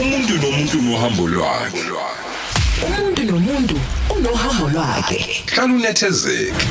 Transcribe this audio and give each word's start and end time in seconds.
umuntu 0.00 0.32
nomuntu 0.42 0.76
nohambo 0.82 1.26
lwakhe. 1.26 1.82
Umuntu 2.86 3.22
nomuntu 3.24 3.76
unohambo 4.16 4.68
lwakhe. 4.74 5.18
Hlala 5.50 5.74
unethezeke. 5.74 6.66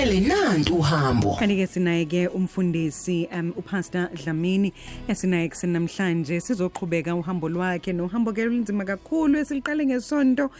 Kulalele 0.00 0.28
nantu 0.28 0.74
uhambo. 0.76 1.36
Kanti-ke 1.36 1.66
sinaye-ke 1.66 2.28
umfundisi 2.28 3.28
um 3.32 3.52
upastor 3.56 4.08
dlamini 4.14 4.72
esinaye 5.08 5.48
kuseni 5.48 5.72
namhlanje. 5.72 6.40
Sizoqhubeka 6.40 7.14
uhambo 7.14 7.48
lwakhe 7.48 7.92
nohambo-ke 7.92 8.42
olunzima 8.42 8.84
kakhulu 8.84 9.38
esiliqale 9.38 9.86
ngesonto 9.86 10.50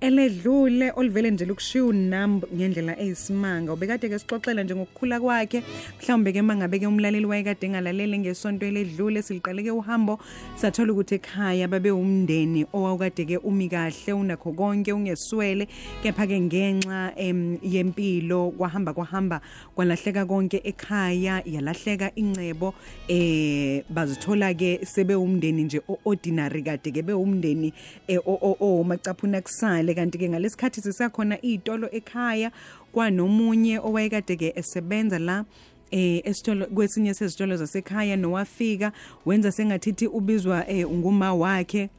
eledlule 0.00 0.92
oluvele 0.96 1.30
nje 1.30 1.44
lukushiya 1.44 1.84
unamb 1.84 2.44
ngendlela 2.54 3.00
eyisimanga. 3.00 3.72
Ubekade-ke 3.72 4.18
sixoxela 4.18 4.64
nje 4.64 4.74
ngokukhula 4.74 5.20
kwakhe. 5.20 5.62
Mhlawumbe-ke 6.02 6.40
uma 6.40 6.56
ngabe-ke 6.56 6.86
umlaleli 6.86 7.26
wayekade 7.26 7.66
engalalele 7.66 8.18
ngesonto 8.18 8.66
eledlule 8.66 9.22
siliqale-ke 9.22 9.70
uhambo. 9.70 10.18
Sathola 10.56 10.92
ukuthi 10.92 11.14
ekhaya 11.14 11.68
babe 11.68 11.90
umndeni 11.90 12.66
owawukade-ke 12.72 13.38
umi 13.44 13.68
kahle 13.68 14.12
unakho 14.12 14.52
konke 14.52 14.92
ungeswele. 14.92 15.68
Kepha-ke 16.02 16.40
ngenxa 16.40 17.12
em, 17.16 17.58
yempilo 17.62 18.50
kwahamba 18.50 18.89
kwahamba 18.94 19.40
kwalahleka 19.74 20.26
konke 20.26 20.60
ekhaya 20.64 21.42
yalahleka 21.46 22.14
incebo 22.14 22.74
eh 23.08 23.84
bazithola-ke 23.90 24.86
sebe 24.86 25.14
umndeni 25.14 25.64
nje 25.64 25.80
o-ordinary 25.88 26.62
kade-ke 26.62 27.02
bewumndeni 27.02 27.72
eh, 28.08 28.20
omacaphuna 28.60 29.40
kusale. 29.40 29.94
Kanti-ke 29.94 30.28
ngalesikhathi 30.28 30.80
sisakhona 30.80 31.38
iy'tolo 31.44 31.88
ekhaya 31.92 32.50
kwanomunye 32.92 33.78
owayekade-ke 33.78 34.52
esebenza 34.56 35.18
la 35.18 35.44
eh 35.90 36.22
esitolo 36.24 36.66
kwesinye 36.66 37.14
sezitolo 37.14 37.56
zasekhaya 37.56 38.16
nowafika 38.16 38.92
wenza 39.26 39.52
sengathithi 39.52 40.06
ubizwa 40.06 40.70
eh 40.70 40.86
nguma 40.88 41.34
wakhe 41.34 41.90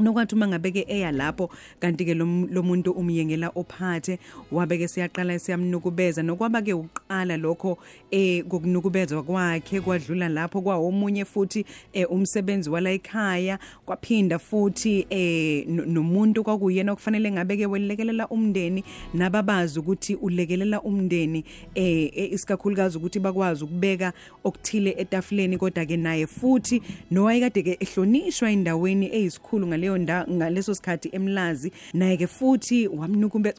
nokwathi 0.00 0.34
uma 0.34 0.48
ngabe-ke 0.48 0.84
eya 0.88 1.12
lapho 1.12 1.50
kanti-ke 1.80 2.14
lo 2.14 2.26
lo 2.50 2.62
muntu 2.62 2.92
umyengela 2.92 3.50
ophathe 3.54 4.18
wabe-ke 4.52 4.88
siyaqala 4.88 5.38
siyamnukubeza. 5.38 6.22
Nokwaba-ke 6.22 6.72
ukuqala 6.72 7.36
lokho 7.36 7.78
um 8.12 8.42
kokunukubezwa 8.48 9.22
kwakhe 9.22 9.80
kwadlula 9.80 10.28
lapho 10.28 10.62
kwawomunye 10.62 11.24
futhi 11.24 11.64
um 11.94 12.04
umsebenzi 12.10 12.70
wala 12.70 12.90
ekhaya 12.90 13.58
kwaphinda 13.86 14.38
futhi 14.38 15.06
um 15.10 15.92
nomuntu 15.92 16.44
kwakuyena 16.44 16.92
okufanele 16.92 17.30
ngabe-ke 17.32 17.66
welekelela 17.66 18.28
umndeni. 18.28 18.84
Nababazi 19.14 19.78
ukuthi 19.78 20.14
ulekelela 20.14 20.82
umndeni 20.82 21.44
um 21.76 22.08
isikakhulukazi 22.14 22.98
ukuthi 22.98 23.20
bakwazi 23.20 23.64
ukubeka 23.64 24.12
okuthile 24.44 24.94
etafuleni 24.98 25.58
kodwa-ke 25.58 25.96
naye 25.96 26.26
futhi 26.26 26.82
nowayekade-ke 27.10 27.76
ehlonishwa 27.80 28.50
endaweni 28.50 29.06
eyisikhulu 29.06 29.66
ngaleyo 29.66 29.89
nda 29.98 30.26
ngaleso 30.30 30.74
sikhathi 30.74 31.08
emlazi 31.12 31.72
naye-ke 31.94 32.26
futhi 32.26 32.88
wamnukube 32.88 33.54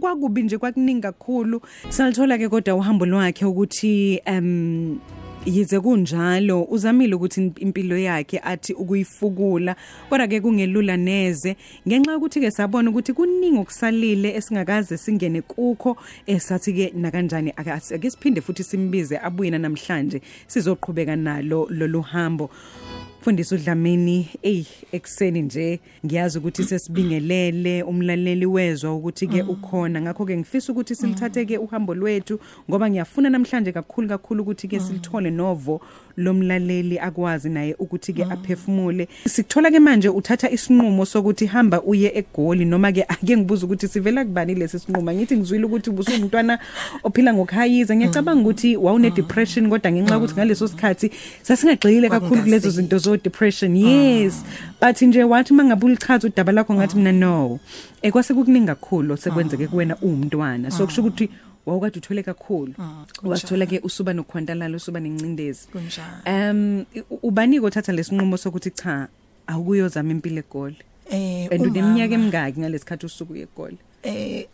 kwakubi 0.00 0.42
nje 0.42 0.58
kwakuningi 0.58 1.02
kakhulu. 1.02 1.60
Salithola-ke 1.88 2.48
kodwa 2.48 2.74
uhambo 2.74 3.06
lwakhe 3.06 3.44
ukuthi 3.44 4.20
um 4.26 4.98
yize 5.46 5.80
kunjalo 5.80 6.62
uzamile 6.64 7.14
ukuthi 7.14 7.52
impilo 7.60 7.98
yakhe 7.98 8.38
athi 8.38 8.72
ukuyifukula 8.72 9.76
kodwa-ke 10.10 10.40
kungelula 10.40 10.96
neze. 10.96 11.56
Ngenxa 11.88 12.12
yokuthi-ke 12.12 12.50
sabona 12.50 12.90
ukuthi 12.90 13.12
kuningi 13.12 13.58
okusalile 13.58 14.34
esingakaze 14.34 14.96
singene 14.96 15.42
kukho 15.42 15.96
esathi-ke 16.26 16.92
nakanjani 16.96 17.52
ake 17.56 17.70
ake 17.70 18.10
siphinde 18.10 18.40
futhi 18.40 18.64
simbize 18.64 19.18
abuyena 19.18 19.58
namhlanje 19.58 20.20
sizoqhubeka 20.46 21.16
nalo 21.16 21.68
lolu 21.70 22.02
hambo. 22.02 22.50
Mfundisi 23.20 23.54
udlamini 23.54 24.28
eyi 24.42 24.66
ekuseni 24.92 25.42
nje 25.42 25.80
ngiyazi 26.06 26.38
ukuthi 26.38 26.64
sesibingelele 26.64 27.82
umlaleli 27.82 28.46
wezwa 28.46 28.94
ukuthi-ke 28.94 29.42
ukhona. 29.42 30.00
Ngakho-ke 30.00 30.36
ngifisa 30.36 30.72
ukuthi 30.72 30.94
silithathe-ke 30.94 31.58
uhambo 31.58 31.94
lwethu 31.94 32.40
ngoba 32.70 32.90
ngiyafuna 32.90 33.30
namhlanje 33.30 33.72
kakhulu 33.72 34.08
kakhulu 34.08 34.42
ukuthi-ke 34.42 34.80
silithole 34.80 35.30
novo 35.30 35.80
lomlaleli 36.18 36.98
akwazi 36.98 37.48
naye 37.48 37.74
ukuthi-ke 37.78 38.24
aphefumule. 38.24 39.08
Sikuthola-ke 39.26 39.80
manje 39.80 40.08
uthatha 40.08 40.50
isinqumo 40.50 41.06
sokuthi 41.06 41.46
hamba 41.46 41.82
uye 41.82 42.12
egoli 42.14 42.64
noma-ke 42.64 43.02
ake 43.08 43.36
ngibuza 43.36 43.66
ukuthi 43.66 43.88
sivela 43.88 44.24
kubani 44.24 44.54
lesi 44.54 44.78
sinqumo. 44.78 45.10
Angithi 45.10 45.36
ngizwile 45.36 45.64
ukuthi 45.64 45.90
ubusungumntwana 45.90 46.58
ophila 47.04 47.34
ngokhayiza 47.34 47.96
ngiyacabanga 47.96 48.40
ukuthi 48.40 48.76
wawune-depression 48.76 49.68
kodwa 49.70 49.92
ngenxa 49.92 50.14
yokuthi 50.14 50.34
ngaleso 50.34 50.68
sikhathi 50.68 51.10
sasingagxile 51.42 52.08
kakhulu 52.08 52.42
kulezo 52.42 52.70
zinto 52.70 52.98
zo-depression. 52.98 53.76
Yes. 53.76 54.44
But 54.80 55.02
nje 55.02 55.24
wathi 55.24 55.52
uma 55.52 55.64
ngabe 55.64 55.86
ulichaza 55.86 56.28
udaba 56.28 56.52
lakho 56.52 56.74
ngathi 56.74 56.96
mina 56.96 57.12
no. 57.12 57.60
Um 58.04 58.10
kwase 58.10 58.34
kukuningi 58.34 58.66
kakhulu 58.66 59.16
sekwenzeke 59.16 59.66
kuwena 59.66 59.96
uwumntwana. 60.02 60.70
So 60.70 60.86
kusho 60.86 61.00
ukuthi 61.00 61.30
wawukade 61.68 61.98
uthole 61.98 62.22
kakhulu 62.22 62.72
wasithola-ke 63.22 63.80
usuba 63.84 64.12
nokukhwantalala 64.12 64.76
usuba 64.76 65.00
nencindezi 65.00 65.68
Kunjalo. 65.72 66.24
um 66.26 66.84
ubanike 67.22 67.66
othatha 67.66 67.92
lesinqumo 67.92 68.36
sokuthi 68.36 68.70
cha 68.70 69.08
awukuyozama 69.46 70.10
impilo 70.10 70.38
egoli 70.40 70.76
Eh 71.10 71.48
and 71.52 71.60
uneminyaka 71.62 72.14
umama, 72.14 72.14
emingaki 72.14 72.60
ngalesikhathi 72.60 73.06
usuku 73.06 73.36
egoli 73.36 73.78
eh 74.02 74.46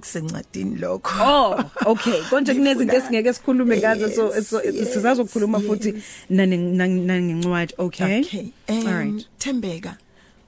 kusencwadini 0.00 0.76
lokho. 0.78 1.10
oh 1.24 1.64
okay 1.86 2.22
konje 2.30 2.54
kunezinto 2.54 2.92
Ngifuna- 2.94 3.02
esingeke 3.04 3.32
sikhulume 3.32 3.76
ngazo 3.78 4.08
so 4.10 4.34
Yes, 4.34 4.50
so- 4.50 4.62
yes, 4.62 4.92
sizazokhuluma 4.94 5.60
futhi 5.60 5.88
yes. 5.88 6.04
nane- 6.30 6.56
nang- 6.76 7.04
nangencwadi 7.06 7.74
okay 7.78 8.20
Okay. 8.20 8.46
all 8.68 8.78
Um 8.78 8.86
right 8.86 9.26
Thembeka 9.38 9.96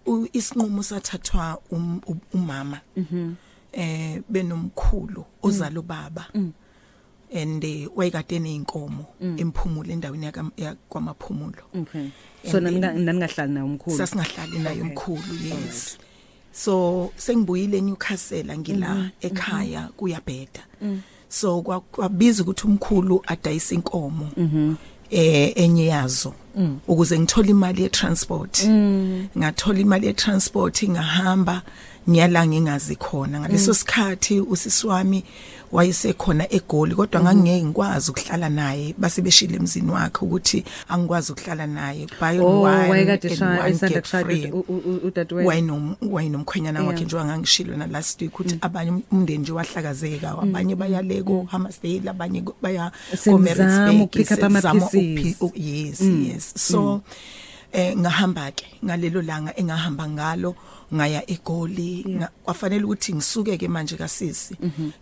u- 0.06 0.28
isinqumo 0.32 0.82
sathathwa 0.82 1.58
um- 1.72 2.00
u- 2.06 2.16
umama. 2.34 2.80
Mhm. 2.96 3.34
Eh 3.72 4.20
benomkhulu 4.28 5.24
ozala 5.42 5.80
ubaba. 5.80 6.26
And 7.32 7.64
eh, 7.64 7.86
wayekade 7.96 8.36
eneinkomo 8.36 9.06
emphumulo 9.38 9.92
endaweni 9.92 10.26
yakwamaphumulo. 10.56 11.62
okay. 11.80 12.10
So 12.50 12.60
naningahlali 12.60 13.52
naye 13.52 13.64
umkhulu? 13.64 13.96
Sasingahlali 13.96 14.58
naye 14.58 14.82
umkhulu 14.82 15.22
yes. 15.44 15.98
so 16.52 17.12
sengibuyile 17.16 17.78
eNewcastle 17.78 18.58
ngila 18.58 19.10
ekhaya 19.20 19.88
kuyabheda. 19.96 20.60
So 21.28 21.62
kwa- 21.62 21.80
kwabiza 21.80 22.42
ukuthi 22.42 22.66
umkhulu 22.66 23.22
adayise 23.26 23.74
inkomo 23.74 24.30
eh 25.10 25.52
enye 25.56 25.86
yazo 25.86 26.34
ukuze 26.88 27.18
ngithole 27.18 27.50
imali 27.50 27.82
ye-transport. 27.82 28.64
Ngathola 29.38 29.78
imali 29.78 30.06
ye-transport 30.06 30.82
ngahamba 30.88 31.62
ngiyala 32.10 32.46
ngingazi 32.46 32.96
khona 32.96 33.40
ngaleso 33.40 33.74
sikhathi 33.74 34.40
usisi 34.40 34.86
wami 34.86 35.24
wayesekhona 35.72 36.44
egoli 36.52 36.94
kodwa 36.94 37.20
ngangeke 37.22 37.62
ngikwazi 37.64 38.10
ukuhlala 38.10 38.48
naye 38.48 38.94
base 38.98 39.22
beshile 39.22 39.56
emzini 39.56 39.90
wakhe 39.90 40.24
ukuthi 40.24 40.64
angikwazi 40.88 41.32
ukuhlala 41.32 41.66
naye. 41.66 42.06
Oh 42.42 42.62
one 42.66 42.88
wayenom 45.46 45.94
wayenomkhwenyana 46.02 46.82
wakhe 46.82 47.04
njengoba 47.04 47.24
ngangishilo 47.26 47.76
na 47.76 47.86
last 47.86 48.20
week 48.20 48.34
ukuthi 48.34 48.58
abanye 48.60 49.02
umndeni 49.12 49.38
nje 49.38 49.52
wahlakazeka. 49.52 50.38
Abanye 50.42 50.74
bayale 50.74 51.22
ko 51.22 51.46
Hammersdale 51.50 52.10
abanye 52.10 52.42
baya 52.62 52.90
ukuphi- 54.98 55.36
u- 55.40 55.52
yes 55.54 56.00
yes. 56.00 56.52
So 56.56 57.02
eh 57.72 57.94
ngahamba 57.96 58.50
ke 58.50 58.66
ngalelo 58.84 59.22
langa 59.22 59.54
engahamba 59.56 60.08
ngalo. 60.08 60.54
Ngaya 60.94 61.30
egoli 61.30 62.04
nga- 62.08 62.30
kwafanele 62.44 62.84
ukuthi 62.84 63.14
ngisuke 63.14 63.56
ke 63.58 63.68
manje 63.68 63.96
kasisi 63.96 64.54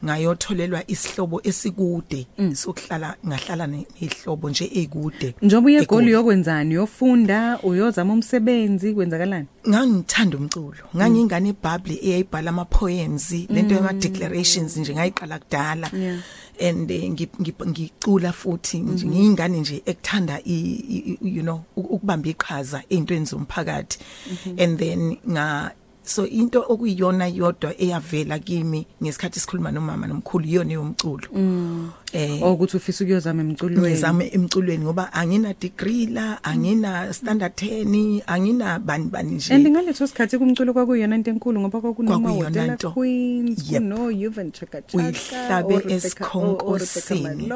ngayotholelwa 0.04 0.82
isihlobo 0.90 1.40
esikude 1.44 2.26
sokuhlala 2.54 3.16
ngahlala 3.26 3.66
ne- 3.66 3.86
nehlobo 4.00 4.50
nje 4.50 4.70
ekude. 4.74 5.34
Njengoba 5.42 5.66
uye 5.66 5.76
egoli 5.78 5.82
eGoli. 5.82 6.06
uyokwenzani? 6.14 6.74
Uyofunda? 6.76 7.58
Uyozama 7.62 8.12
umsebenzi? 8.12 8.94
Kwenzakalani? 8.94 9.46
Ngangithanda 9.68 10.36
umculo. 10.38 10.84
Ngangingane 10.96 11.48
eBible 11.48 11.98
eyayibhala 12.02 12.50
ama 12.50 12.64
poems 12.64 13.32
lento 13.48 13.74
yama 13.74 13.92
declarations 13.92 14.76
nje 14.76 14.94
ngayiqala 14.94 15.38
kudala. 15.38 15.90
Yeah. 15.92 16.20
and 16.60 16.90
eh, 16.90 17.02
ngi- 17.10 17.28
ngi- 17.40 17.66
ngicula 17.68 18.32
futhi 18.32 18.78
nje 18.78 19.06
ngiyingane 19.06 19.60
nje 19.60 19.82
ekuthanda 19.86 20.40
i- 20.44 20.82
i- 20.90 21.18
i- 21.22 21.36
you 21.36 21.42
know 21.42 21.60
uk- 21.76 21.86
ukubamba 21.90 22.28
iqhaza 22.28 22.82
ezintweni 22.90 23.24
zomphakathi. 23.26 23.98
And 24.58 24.78
then 24.78 25.16
nga 25.30 25.70
so 26.08 26.26
into 26.26 26.64
okuyiyona 26.68 27.26
yodwa 27.26 27.74
eyavela 27.82 28.38
kimi 28.38 28.86
ngesikhathi 29.02 29.40
sikhuluma 29.40 29.70
nomama 29.70 30.06
nomkhulu 30.06 30.44
iyona 30.44 30.72
yomculo 30.72 31.28
eh 32.12 32.42
ukuthi 32.42 32.76
ufisa 32.76 33.04
ukuyozama 33.04 33.42
emculweni 33.42 33.88
ngizame 33.88 34.28
emculweni 34.32 34.84
ngoba 34.84 35.12
angina 35.12 35.54
degree 35.60 36.06
la 36.06 36.44
angina 36.44 37.12
standard 37.12 37.52
10 37.52 38.22
angina 38.26 38.78
bani 38.78 39.04
bani 39.04 39.30
nje 39.34 39.54
and 39.54 39.68
ngaleso 39.68 40.06
sikhathi 40.06 40.38
kumculo 40.38 40.72
kwakuyona 40.72 41.16
into 41.16 41.30
enkulu 41.30 41.60
ngoba 41.60 41.80
Kwakuyona 41.80 42.20
kwakunomahotela 42.20 42.74
nto. 42.74 42.90
queens 42.90 43.70
Yep. 43.70 43.82
kuno 43.82 44.10
Yuvan 44.10 44.52
Chaka 44.52 44.82
Uyihlabe 44.94 45.74
esikhonkosini. 45.94 47.52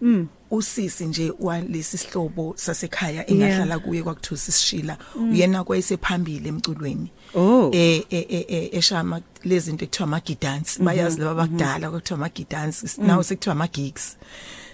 Malope 0.00 0.26
usisi 0.50 1.06
nje 1.06 1.32
walesi 1.40 1.98
sihlobo 1.98 2.54
sasekhaya 2.56 3.30
engahlala 3.30 3.78
kuye 3.78 4.02
kwakuthiwa 4.02 4.38
sisishila. 4.38 4.98
Uyena 5.32 5.64
kwayesephambili 5.64 6.48
emculweni. 6.48 7.10
Oh. 7.34 7.70
eh 7.74 8.02
eh 8.10 8.26
eh, 8.28 8.44
eh 8.48 8.68
eshama 8.72 9.20
lezi 9.44 9.66
zinto 9.66 9.84
ekuthiwa 9.84 10.04
ama 10.08 10.20
dance 10.40 10.82
bayazi 10.82 11.20
laba 11.20 11.34
bakudala 11.34 11.90
kwakuthiwa 11.90 12.18
ama 12.18 12.30
dance 12.50 12.86
now 13.02 13.22
sekuthiwa 13.22 13.52
ama 13.52 13.66
gigs 13.68 14.16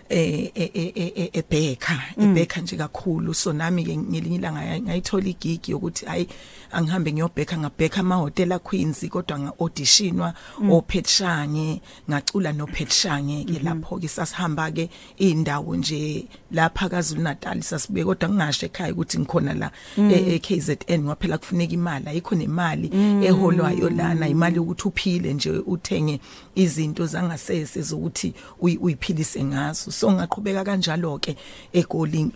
eh 0.08 0.50
eh 0.54 0.70
eh, 0.74 0.92
eh, 0.94 1.12
eh, 1.16 1.28
ebheka 1.32 2.00
ebheka 2.20 2.60
nje 2.60 2.76
kakhulu. 2.76 3.34
So 3.34 3.52
nami 3.52 3.82
ngelinye 3.96 4.36
ilanga 4.36 4.60
ngay- 4.60 4.82
ngayithola 4.82 5.26
igigi 5.26 5.72
yokuthi 5.72 6.06
hayi 6.06 6.28
angihambe 6.74 7.12
ngiyobheka 7.12 7.58
ngabheka 7.58 8.00
ama 8.00 8.14
hotel 8.16 8.58
Queens 8.58 9.06
kodwa 9.08 9.38
nga 9.38 9.52
auditionwa 9.60 10.34
oPetshanye 10.70 11.80
ngacula 12.10 12.52
noPetshanye 12.52 13.44
ke 13.44 13.58
lapho 13.62 13.98
ke 13.98 14.08
sasihamba 14.08 14.70
ke 14.70 14.90
indawo 15.18 15.76
nje 15.76 16.26
lapha 16.52 16.88
kaZulu 16.88 17.22
Natal 17.22 17.62
sasibuye 17.62 18.04
kodwa 18.04 18.28
ngingasho 18.28 18.66
ekhaya 18.66 18.92
ukuthi 18.92 19.18
ngikhona 19.18 19.54
la 19.54 19.70
e- 19.98 20.34
e 20.34 20.38
KZN 20.38 21.02
ngaphela 21.04 21.38
kufuneka 21.38 21.72
imali 21.74 22.08
ayikho 22.08 22.34
nemali 22.34 22.90
eholwayo 23.24 23.90
lana 23.90 24.28
imali 24.28 24.58
ukuthi 24.58 24.88
uphile 24.88 25.34
nje 25.34 25.50
uthenge 25.50 26.20
izinto 26.54 27.06
zangasese 27.06 27.82
zokuthi 27.82 28.34
uyi- 28.60 28.78
uyiphilise 28.78 29.44
ngazo. 29.44 29.90
So 29.90 30.12
ngaqhubeka 30.12 30.64
kanjalo 30.64 31.18
ke 31.18 31.36
egoli 31.72 32.30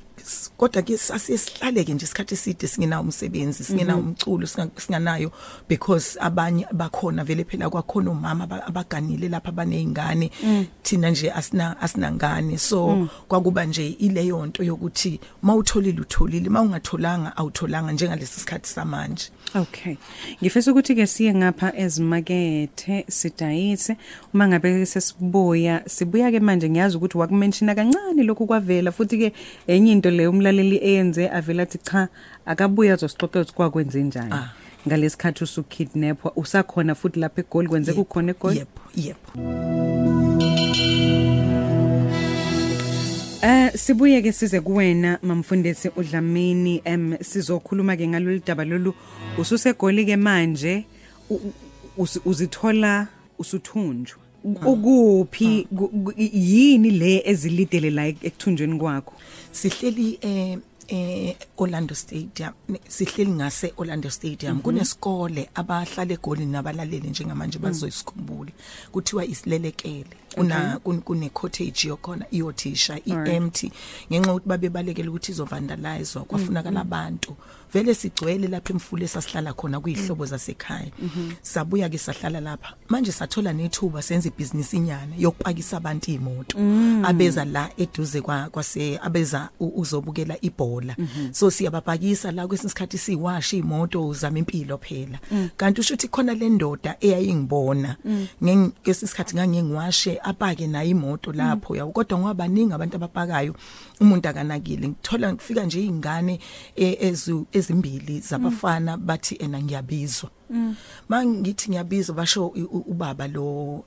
kodwa 0.56 0.82
ke 0.82 0.98
sasihlaleke 0.98 1.94
nje 1.94 2.04
isikhathi 2.04 2.34
eside 2.34 2.66
singenawo 2.68 3.02
umsebenzi 3.04 3.64
singenawo 3.64 4.00
umculo 4.00 4.46
singa- 4.46 4.80
singanayo 4.80 5.32
because 5.68 6.18
abanye 6.20 6.66
bakhona 6.72 7.24
vele 7.24 7.44
phela 7.44 7.70
kwakhona 7.70 8.10
umama 8.10 8.44
aba- 8.44 8.66
abaganile 8.66 9.28
lapha 9.28 9.52
banezingane 9.52 10.30
thina 10.82 11.10
nje 11.10 11.30
asina 11.32 11.80
asinangane. 11.80 12.58
So 12.58 13.08
kwakuba 13.28 13.64
nje 13.64 13.88
ileyo 13.88 14.46
nto 14.46 14.62
yokuthi 14.64 15.20
mawutholile 15.42 16.00
utholile 16.00 16.48
mawungatholanga 16.50 17.36
awutholanga 17.36 17.92
njengalesi 17.92 18.40
sikhathi 18.40 18.68
samanje. 18.68 19.30
Okay. 19.54 19.96
Ngifisa 20.42 20.70
ukuthi 20.70 20.94
ke 20.94 21.06
siye 21.06 21.34
ngapha 21.34 21.76
ezimakethe 21.76 23.04
sidayise 23.08 23.96
uma 24.34 24.48
ngabe 24.48 24.86
sesibuya 24.86 25.82
sibuya 25.86 26.30
ke 26.30 26.40
manje 26.40 26.70
ngiyazi 26.70 26.96
ukuthi 26.96 27.18
wakumenshina 27.18 27.74
kancane 27.74 28.22
lokhu 28.22 28.46
kwavela 28.46 28.92
futhi 28.92 29.18
ke 29.18 29.32
enye 29.66 29.92
into 29.92 30.10
le 30.10 30.26
umlaleli 30.26 30.76
eyenze 30.76 31.30
avela 31.30 31.62
athi 31.62 31.78
cha 31.78 32.08
akabuya 32.46 32.94
azosixoxela 32.94 33.42
ukuthi 33.42 33.54
kwakwenze 33.54 34.02
njani. 34.02 34.32
Ah. 34.32 34.50
Ngalesikhathi 34.86 35.44
usukidnapwa 35.44 36.32
usakhona 36.36 36.94
futhi 36.94 37.20
lapha 37.20 37.40
eGoli 37.40 37.68
kwenze 37.68 37.92
kukhona 37.92 38.30
eGoli. 38.30 38.58
yebo 38.58 38.80
yebo 38.94 40.97
Eh 43.42 43.70
sibuye 43.74 44.22
ke 44.22 44.32
size 44.32 44.60
kuwena 44.60 45.18
mamfundisi 45.22 45.90
uDlamini 45.96 46.82
em 46.84 47.16
sizokhuluma 47.22 47.96
ke 47.96 48.08
ngalolu 48.08 48.40
daba 48.46 48.64
lolu. 48.64 48.94
Ususegoli 49.38 50.04
ke 50.06 50.16
manje 50.16 50.84
uzithola 52.26 53.06
usuthunjwa. 53.38 54.18
Ukuphi 54.44 55.66
ku- 55.76 55.88
ku- 55.88 56.14
yini 56.16 56.90
le 56.90 57.22
ezilidele 57.24 57.90
la 57.90 58.06
ekuthunjweni 58.08 58.78
kwakho? 58.78 59.12
Sihleli 59.52 60.18
eh 60.22 60.58
eh 60.88 61.36
Orlando 61.58 61.94
Stadium 61.94 62.52
sihleli 62.88 63.30
ngase 63.30 63.72
Orlando 63.76 64.10
Stadium. 64.10 64.60
Kunesikole 64.60 65.50
abahlala 65.54 66.12
egoli 66.12 66.46
nabalaleli 66.46 67.08
njengamanje 67.10 67.58
bazoyisikhumbula 67.58 68.50
kuthiwa 68.92 69.24
isilelekele. 69.24 70.06
Kun- 70.84 71.00
kune 71.00 71.28
cottage 71.30 71.88
yokhona 71.88 72.26
iyothisha 72.30 72.98
iempty 73.04 73.72
ngenxa 74.12 74.32
ukuthi 74.34 74.48
babe 74.48 74.68
balekela 74.68 75.10
ukuthi 75.10 75.32
izovandalizwa 75.32 76.24
kwafunakala 76.24 76.80
abantu. 76.80 77.36
Vele 77.72 77.94
sigcwele 77.94 78.48
lapha 78.48 78.72
emfule 78.72 79.08
sasihlala 79.08 79.52
khona 79.52 79.80
kuyihlobo 79.80 80.26
zasekhaya. 80.26 80.90
Sabuya 81.42 81.88
ke 81.88 81.98
sahlala 81.98 82.40
lapha. 82.40 82.74
Manje 82.88 83.12
sathola 83.12 83.52
nethuba 83.52 84.02
senze 84.02 84.28
ibhizinisi 84.28 84.76
inyana 84.76 85.14
yokupakisa 85.18 85.76
abantu 85.76 86.10
imoto 86.10 86.58
abeza 87.04 87.44
la 87.44 87.70
eduze 87.76 88.20
kwa 88.20 88.48
kwase 88.50 88.98
abeza 89.02 89.48
uzobukela 89.60 90.36
ibhola. 90.40 90.77
So 91.32 91.50
siyabapakisa 91.50 92.32
la 92.32 92.46
kwesinye 92.46 92.66
isikhathi 92.66 92.98
siwasha 92.98 93.56
imoto 93.56 94.08
uzama 94.08 94.38
impilo 94.38 94.78
phela. 94.78 95.18
Kanti 95.56 95.80
usho 95.80 95.94
ukuthi 95.94 96.08
khona 96.08 96.34
le 96.34 96.48
ndoda 96.48 96.96
eyayingibona 97.00 97.96
ngesinye 98.42 98.72
isikhathi 98.84 99.34
ngangiwashe 99.36 100.20
apake 100.22 100.66
nayo 100.66 100.90
imoto 100.90 101.32
lapho 101.32 101.76
yawo 101.76 101.92
kodwa 101.92 102.18
ngoba 102.18 102.34
baningi 102.34 102.72
abantu 102.72 102.96
abapakayo 102.96 103.54
umuntu 104.00 104.28
akanakile. 104.28 104.88
Ngithola 104.88 105.32
ngifika 105.32 105.64
nje 105.64 105.80
izingane 105.80 106.40
eh, 106.76 106.96
ezu 107.00 107.46
ezimbili 107.52 108.20
zabafana 108.20 108.96
bathi 108.96 109.34
ena 109.34 109.62
ngiyabizwa. 109.62 110.30
Mangithi 111.08 111.70
ngiyabizwa 111.70 112.14
basho 112.14 112.46
ubaba 112.86 113.28
lo 113.28 113.84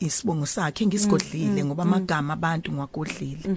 isibongo 0.00 0.46
sakhe 0.46 0.86
ngisigodlile 0.86 1.64
ngoba 1.64 1.82
amagama 1.82 2.32
abantu 2.32 2.72
ngiwagodlile. 2.72 3.56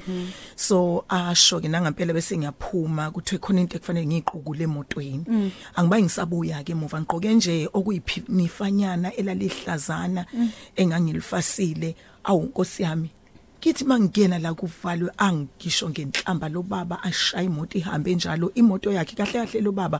So 0.56 1.06
asho 1.10 1.60
ke 1.60 1.68
nangampela 1.68 2.14
bese 2.14 2.38
ngiyaphuma 2.72 3.12
kuthiwe 3.12 3.40
khona 3.40 3.62
into 3.62 3.78
ekufanele 3.78 4.06
ngiyiqukule 4.08 4.64
emotweni. 4.64 5.52
Angibayi 5.76 6.04
ngisabuya 6.04 6.64
ke 6.64 6.72
emuva 6.74 7.00
ngiqoke 7.02 7.34
nje 7.34 7.70
okuyiphifanyana 7.74 9.14
elalihlazana 9.16 10.26
engangilifasile. 10.76 11.96
Awu 12.24 12.44
nkosi 12.44 12.84
yami 12.84 13.10
kithi 13.60 13.86
mangena 13.86 14.40
la 14.40 14.54
kuvalwe 14.54 15.10
angisho 15.18 15.90
ngenhlamba 15.90 16.50
lo 16.50 16.62
baba 16.62 17.04
ashaya 17.04 17.44
imoto 17.44 17.78
ihambe 17.78 18.16
njalo 18.16 18.52
imoto 18.56 18.92
yakhe 18.92 19.16
kahle 19.16 19.34
kahle 19.34 19.62
lo 19.62 19.72
baba 19.72 20.00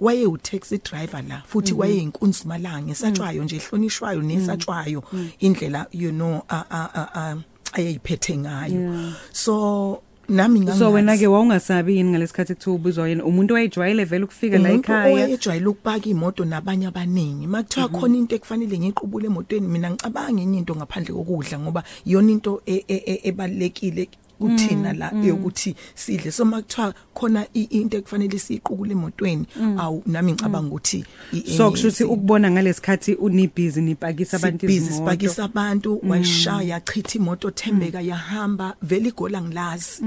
waye 0.00 0.26
u 0.26 0.36
taxi 0.38 0.78
driver 0.78 1.22
la 1.28 1.42
futhi 1.46 1.72
waye 1.72 1.96
inkunzimalanga 2.02 2.92
esatshwayo 2.92 3.44
nje 3.44 3.56
ehlonishwayo 3.56 4.22
nesatshwayo 4.22 5.02
indlela 5.40 5.86
you 5.92 6.10
know 6.12 6.42
a 6.48 6.64
a 6.70 6.90
a- 6.94 7.08
a 7.14 7.36
ayeyiphethe 7.72 8.36
ngayo. 8.36 9.12
So 9.32 10.02
nami 10.28 10.60
ngangazi. 10.60 10.78
so 10.78 10.90
wena 10.92 11.16
ke 11.16 11.26
wawungasabi 11.26 11.96
yini 11.96 12.10
ngalesikhathi 12.10 12.54
kuthiwa 12.54 12.76
ubizwa 12.76 13.08
yena 13.08 13.24
umuntu 13.24 13.54
wayejwayele 13.54 14.04
vele 14.04 14.24
ukufika 14.24 14.58
la 14.58 14.68
umuntu 14.68 14.92
ekhaya? 14.92 15.12
owayejwayele 15.12 15.66
ukupaka 15.66 16.08
imoto 16.08 16.44
nabanye 16.44 16.86
abaningi. 16.86 17.46
Makuthiwa 17.46 17.88
khona 17.88 18.16
into 18.16 18.34
ekufanele 18.36 18.78
ngiqubule 18.78 19.26
emotweni 19.26 19.68
mina 19.68 19.90
ngicabanga 19.90 20.42
enye 20.42 20.58
into 20.58 20.76
ngaphandle 20.76 21.14
kokudla 21.14 21.58
ngoba 21.58 21.82
iyona 22.06 22.30
into 22.32 22.62
e- 22.66 22.84
e- 22.88 23.02
e- 23.06 23.20
ebalekile 23.24 24.08
kuthina 24.38 24.92
la 24.92 25.10
yokuthi 25.24 25.74
sidle. 25.94 26.30
So 26.32 26.44
makuthiwa 26.44 26.94
khona 27.14 27.46
i- 27.54 27.68
into 27.70 27.96
ekufanele 27.98 28.38
siyiqukule 28.38 28.92
emotweni 28.92 29.46
awu 29.78 30.02
nami 30.06 30.32
ngicabanga 30.32 30.68
ukuthi 30.68 31.04
i- 31.32 31.40
so 31.56 31.62
enye 31.62 31.70
kusho 31.70 31.88
ukuthi 31.88 31.88
izinto. 31.88 32.12
ukubona 32.12 32.50
ngalesikhathi 32.50 33.14
unibhizi 33.14 33.80
nipakisa 33.82 34.36
abantu 34.36 34.60
sibhizi 34.60 34.86
izimoto. 34.86 35.10
sipakisa 35.10 35.44
abantu 35.44 36.00
wayishaya 36.08 36.80
chitha 36.80 37.18
imoto 37.18 37.50
Thembeka 37.50 38.00
yahamba 38.00 38.74
vele 38.82 39.08
igola 39.08 39.42
ngilazi. 39.42 40.02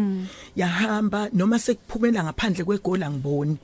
Yahamba 0.56 1.30
noma 1.34 1.60
sekuphumela 1.60 2.24
ngaphandle 2.24 2.64
kwegola 2.66 3.12
ngiboni. 3.12 3.58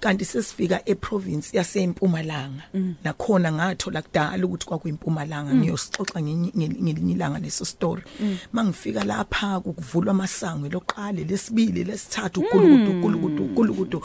Kanti 0.00 0.24
sesifika 0.24 0.80
eprovince 0.88 1.56
yasempumalanga. 1.56 2.62
Nakhona 3.04 3.52
ngathola 3.52 4.02
kudala 4.02 4.46
ukuthi 4.46 4.66
kwakuyimpumalanga. 4.66 5.54
Ngiyosixoxa 5.54 6.20
ngenye- 6.22 6.52
ngelinye 6.82 7.12
ilanga 7.12 7.38
leso 7.38 7.64
story. 7.64 8.02
Mangifika 8.52 9.04
lapha 9.04 9.60
kuvulwa 9.60 10.11
amasango 10.12 10.68
loqale 10.68 11.24
lesibili 11.24 11.84
lesithathu 11.84 12.40
ukulukudu 12.40 12.90
ukulukudu 12.98 13.42
ukulukudu 13.44 13.98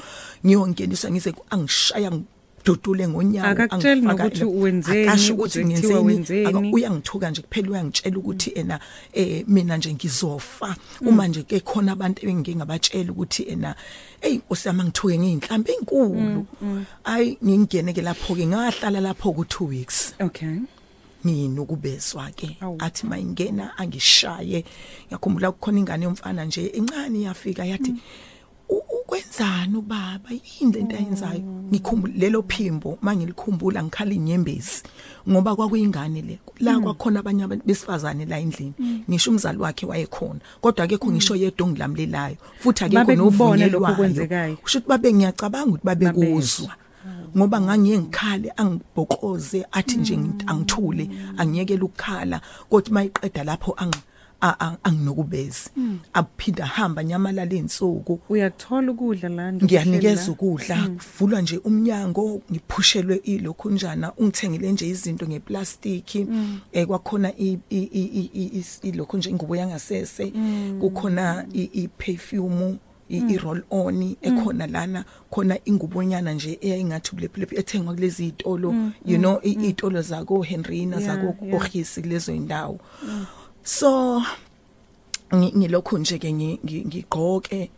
ngiyongeniswa 0.45 1.11
ngize 1.11 1.33
angishaya 1.49 2.11
ngidudule 2.11 3.07
ngonyawo 3.07 3.47
Akakutsheli 3.47 3.99
angifaka 4.01 4.23
nokuthi 4.23 4.43
la- 4.43 4.61
wenzeni, 4.63 5.07
akasho 5.07 5.33
ukuthi 5.33 5.59
uze 5.59 5.73
kuthiwa 5.73 6.03
ngenzeni 6.03 6.45
aka- 6.45 6.57
wenzeni. 6.57 6.73
uyangithuka 6.75 7.29
nje 7.31 7.41
kuphela 7.41 7.69
uyangitshela 7.71 8.17
ukuthi 8.17 8.49
ena 8.55 8.79
eh 9.13 9.43
mina 9.47 9.77
nje 9.77 9.93
ngizofa. 9.93 10.75
Uma 11.01 11.27
nje 11.27 11.43
ke 11.43 11.59
khona 11.59 11.91
abantu 11.91 12.27
engike 12.27 12.55
ngabatshela 12.55 13.11
ukuthi 13.11 13.43
ena 13.43 13.75
hey 14.21 14.39
osama 14.49 14.83
ngithuke 14.83 15.17
ngeinhlambi 15.19 15.71
enkulu. 15.71 16.45
Ayi 17.05 17.37
ngingene 17.45 17.93
ke 17.93 18.01
lapho 18.01 18.35
ke 18.35 18.45
ngahlala 18.47 18.99
lapho 18.99 19.31
ku 19.33 19.43
2 19.43 19.67
weeks. 19.67 20.13
Okay. 20.19 20.59
Nginokubezwa 21.25 22.31
ke? 22.35 22.57
Awu. 22.61 22.77
athi 22.79 23.07
mayingena 23.07 23.77
angishaye. 23.77 24.65
Ngiyakhumbula 25.07 25.51
kukhona 25.51 25.79
ingane 25.79 26.05
yomfana 26.05 26.45
nje 26.45 26.65
incane 26.65 27.21
yafika 27.21 27.65
yathi 27.65 27.93
"U- 28.69 28.83
ukwenzani 29.01 29.77
ubaba? 29.77 30.29
Yini 30.31 30.71
lento 30.73 30.95
ayenzayo? 30.97 31.39
Ngikhumbula 31.71 32.13
lelo 32.17 32.43
phimbo 32.43 32.97
mangilikhumbula 33.01 33.83
ngikhala 33.83 34.11
inyembezi 34.11 34.83
ngoba 35.29 35.55
kwakuyingane 35.55 36.21
le. 36.21 36.39
La 36.59 36.79
kwakhona 36.79 37.19
abanye 37.19 37.43
abantu 37.43 37.65
besifazane 37.65 38.25
la 38.25 38.39
endlini. 38.39 38.73
Ngisho 39.09 39.31
umzali 39.31 39.57
wakhe 39.59 39.85
wayekhona. 39.85 40.39
Kodwa 40.61 40.83
akekho 40.85 41.11
ngisho 41.11 41.35
yedwa 41.35 41.67
ongilamlelayo. 41.67 42.35
Futhi 42.59 42.83
akekho 42.83 43.05
Babekubona 43.05 43.23
lokhu 43.23 43.37
novunyelwayo 43.37 43.93
okwenzekayo. 43.93 44.55
kusho 44.57 44.79
ukuthi 44.79 44.89
babe 44.89 45.13
ngiyacabanga 45.13 45.65
ukuthi 45.69 45.85
babekuzwa 45.85 46.23
Babezwa. 46.25 46.75
Ngoba 47.37 47.61
ngangiye 47.61 47.97
ngikhale 47.99 48.53
angibhokoze 48.57 49.65
athi 49.71 49.97
nje 49.97 50.15
ngit- 50.17 50.43
angithule 50.51 51.09
angiyekela 51.37 51.83
ukukhala 51.83 52.41
kodwa 52.69 52.93
mayiqeda 52.93 53.43
lapho 53.43 53.73
ang 53.77 53.95
a- 54.41 54.55
a- 54.59 54.77
anginokubezi 54.83 55.69
aphinda 56.13 56.65
hamba 56.65 57.03
nyamalala 57.03 57.53
insuku 57.55 58.19
uyathola 58.29 58.91
ukudla 58.91 59.29
la 59.29 59.51
nje 59.51 59.65
ngiyanikeza 59.65 60.31
ukudla 60.31 60.89
kuvulwa 60.89 61.41
nje 61.41 61.57
umnyango 61.57 62.41
ngiphushelwe 62.51 63.15
ilokhu 63.15 63.69
njana 63.69 64.13
ungithengele 64.17 64.71
nje 64.71 64.87
izinto 64.87 65.27
ngeplastiki 65.27 66.27
eh 66.71 66.87
kwakhona 66.87 67.29
i- 67.37 67.59
i- 67.69 67.89
i- 67.93 68.11
i- 68.21 68.31
i- 68.33 68.51
is- 68.59 68.79
ilokhu 68.83 69.17
nje 69.17 69.29
ingubo 69.29 69.55
yangasese 69.55 70.33
kukhona 70.79 71.45
i- 71.53 71.69
i 73.09 73.19
perfume 73.19 73.31
i 73.31 73.33
i- 73.33 73.37
roll 73.37 73.61
on 73.71 74.15
ekhona 74.21 74.67
lana 74.67 75.05
khona 75.31 75.57
ingubonyana 75.65 76.33
nje 76.33 76.57
eyayingathi 76.61 77.15
bulephulephu 77.15 77.55
ethengwa 77.55 77.93
kulezi 77.93 78.23
izitolo 78.23 78.75
you 79.05 79.17
know 79.17 79.39
i- 79.43 79.51
izitolo 79.51 80.01
zako 80.01 80.41
Henrina 80.41 80.99
Yeah, 80.99 81.15
zako 81.15 81.45
yeah. 81.45 81.61
Orhisi 81.61 82.01
kulezo 82.01 82.33
indawo 82.33 82.79
so 83.63 84.21
ngi- 85.31 85.57
ngilokhu 85.57 85.97
nje 85.97 86.17
ke 86.19 86.31
ngi- 86.31 86.59
ngi- 86.65 86.85
ngigqoke 86.87 87.69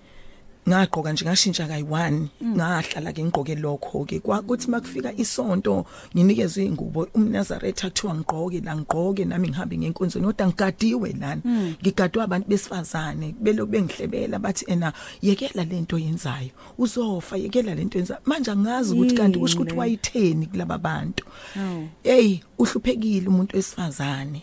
ngagqoka 0.67 1.13
nje 1.13 1.25
ngashintsha 1.25 1.67
kayi1 1.67 2.27
ngahlala 2.43 3.13
ke 3.13 3.23
ngigqoke 3.23 3.55
lokho 3.55 4.05
ke. 4.05 4.19
Kwakuthi 4.19 4.69
makufika 4.69 5.13
isonto 5.17 5.85
nginikezwe 6.15 6.65
ingubo 6.65 7.07
umNazaretha 7.13 7.89
kuthiwa 7.89 8.15
ngigqoke 8.15 8.61
la 8.61 8.75
ngigqoke 8.75 9.25
nami 9.25 9.49
ngihambe 9.49 9.77
ngenkonzweni 9.77 10.27
kodwa 10.27 10.47
ngigadiwe 10.47 11.09
lana. 11.19 11.41
Ngigadwe 11.81 12.23
abantu 12.23 12.47
besifazane 12.49 13.35
belo 13.39 13.65
bengihlebela 13.65 14.39
bathi 14.39 14.65
ena 14.67 14.93
yekela 15.21 15.63
lento 15.63 15.97
yenzayo. 15.97 16.51
Uzofa 16.77 17.37
yekela 17.37 17.75
lento 17.75 17.97
yenzayo. 17.97 18.21
Manje 18.25 18.51
angazi 18.51 18.93
ukuthi 18.93 19.15
kanti 19.15 19.39
kusho 19.39 19.55
ukuthi 19.55 19.69
Yini 19.69 19.75
le? 19.75 19.79
wayitheni 19.79 20.45
kulaba 20.45 20.77
bantu. 20.77 21.25
Hawu. 21.53 21.87
hey 22.03 22.39
uhluphekile 22.57 23.27
umuntu 23.27 23.55
wesifazane 23.55 24.41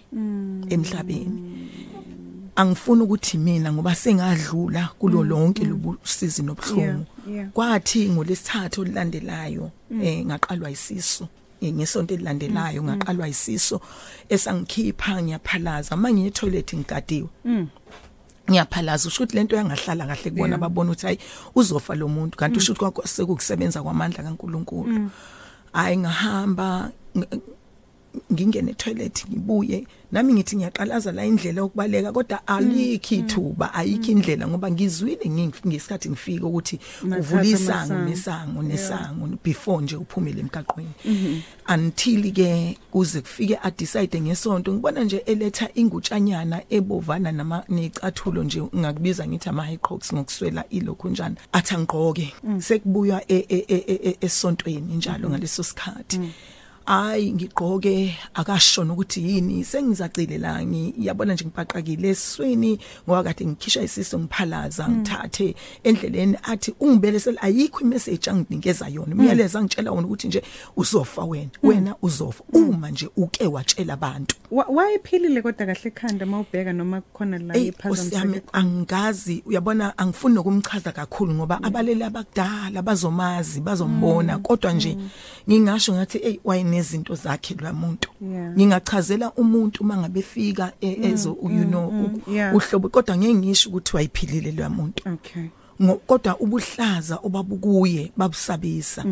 emhlabeni. 0.71 1.46
Angifuni 2.57 3.03
ukuthi 3.03 3.39
mina 3.39 3.73
ngoba 3.73 3.95
sengadlula 3.95 4.89
kulo 4.99 5.25
lonke 5.25 5.65
lobusizi 5.65 6.43
nobuhlungu. 6.43 7.07
Yeah, 7.27 7.37
yeah. 7.37 7.49
kwathi 7.51 8.09
ngolesithathu 8.11 8.81
olilandelayo 8.81 9.71
eh 10.03 10.25
ngaqalwa 10.27 10.71
isisu. 10.71 11.27
Eh, 11.61 11.73
ngesonto 11.73 12.15
elilandelayo 12.15 12.83
ngaqalwa 12.83 13.29
isiso 13.29 13.81
esangikhipha 14.29 15.23
ngiyaphalaza. 15.23 15.97
Manje 15.97 16.31
toilet 16.31 16.75
ngigadiwe. 16.75 17.29
Ngiyaphalaza 18.51 19.09
usho 19.09 19.23
ukuthi 19.25 19.37
lento 19.37 19.57
yangahlala 19.57 20.07
kahle 20.07 20.31
kubona 20.31 20.59
babona 20.59 20.91
ukuthi 20.91 21.07
hayi 21.07 21.19
uzofa 21.55 21.95
lo 21.95 22.09
muntu. 22.09 22.37
Kanti 22.39 22.59
usho 22.59 22.73
ukuthi 22.73 22.91
kwasekusebenza 22.93 23.83
kwamandla 23.83 24.23
kaNkuluNkulu. 24.25 25.11
Hayi 25.73 25.97
ngahamba 25.97 26.91
ng- 27.17 27.41
ngingene 28.33 28.75
toilet 28.75 29.25
ngibuye. 29.31 29.87
Nami 30.13 30.33
ngithi 30.33 30.57
ngiyaqalaza 30.57 31.13
la 31.13 31.25
indlela 31.27 31.61
yokubaleka 31.61 32.13
kodwa 32.13 32.47
alikho 32.49 33.15
ithuba 33.15 33.75
ayikho 33.75 34.11
indlela 34.13 34.49
ngoba 34.49 34.71
ngizwile 34.71 35.25
ngi- 35.27 35.67
ngesikhathi 35.67 36.09
ngifika 36.11 36.47
ukuthi 36.47 36.79
Mathatha 37.03 37.21
uvula 37.21 37.43
isango 37.45 37.95
amasango. 37.95 38.11
nesango 38.11 38.63
nesango 38.63 39.39
before 39.45 39.83
nje 39.83 39.97
uphumelele 39.97 40.41
emgaqweni. 40.41 41.43
Until 41.69 42.33
ke 42.33 42.79
kuze 42.93 43.21
kufike 43.21 43.59
a 43.63 43.71
decide 43.71 44.21
ngesonto 44.21 44.73
ngibona 44.73 45.05
nje 45.05 45.17
eletha 45.27 45.69
ingutshanyana 45.75 46.63
ebovana 46.71 47.33
nama 47.33 47.65
necathulo 47.69 48.45
nje 48.45 48.63
ngakubiza 48.77 49.27
ngithi 49.27 49.49
ama 49.49 49.65
high 49.65 49.77
crocs 49.79 50.13
ngokuswela 50.15 50.65
ilokhu 50.71 51.09
njana 51.09 51.37
athi 51.53 51.75
angigqoke 51.75 52.33
sekubuya 52.59 53.23
e- 53.29 53.47
e- 53.49 53.65
e- 53.69 53.85
e- 53.87 54.01
e- 54.11 54.17
esontweni 54.21 54.95
njalo 54.97 55.29
ngaleso 55.31 55.63
sikhathi. 55.63 56.21
Hayi 56.87 57.33
ngigqoke 57.33 58.19
akashona 58.35 58.93
ukuthi 58.93 59.23
yini 59.29 59.65
sengizacile 59.65 60.39
la 60.39 60.65
ngiyabona 60.67 61.35
nje 61.35 61.45
ngibhaqakile 61.45 62.09
esweni 62.09 62.79
ngoba 63.09 63.23
kade 63.23 63.47
ngikhishwa 63.47 63.83
isiso 63.83 64.19
ngiphalaza 64.19 64.89
ngithathe 64.89 65.55
endleleni. 65.85 66.37
Athi 66.43 66.75
ungibele 66.81 67.21
sel 67.21 67.37
ayikho 67.41 67.81
imessage 67.81 68.31
anginikeza 68.31 68.89
yona. 68.89 69.15
Umyalezo 69.15 69.59
angitshela 69.59 69.91
wona 69.93 70.07
ukuthi 70.07 70.29
nje 70.29 70.43
uzofa 70.77 71.25
wena 71.25 71.51
wena 71.63 71.95
uzofa 72.03 72.45
uma 72.53 72.91
nje 72.91 73.09
uke 73.17 73.47
watshela 73.47 73.93
abantu. 73.93 74.37
Wa- 74.51 74.67
wayephilile 74.69 75.43
kodwa 75.43 75.67
kahle 75.67 75.81
ekhanda 75.85 76.27
mawubheka 76.27 76.73
noma 76.73 77.01
kukhona 77.01 77.39
la 77.39 77.57
Ey 77.57 77.71
Nkosi 77.71 78.15
yami 78.15 78.37
iphazamiseke 78.37 78.49
angazi 78.53 79.43
uyabona 79.47 79.99
angifuni 79.99 80.35
nokumchaza 80.35 80.93
kakhulu 80.93 81.35
ngoba 81.35 81.63
abaleli 81.63 82.03
abakudala 82.03 82.83
bazomazi 82.83 83.61
bazombona. 83.61 84.39
Kodwa 84.39 84.73
nje 84.73 84.97
ngingasho 85.49 85.93
ngathi 85.93 86.19
ey 86.19 86.39
wayenezinto 86.77 87.15
zakhe 87.15 87.55
lwamuntu. 87.55 88.09
Ngingachazela 88.57 89.33
umuntu 89.33 89.85
mangabe 89.85 90.23
fika 90.23 90.73
e- 90.81 90.99
ezo 91.03 91.37
you 91.43 91.65
know 91.65 92.11
yeah. 92.33 92.55
uhlobo 92.55 92.89
kodwa 92.89 93.17
ngeke 93.17 93.35
ngisho 93.35 93.69
ukuthi 93.71 93.97
wayiphilile 93.97 94.53
lwamuntu 94.53 95.03
okay. 95.13 95.43
Kodwa 96.07 96.39
ubuhlaza 96.41 97.17
obabukuye 97.23 98.13
babusabisa. 98.17 99.05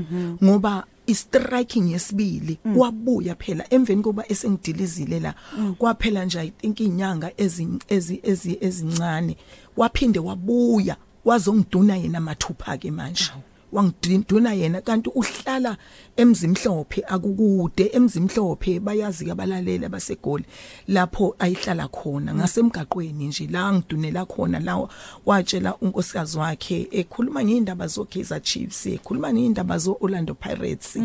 Ngoba 0.44 0.84
istriking 1.06 1.92
yesibili 1.92 2.58
wabuya 2.76 3.34
phela. 3.34 3.64
Emveni 3.70 4.02
koba 4.02 4.24
esengidilizile 4.28 5.20
la 5.20 5.34
kwaphela 5.78 6.24
nje 6.24 6.40
i 6.40 6.50
think 6.50 6.80
inyanga 6.80 7.28
ezin- 7.28 7.80
ezi 7.88 8.20
ezi- 8.22 8.58
ezincane. 8.60 9.36
Waphinde 9.76 10.18
wabuya 10.18 10.96
wazongiduna 11.24 11.96
yena 11.96 12.20
mathupha 12.20 12.76
ke 12.78 12.90
manje 12.90 13.30
wangiduna 13.74 14.52
yena 14.54 14.80
kanti 14.80 15.10
uhlala 15.14 15.76
emzimhlophe 16.16 17.02
akukude. 17.08 17.90
Emzimhlophe 17.92 18.80
bayazi 18.80 19.30
abalaleli 19.30 19.84
abasegoli 19.84 20.44
lapho 20.88 21.36
ayihlala 21.38 21.88
khona. 21.88 22.34
Ngasemgaqweni 22.34 23.26
nje 23.26 23.46
la 23.50 23.72
ngidunela 23.72 24.24
khona 24.26 24.60
la 24.60 24.88
watshela 25.26 25.74
unkosikazi 25.80 26.38
wakhe 26.38 26.88
ekhuluma 26.90 27.44
ngeindaba 27.44 27.86
zo 27.86 28.04
Kaizer 28.04 28.42
Chiefs 28.42 28.86
ekhuluma 28.86 29.32
ngeindaba 29.32 29.78
zo 29.78 29.96
Orlando 30.00 30.34
Pirates 30.34 30.96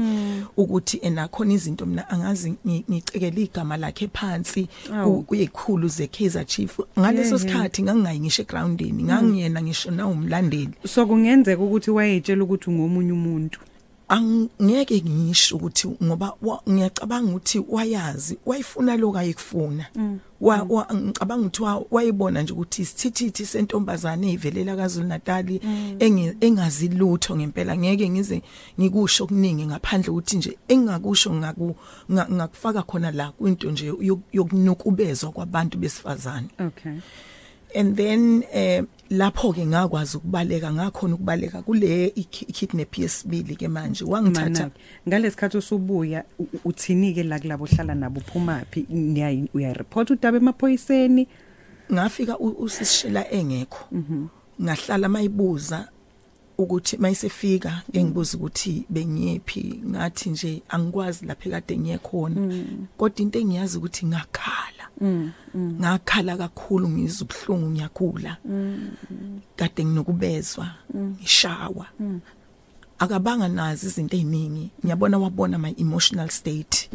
ukuthi 0.58 0.98
enakhona 1.02 1.54
izinto 1.54 1.86
mina 1.86 2.10
angazi 2.10 2.54
ngi- 2.66 2.84
ngicekela 2.92 3.40
igama 3.40 3.78
lakhe 3.78 4.08
phansi 4.08 4.68
Awu. 4.94 5.22
kuyikhulu 5.24 5.88
ze 5.88 6.08
Kaizer 6.08 6.46
Chiefs. 6.46 6.80
Ngaleso 7.00 7.36
yeah. 7.36 7.40
sikhathi 7.42 7.84
ngangingayi 7.84 8.20
ngisho 8.20 8.42
egroundini 8.42 9.04
ngangiyena 9.04 9.62
ngisho 9.62 9.92
na 9.92 10.08
umlandeli 10.08 10.74
so 10.88 11.06
kungenzeka 11.06 11.64
ukuthi 11.64 11.92
wayetshela 11.92 12.44
ukuthi 12.44 12.59
ungomunye 12.68 13.12
umuntu. 13.12 13.60
Angeke 14.12 15.02
ngisho 15.02 15.56
ukuthi 15.56 15.88
ngoba 16.04 16.34
ngiyacabanga 16.70 17.30
ukuthi 17.32 17.60
wayazi 17.70 18.38
wayifuna 18.46 18.98
lokho 18.98 19.18
ayikufuna. 19.18 19.86
Wa 20.42 20.66
wa- 20.70 20.88
ngicabanga 20.96 21.46
ukuthi 21.46 21.64
wa- 21.64 21.86
wayibona 21.92 22.42
nje 22.42 22.54
ukuthi 22.54 22.82
isithithithi 22.82 23.46
sentombazane 23.46 24.28
ezivelela 24.34 24.76
kaZulu 24.76 25.08
Natal 25.08 25.46
enge- 26.00 26.36
engazi 26.42 26.88
lutho 26.88 27.36
ngempela. 27.36 27.78
Ngeke 27.78 28.10
ngize 28.10 28.42
ngikusho 28.80 29.24
okuningi 29.24 29.66
ngaphandle 29.66 30.10
ukuthi 30.12 30.38
nje 30.38 30.58
engakusho 30.68 31.34
ngaku 31.34 31.76
nga- 32.12 32.28
ngakufaka 32.32 32.82
khona 32.84 33.12
la 33.12 33.32
kwinto 33.32 33.72
nje 33.72 33.92
yok- 33.92 34.26
yokunukubezwa 34.34 35.32
kwabantu 35.32 35.78
besifazane. 35.78 36.48
Okay. 36.60 36.98
And 37.76 37.96
then 37.96 38.44
eh 38.52 38.84
lapho 39.10 39.54
ke 39.54 39.66
ngakwazi 39.66 40.18
ukubaleka 40.18 40.74
ngakhona 40.74 41.16
ukubaleka 41.16 41.62
kule 41.62 42.08
iki- 42.16 42.46
kidnap 42.46 42.98
yesibili 42.98 43.56
ke 43.56 43.68
manje. 43.68 44.04
Wangithatha 44.06 44.50
Manaki 44.50 44.80
ngalesikhathi 45.08 45.58
usubuya 45.58 46.24
u- 46.40 46.44
u- 46.44 46.60
uthinike 46.66 47.24
la 47.24 47.40
kulabo 47.40 47.66
hlala 47.66 47.96
nabo? 47.96 48.20
Uphumapi 48.22 48.86
niyayi 48.90 49.50
uyareport 49.54 50.10
udaba 50.12 50.38
emaphoyiseni? 50.38 51.28
Ngafika 51.94 52.38
u- 52.40 52.56
usishila 52.60 53.32
engekho. 53.32 53.86
Ngahlala 54.62 55.10
mayibuza 55.10 55.88
ukuthi 56.60 56.98
mayisefika 56.98 57.82
engibuza 57.94 58.38
ukuthi 58.38 58.86
bengiyephi 58.90 59.82
ngathi 59.88 60.30
nje 60.30 60.62
angikwazi 60.70 61.26
lapha 61.26 61.50
kade 61.50 61.78
ngiyekhona 61.78 62.36
kodwa 62.98 63.22
into 63.22 63.40
engiyazi 63.40 63.78
ukuthi 63.78 64.06
ngakhala. 64.06 64.86
Ngakhala 65.56 66.38
kakhulu 66.38 66.90
ngizwa 66.90 67.28
ubhlungu 67.28 67.70
ngiyakula 67.70 68.38
kade 69.56 69.86
nginokubezwa 69.86 70.68
ngishawa. 70.96 71.86
Akabanga 73.00 73.48
nazi 73.48 73.88
izinto 73.88 74.18
eziningi. 74.18 74.70
Ngiyabona 74.84 75.18
wabona 75.18 75.58
my 75.58 75.74
emotional 75.78 76.30
state 76.30 76.90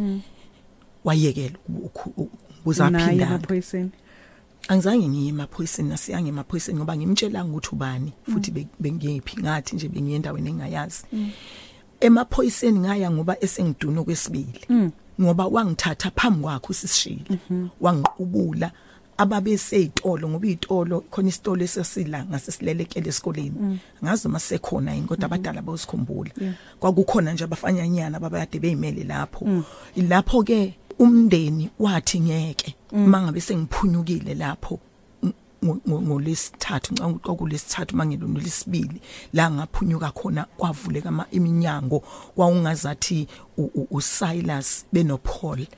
wayekela 1.04 1.58
ukubuza 1.68 2.90
naye 2.90 3.08
phindana 3.08 3.34
emaphoyiseni. 3.34 3.90
Angizange 4.68 5.08
ngiye 5.08 5.28
emaphoyiseni 5.28 5.88
nasiyange 5.88 6.28
emaphoyiseni 6.28 6.78
ngoba 6.78 6.96
ngimtshelanga 6.96 7.50
ukuthi 7.50 7.68
ubani 7.72 8.12
futhi 8.32 8.50
be- 8.50 8.66
bengiyephi 8.80 9.40
ngathi 9.40 9.76
nje 9.76 9.88
bengiye 9.88 10.16
endaweni 10.16 10.50
engayazi 10.50 11.04
emaphoyiseni 12.00 12.78
ngaya 12.78 13.10
ngoba 13.10 13.36
esengiduna 13.44 14.00
okwesibili 14.00 14.60
ngoba 15.20 15.46
wangithatha 15.46 16.10
phambi 16.10 16.42
kwakhe 16.42 16.66
usishile 16.70 17.24
wangiqubula 17.80 18.70
ababeseyitolo 19.16 20.28
ngoba 20.28 20.46
izitolo 20.46 21.00
khona 21.10 21.28
isitolo 21.28 21.64
esasila 21.64 22.24
ngasesilelekele 22.24 23.08
esikoleni. 23.08 23.78
Ngazi 24.04 24.28
uma 24.28 24.40
sekhona 24.40 24.94
yini 24.94 25.06
kodwa 25.06 25.26
abadala 25.26 25.62
bayosikhumbula. 25.62 26.30
Kwakukhona 26.80 27.32
nje 27.32 27.44
abafanyanyana 27.44 28.20
babade 28.20 28.58
beyimele 28.58 29.04
lapho. 29.04 29.46
Lapho 29.96 30.42
ke 30.42 30.74
umndeni 30.98 31.70
wathi 31.78 32.20
ngeke 32.20 32.74
mangabe 32.92 33.40
sengiphunyukile 33.40 34.34
lapho 34.34 34.80
ngo- 35.64 35.80
ngo- 35.88 36.02
ngolesithathu 36.02 36.92
ngicabanga 36.92 37.14
ukuthi 37.14 37.24
kwakulesithathu 37.26 37.96
mangelo 37.96 38.28
lesibili 38.28 39.00
la 39.32 39.50
ngaphunyuka 39.50 40.10
khona 40.10 40.44
kwavuleka 40.56 41.10
iminyango 41.30 42.02
u- 43.74 43.86
uSilas 43.90 44.84
benoPaul. 44.92 45.56
be- 45.56 45.68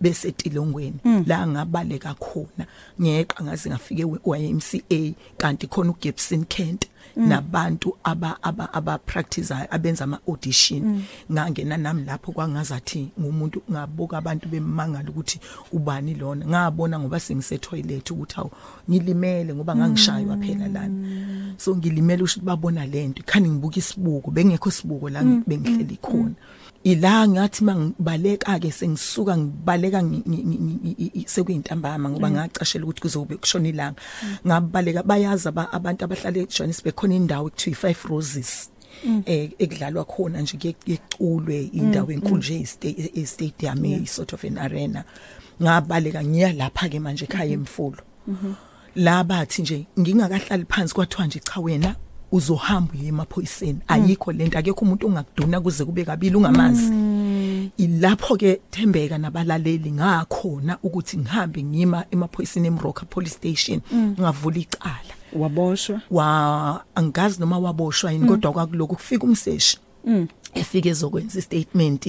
besetilongweni 0.00 0.98
la 1.26 1.46
ngabaleka 1.46 2.14
khona 2.14 2.66
ngeqa 3.00 3.44
ngaze 3.44 3.70
ngafike 3.70 4.04
YMCA 4.24 5.14
kanti 5.38 5.66
khona 5.66 5.90
uGibson 5.90 6.44
Kent 6.44 6.88
nabantu 7.16 7.96
aba 8.04 8.36
aba 8.42 8.72
aba 8.72 8.98
practice 8.98 9.50
abenza 9.70 10.04
ama 10.04 10.18
audition 10.28 11.02
ngangena 11.32 11.76
nami 11.76 12.04
lapho 12.04 12.32
kwangazathi 12.32 13.08
ngumuntu 13.20 13.62
ngabuka 13.70 14.18
abantu 14.18 14.48
bemangala 14.48 15.10
ukuthi 15.10 15.40
ubani 15.72 16.14
lona. 16.14 16.46
Ngabona 16.46 16.98
ngoba 16.98 17.20
sengise 17.20 17.58
toilet 17.58 18.10
ukuthi 18.10 18.34
awu 18.36 18.50
ngilimele 18.90 19.54
ngoba 19.54 19.76
ngangishaywa 19.76 20.36
phela 20.36 20.68
lana. 20.68 20.94
So 21.56 21.76
ngilimele 21.76 22.22
usho 22.22 22.40
ukuthi 22.40 22.46
babona 22.46 22.86
lento 22.86 23.22
khani 23.26 23.48
ngibuka 23.48 23.78
isibuko 23.78 24.30
bengekho 24.30 24.70
sibuko 24.70 25.10
la 25.10 25.22
bengihleli 25.22 25.96
khona. 25.96 26.34
Ila 26.86 27.26
ngathi 27.28 27.64
mangibaleka 27.64 28.58
ke 28.62 28.70
sengisuka 28.70 29.34
ngibaleka 29.36 29.98
ngi- 30.06 30.22
ngi- 30.30 30.44
ngi- 30.46 30.60
ngi- 30.62 30.96
i- 31.04 31.12
i- 31.20 31.26
sekuyintambama 31.26 32.10
ngoba 32.10 32.28
ngacashela 32.30 32.84
ukuthi 32.84 33.00
kuzobe 33.02 33.34
kushona 33.42 33.68
ilanga. 33.68 34.00
Ngabaleka 34.46 35.02
bayazi 35.02 35.48
aba- 35.50 35.72
abantu 35.72 36.04
abahlala 36.04 36.38
eJohannesburg 36.46 36.94
khona 36.94 37.14
indawo 37.14 37.48
ekuthiwa 37.50 37.90
i5 37.90 38.08
Roses 38.08 38.70
eh 39.26 39.50
ekudlalwa 39.58 40.04
khona 40.04 40.40
nje 40.40 40.56
kuyeculwe 40.78 41.58
indawo 41.74 42.10
enkulu 42.14 42.36
nje 42.38 42.54
e- 42.82 43.10
e 43.20 43.26
stadium 43.26 43.84
e 43.84 44.06
sort 44.06 44.32
of 44.32 44.44
an 44.44 44.58
arena. 44.58 45.02
Ngabaleka 45.62 46.22
ngiya 46.24 46.52
lapha 46.54 46.88
ke 46.88 46.98
manje 47.00 47.24
ekhaya 47.26 47.52
emfulo 47.58 47.98
la 48.96 49.24
bathi 49.24 49.62
nje 49.62 49.86
ngingakahlali 49.98 50.64
phansi 50.70 50.94
kwathiwa 50.94 51.26
nje 51.26 51.40
cha 51.40 51.60
wena 51.60 51.96
uzohamba 52.32 52.92
uye 52.94 53.08
emaphoyiseni. 53.08 53.78
Ayikho 53.88 54.32
lento 54.32 54.58
akekho 54.58 54.84
umuntu 54.84 55.06
ongakuduna 55.06 55.60
kuze 55.60 55.84
kube 55.84 56.04
kabili 56.04 56.36
ungamazi. 56.36 56.92
Ilapho 57.76 58.36
ke 58.36 58.60
Thembeka 58.70 59.18
nabalaleli 59.18 59.92
ngakhona 59.92 60.78
ukuthi 60.82 61.18
ngihambe 61.18 61.62
ngima 61.62 62.04
emaphoyiseni 62.10 62.66
eMroka 62.66 63.06
police 63.06 63.34
station 63.34 63.80
ngavula 64.20 64.58
icala. 64.58 65.14
Waboshwa? 65.32 66.00
Wa 66.10 66.84
angazi 66.94 67.40
noma 67.40 67.58
waboshwa 67.58 68.12
yini 68.12 68.28
kodwa 68.28 68.52
kwakuloko 68.52 68.94
kufika 68.94 69.24
umseshi. 69.24 69.78
Efike 70.54 70.88
ezokwenza 70.88 71.38
istatement 71.38 72.06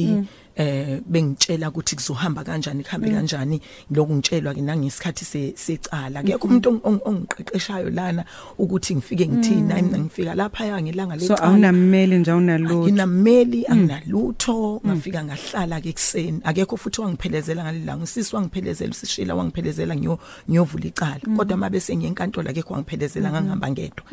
eh 0.57 0.99
bengitshela 1.05 1.69
ukuthi 1.69 1.95
kuzohamba 1.95 2.43
kanjani 2.43 2.83
kuhambe 2.83 3.09
kanjani. 3.09 3.61
Lokhu 3.91 4.13
ngitshelwa 4.13 4.53
ke 4.53 4.61
nangesikhathi 4.61 5.25
se- 5.25 5.53
secala. 5.55 6.19
Akekho 6.19 6.47
umuntu 6.47 6.69
ong- 6.69 6.81
ong- 6.83 7.01
ongiqeqeshayo 7.05 7.89
lana 7.89 8.25
ukuthi 8.57 8.95
ngifike 8.95 9.27
ngithini. 9.27 9.61
Mina 9.81 9.97
ngifika 9.99 10.35
lapha 10.35 10.65
ya 10.65 10.81
ngelanga 10.81 11.19
so 11.19 11.33
lecala 11.33 11.43
awunammeli 11.47 12.17
nje 12.19 12.31
awunalutho. 12.31 12.83
Nginameli 12.83 13.65
anginalutho. 13.67 14.81
Ngafika 14.85 15.23
ngahlala 15.23 15.81
ke 15.81 15.89
ekseni 15.89 16.39
akekho 16.43 16.77
futhi 16.77 17.01
wangiphelezela 17.01 17.63
ngalilanga 17.63 18.03
usisi 18.03 18.35
wangiphelezela 18.35 18.91
usishila 18.91 19.35
wangiphelezela 19.35 19.95
ngiyo 19.95 20.19
ngiyovula 20.49 20.85
icala. 20.85 21.21
Kodwa 21.37 21.57
mabe 21.57 21.79
sengiyenkantolo 21.79 22.49
akekho 22.49 22.73
wangiphelezela 22.73 23.31
ngangihamba 23.31 23.71
ngedwa. 23.71 24.05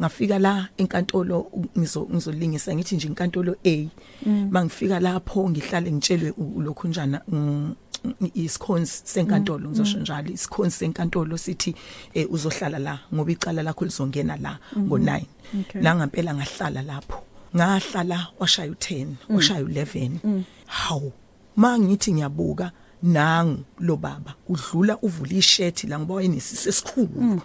Ngafika 0.00 0.38
la 0.38 0.68
enkantolo 0.76 1.40
u- 1.40 1.66
ngizo 1.78 2.08
ngizolingisa 2.12 2.74
ngithi 2.74 2.96
nje 2.96 3.08
inkantolo 3.08 3.56
A. 3.64 3.88
Mangifika 4.50 5.00
lapho 5.00 5.50
ngihlale 5.82 5.92
ngitshelwe 5.92 6.30
u- 6.36 6.60
lokhu 6.60 6.88
njana 6.88 7.20
mm, 7.28 7.74
isikhonzi 8.34 8.92
senkantolo 9.04 9.68
ngizosho 9.70 9.98
njalo 9.98 10.30
isikhonzi 10.30 10.76
senkantolo 10.76 11.38
sithi 11.38 11.74
eh, 12.14 12.26
uzohlala 12.32 12.78
la 12.78 12.98
ngoba 13.14 13.32
icala 13.32 13.62
lakho 13.62 13.84
lizongena 13.84 14.36
la 14.36 14.58
ngo9 14.76 15.22
la 15.82 15.94
ngempela 15.96 16.34
ngahlala 16.34 16.82
lapho. 16.82 17.22
Ngahlala 17.56 18.26
washaya 18.38 18.70
u10 18.70 19.06
washaya 19.28 19.62
u11 19.64 20.10
hawu 20.66 21.12
mangithi 21.56 22.12
ngiyabuka 22.12 22.72
nangu 23.02 23.62
lo 23.78 23.96
baba 23.96 24.34
udlula 24.48 24.98
uvula 25.02 25.32
ishethi 25.34 25.86
la 25.86 25.98
ngoba 25.98 26.14
wayenesisi 26.14 26.68
esikhulu. 26.68 27.40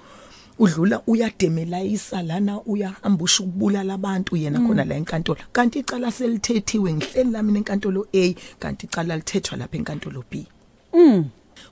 Udlula 0.59 1.01
uyademelayisa 1.07 2.21
lana 2.21 2.61
uyahambusha 2.61 3.43
ukubulala 3.43 3.93
abantu 3.93 4.35
yena 4.35 4.59
khona 4.59 4.85
la 4.85 4.95
enkantolo. 4.95 5.39
Kanti 5.51 5.79
icala 5.79 6.11
selithethiwe 6.11 6.93
ngihleli 6.93 7.31
la 7.31 7.43
mina 7.43 7.57
enkantolo 7.57 8.07
A 8.13 8.35
kanti 8.59 8.85
icala 8.85 9.15
lithethwa 9.15 9.57
lapha 9.57 9.77
enkantolo 9.77 10.23
B. 10.31 10.47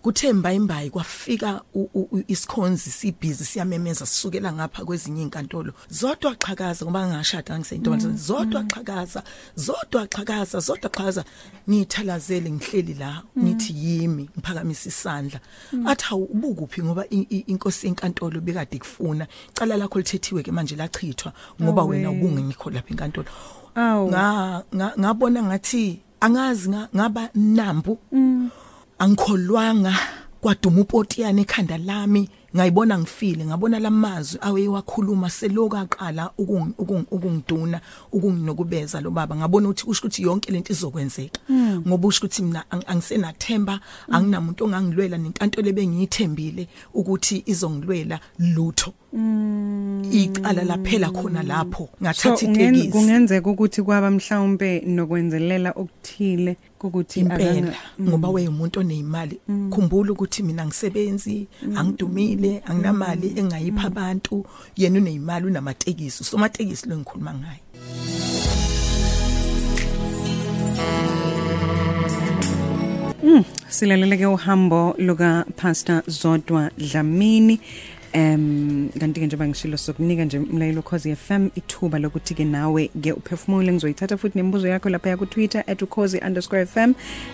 kuthemba 0.06 0.54
imbayi 0.54 0.89
kwafika 0.89 1.62
u- 1.74 1.89
u- 1.94 2.08
u- 2.12 2.24
isikhonzi 2.28 2.91
sibhizi 2.91 3.46
siyamemeza 3.46 4.06
sisukela 4.06 4.54
ngapha 4.54 4.86
kwezinye 4.86 5.22
inkantolo. 5.22 5.74
Zodwa 5.89 6.36
qhakaza 6.36 6.86
ngoba 6.86 7.08
ngashada 7.08 7.58
ngiseyintombazane 7.60 8.18
zodwa 8.18 8.63
qhakaza 8.63 9.24
zodwa 9.56 10.06
qhakaza 10.08 10.60
zodwa 10.60 10.89
qhakaza. 10.89 11.24
Ngithalazele 11.70 12.52
ngihleli 12.52 12.94
la 12.94 13.24
ngithi 13.39 13.74
yimi 13.74 14.30
ngiphakamisa 14.38 14.89
isandla. 14.89 15.39
Athi 15.86 16.06
hawu 16.06 16.24
ubukuphi 16.24 16.84
ngoba 16.84 17.06
i- 17.10 17.28
i- 17.30 17.46
inkosi 17.50 17.88
yenkantolo 17.88 18.41
bekade 18.41 18.78
kufuna 18.80 19.28
icala 19.50 19.78
lakho 19.78 20.00
lithethiwe 20.00 20.44
ke 20.44 20.52
manje 20.52 20.76
lachithwa 20.76 21.34
ngoba 21.62 21.82
Awe. 21.82 21.89
wena 21.98 22.12
ubungengikho 22.12 22.70
lapha 22.70 22.89
enkantolo. 22.94 23.28
Awu. 23.76 24.08
nga 24.10 24.63
nga- 24.76 24.94
ngabona 25.00 25.44
ngathi 25.44 26.00
angazi 26.22 26.70
nga- 26.70 26.89
ngaba 26.96 27.30
nambu 27.36 27.98
angikholwanga 29.00 29.94
kwaduma 30.42 30.82
upotiyana 30.82 31.42
ekhanda 31.42 31.78
lami. 31.78 32.30
Ngayibona 32.56 33.00
ngifile 33.00 33.46
ngabona 33.46 33.80
lamazwi 33.80 34.40
awewakhuluma 34.42 35.30
seloku 35.30 35.76
aqala 35.78 36.32
ukung- 36.40 36.72
ukung- 36.78 37.06
ukungiduna 37.12 37.82
ukunginokubeza 38.12 39.02
lo 39.02 39.12
baba. 39.12 39.36
Ngabona 39.36 39.70
ukuthi 39.70 39.84
usho 39.90 40.02
ukuthi 40.08 40.22
yonke 40.24 40.52
lento 40.52 40.72
izokwenzeka. 40.74 41.40
Ngoba 41.88 42.08
usho 42.08 42.20
ukuthi 42.26 42.44
mina 42.44 42.64
ang- 42.72 42.86
angisenathemba 42.88 43.80
anginamuntu 44.10 44.64
ongangilwela 44.66 45.18
nenkantolo 45.18 45.68
ebengiyithembile 45.68 46.68
ukuthi 46.94 47.44
izongilwela 47.46 48.20
lutho. 48.40 48.94
Icala 50.12 50.64
laphela 50.64 51.10
khona 51.12 51.44
lapho 51.44 51.90
ngathatha 52.02 52.46
itekisi. 52.46 52.88
kungenzeka 52.92 53.50
ukuthi 53.50 53.82
kwaba 53.84 54.12
mhlawumbe 54.12 54.80
nokwenzelela 54.88 55.72
okuthile. 55.76 56.56
Ukuthi 56.88 57.19
impela. 57.19 57.52
akanga- 57.52 57.76
ngoba 58.02 58.30
weyimuntu 58.30 58.80
oneyimali 58.80 59.39
khumbula 59.71 60.12
ukuthi 60.12 60.43
mina 60.43 60.65
ngisebenzi 60.65 61.48
angidumile 61.76 62.62
anginamali 62.65 63.34
engayipha 63.39 63.88
abantu 63.88 64.45
yena 64.78 65.00
uneyimali 65.00 65.45
unamatekisi. 65.48 66.24
Somatekisi 66.24 66.89
lo 66.89 66.98
ngikhuluma 66.98 67.34
ngayo 67.34 67.62
silaleleke 73.69 74.26
uhambo 74.26 74.95
luka 74.98 75.45
Pastor 75.56 76.04
Zodwa 76.08 76.71
Dlamini. 76.78 77.60
Em 78.15 78.89
kanti 78.99 79.19
ke 79.19 79.28
njengoba 79.28 79.47
ngishilo 79.47 79.78
sokunika 79.78 80.25
nje 80.25 80.39
umlayelo 80.39 80.82
Khosi 80.82 81.15
FM 81.15 81.47
ithuba 81.56 81.99
lokuthi 81.99 82.36
ke 82.36 82.45
nawe 82.45 82.89
ke 83.01 83.12
uphefumule. 83.12 83.73
Ngizoyithatha 83.73 84.17
futhi 84.17 84.38
nemibuzo 84.38 84.67
yakho 84.67 84.89
lapha 84.89 85.17
ku 85.17 85.25
Twitter 85.25 85.63
@ukhosi_fm 85.67 86.93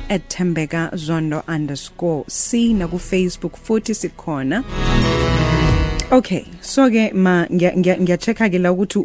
@thembeka_zondo_c 0.09 2.73
na 2.73 2.87
ku 2.87 2.99
Facebook 2.99 3.57
futhi 3.57 3.95
sikhona. 3.95 4.63
Okay 6.11 6.43
so 6.59 6.89
ke 6.91 7.13
ma 7.15 7.47
ngiya- 7.47 7.71
ngiya- 7.79 7.99
ngiyachecka 8.03 8.49
ke 8.51 8.59
la 8.59 8.71
ukuthi 8.75 8.99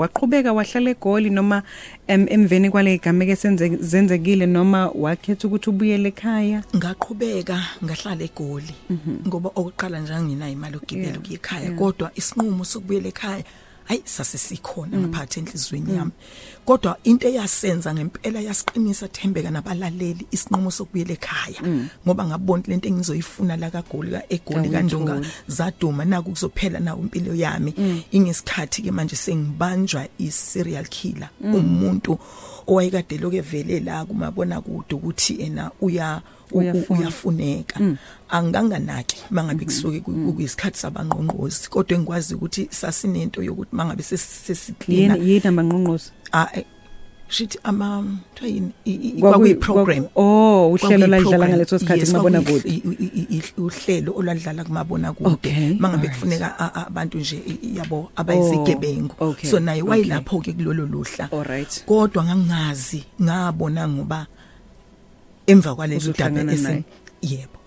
waqhubeka 0.00 0.52
wahlala 0.54 0.90
egoli 0.94 1.30
noma 1.30 1.62
em, 2.06 2.26
emveni 2.30 2.70
kwale 2.70 2.94
igama 2.94 3.26
ke 3.26 3.34
senze 3.36 3.66
zenzekile 3.82 4.46
noma 4.46 4.86
wakhetha 4.94 5.48
ukuthi 5.48 5.70
ubuyele 5.70 6.08
ekhaya? 6.14 6.62
Ngaqhubeka 6.76 7.58
ngahlala 7.82 8.22
egoli 8.24 8.74
ngoba 9.26 9.50
okuqala 9.58 9.98
nje 10.00 10.14
anginayo 10.14 10.52
imali 10.52 10.74
yokugibela 10.78 11.18
ukuya 11.18 11.34
ekhaya 11.42 11.70
kodwa 11.74 12.10
isinqumo 12.14 12.64
sokubuyela 12.64 13.08
ekhaya 13.10 13.44
hayi 13.92 14.02
sasesikhona 14.04 14.96
ngaphathi 14.98 15.40
enhlizweni 15.40 15.94
yami. 15.96 16.10
Kodwa 16.64 16.96
into 17.04 17.28
eyasenza 17.28 17.94
ngempela 17.94 18.40
yasiqinisa 18.40 19.08
Thembeka 19.08 19.50
nabalaleli 19.50 20.26
isinqumo 20.30 20.70
sokubuyela 20.70 21.12
ekhaya. 21.12 21.60
Ngoba 22.06 22.24
ngabona 22.26 22.62
lento 22.66 22.88
engizoyifuna 22.88 23.56
la 23.56 23.70
kaGoli 23.70 24.10
ka 24.10 24.22
eGoli 24.28 24.68
kaNdunga 24.70 25.20
zaduma 25.48 26.04
naku 26.04 26.30
kuzophela 26.30 26.80
nawo 26.80 27.02
impilo 27.02 27.34
yami. 27.34 27.74
Ingesikhathi 28.12 28.82
ke 28.82 28.90
manje 28.90 29.16
sengibanjwa 29.16 30.08
i-serial 30.18 30.86
killer 30.88 31.28
umuntu 31.42 32.18
owayekade 32.66 33.18
lokevele 33.18 33.80
la 33.80 34.04
kumabona 34.04 34.60
kude 34.60 34.94
ukuthi 34.94 35.34
ena 35.42 35.70
uya 35.80 36.20
u- 36.20 36.20
u- 36.20 36.20
Uyafuna. 36.20 36.22
Uyafuneka. 36.54 37.80
Anganganaki 38.28 39.24
mangabe 39.30 39.64
kusuke 39.64 40.00
ku- 40.00 40.32
kuyisikhathi 40.32 40.78
sabangqongqozi 40.78 41.68
kodwa 41.70 41.96
engikwazi 41.98 42.34
ukuthi 42.34 42.68
sasinento 42.70 43.42
yokuthi 43.42 43.76
mangabe 43.76 44.02
sesiklina 44.02 45.16
yini 45.16 45.46
abangqongqozi 45.48 46.10
ah 46.32 46.48
eh, 46.54 46.64
shithi 47.28 47.58
ama 47.64 48.04
kuthiwa 48.34 48.48
yini? 48.50 48.72
I- 48.84 48.90
i- 48.90 49.12
Kwakuyi- 49.12 49.20
kwakuyi 49.20 49.54
program 49.54 50.04
kwaku- 50.04 50.20
oh, 50.20 50.72
uhlelo 50.72 51.06
Kwakuyi-program. 51.06 51.48
ngaleso 51.50 51.78
sikhathi 51.78 52.00
i- 53.16 53.36
i- 53.36 53.60
uhlelo 53.60 54.12
olwadlala 54.16 54.64
kumabona 54.64 55.12
kude 55.12 55.76
mangabe 55.78 56.08
kufuneka 56.08 56.58
a- 56.58 56.72
a- 56.74 56.86
abantu 56.86 57.18
nje 57.18 57.42
yabo 57.76 58.10
abayizigebengu. 58.16 59.14
Oh, 59.20 59.34
so 59.50 59.60
naye 59.60 59.82
wayilapho 59.82 60.40
ke 60.40 60.52
kulolo 60.52 60.86
luhla. 60.86 61.28
Kodwa 61.86 62.24
ngangazi 62.24 63.04
ngabona 63.22 63.88
ngoba 63.88 64.26
emva 65.46 65.74
Uzohlangana 65.96 66.52
daba 66.52 66.62
naye. 66.68 66.84
yebo. 67.22 67.58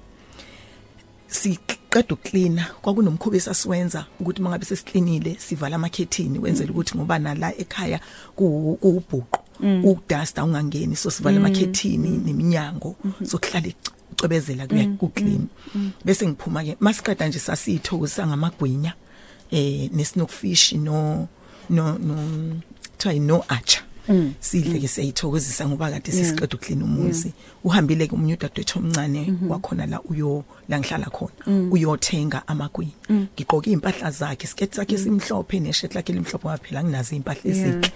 Siqeda 1.27 2.13
ukuklina 2.15 2.65
kwakunomkhuba 2.81 3.37
esasiwenza 3.37 4.05
ukuthi 4.19 4.41
mangabe 4.41 4.65
sesiklinile 4.65 5.35
sivala 5.39 5.75
amakhethini 5.75 6.39
wenzela 6.39 6.71
ukuthi 6.71 6.97
ngoba 6.97 7.19
nala 7.19 7.51
ekhaya 7.57 7.99
ku- 8.35 8.77
kuwubhuqu 8.81 9.39
ukudasta 9.83 10.43
ungangeni 10.43 10.95
so 10.95 11.09
sivala 11.11 11.37
amakhethini 11.37 12.09
neminyango 12.25 12.95
sokuhlala 13.23 13.67
icwebezela 13.67 14.67
kuya 14.67 14.85
kuclean 14.99 15.47
bese 16.05 16.27
ngiphuma 16.27 16.63
ke 16.63 16.77
masiqeda 16.79 17.27
nje 17.27 17.39
sasithokozisa 17.39 18.27
ngamagwinya 18.27 18.93
eh 19.51 19.89
nesinokufish 19.93 20.73
no 20.73 21.27
no 21.69 21.97
no 21.97 22.15
kuthiwa 22.97 23.13
no 23.19 23.43
archer. 23.47 23.83
Sidle 24.39 24.79
ke 24.79 24.87
siyithokozisa 24.87 25.67
ngoba 25.67 25.91
kade 25.91 26.11
sesiqeda 26.11 26.55
uklina 26.57 26.85
umuzi. 26.85 27.33
Uhambile 27.63 28.07
ke 28.07 28.15
umunye 28.15 28.33
udadewethu 28.33 28.79
omncane 28.79 29.33
wakhona 29.49 29.85
la 29.85 30.01
uyo 30.01 30.43
la 30.69 30.79
ngihlala 30.79 31.05
khona 31.09 31.71
uyothenga 31.71 32.47
amagwinya 32.47 32.91
ngiqoka 33.09 33.69
impahla 33.69 34.11
zakhe 34.11 34.47
skate 34.47 34.75
sakhe 34.75 34.97
simhlophe 34.97 35.59
neshirt 35.59 35.95
lakhe 35.95 36.13
limhlophe 36.13 36.47
ngaphela 36.47 36.83
nginazo 36.83 37.15
impahla 37.15 37.51
ezinhle. 37.51 37.91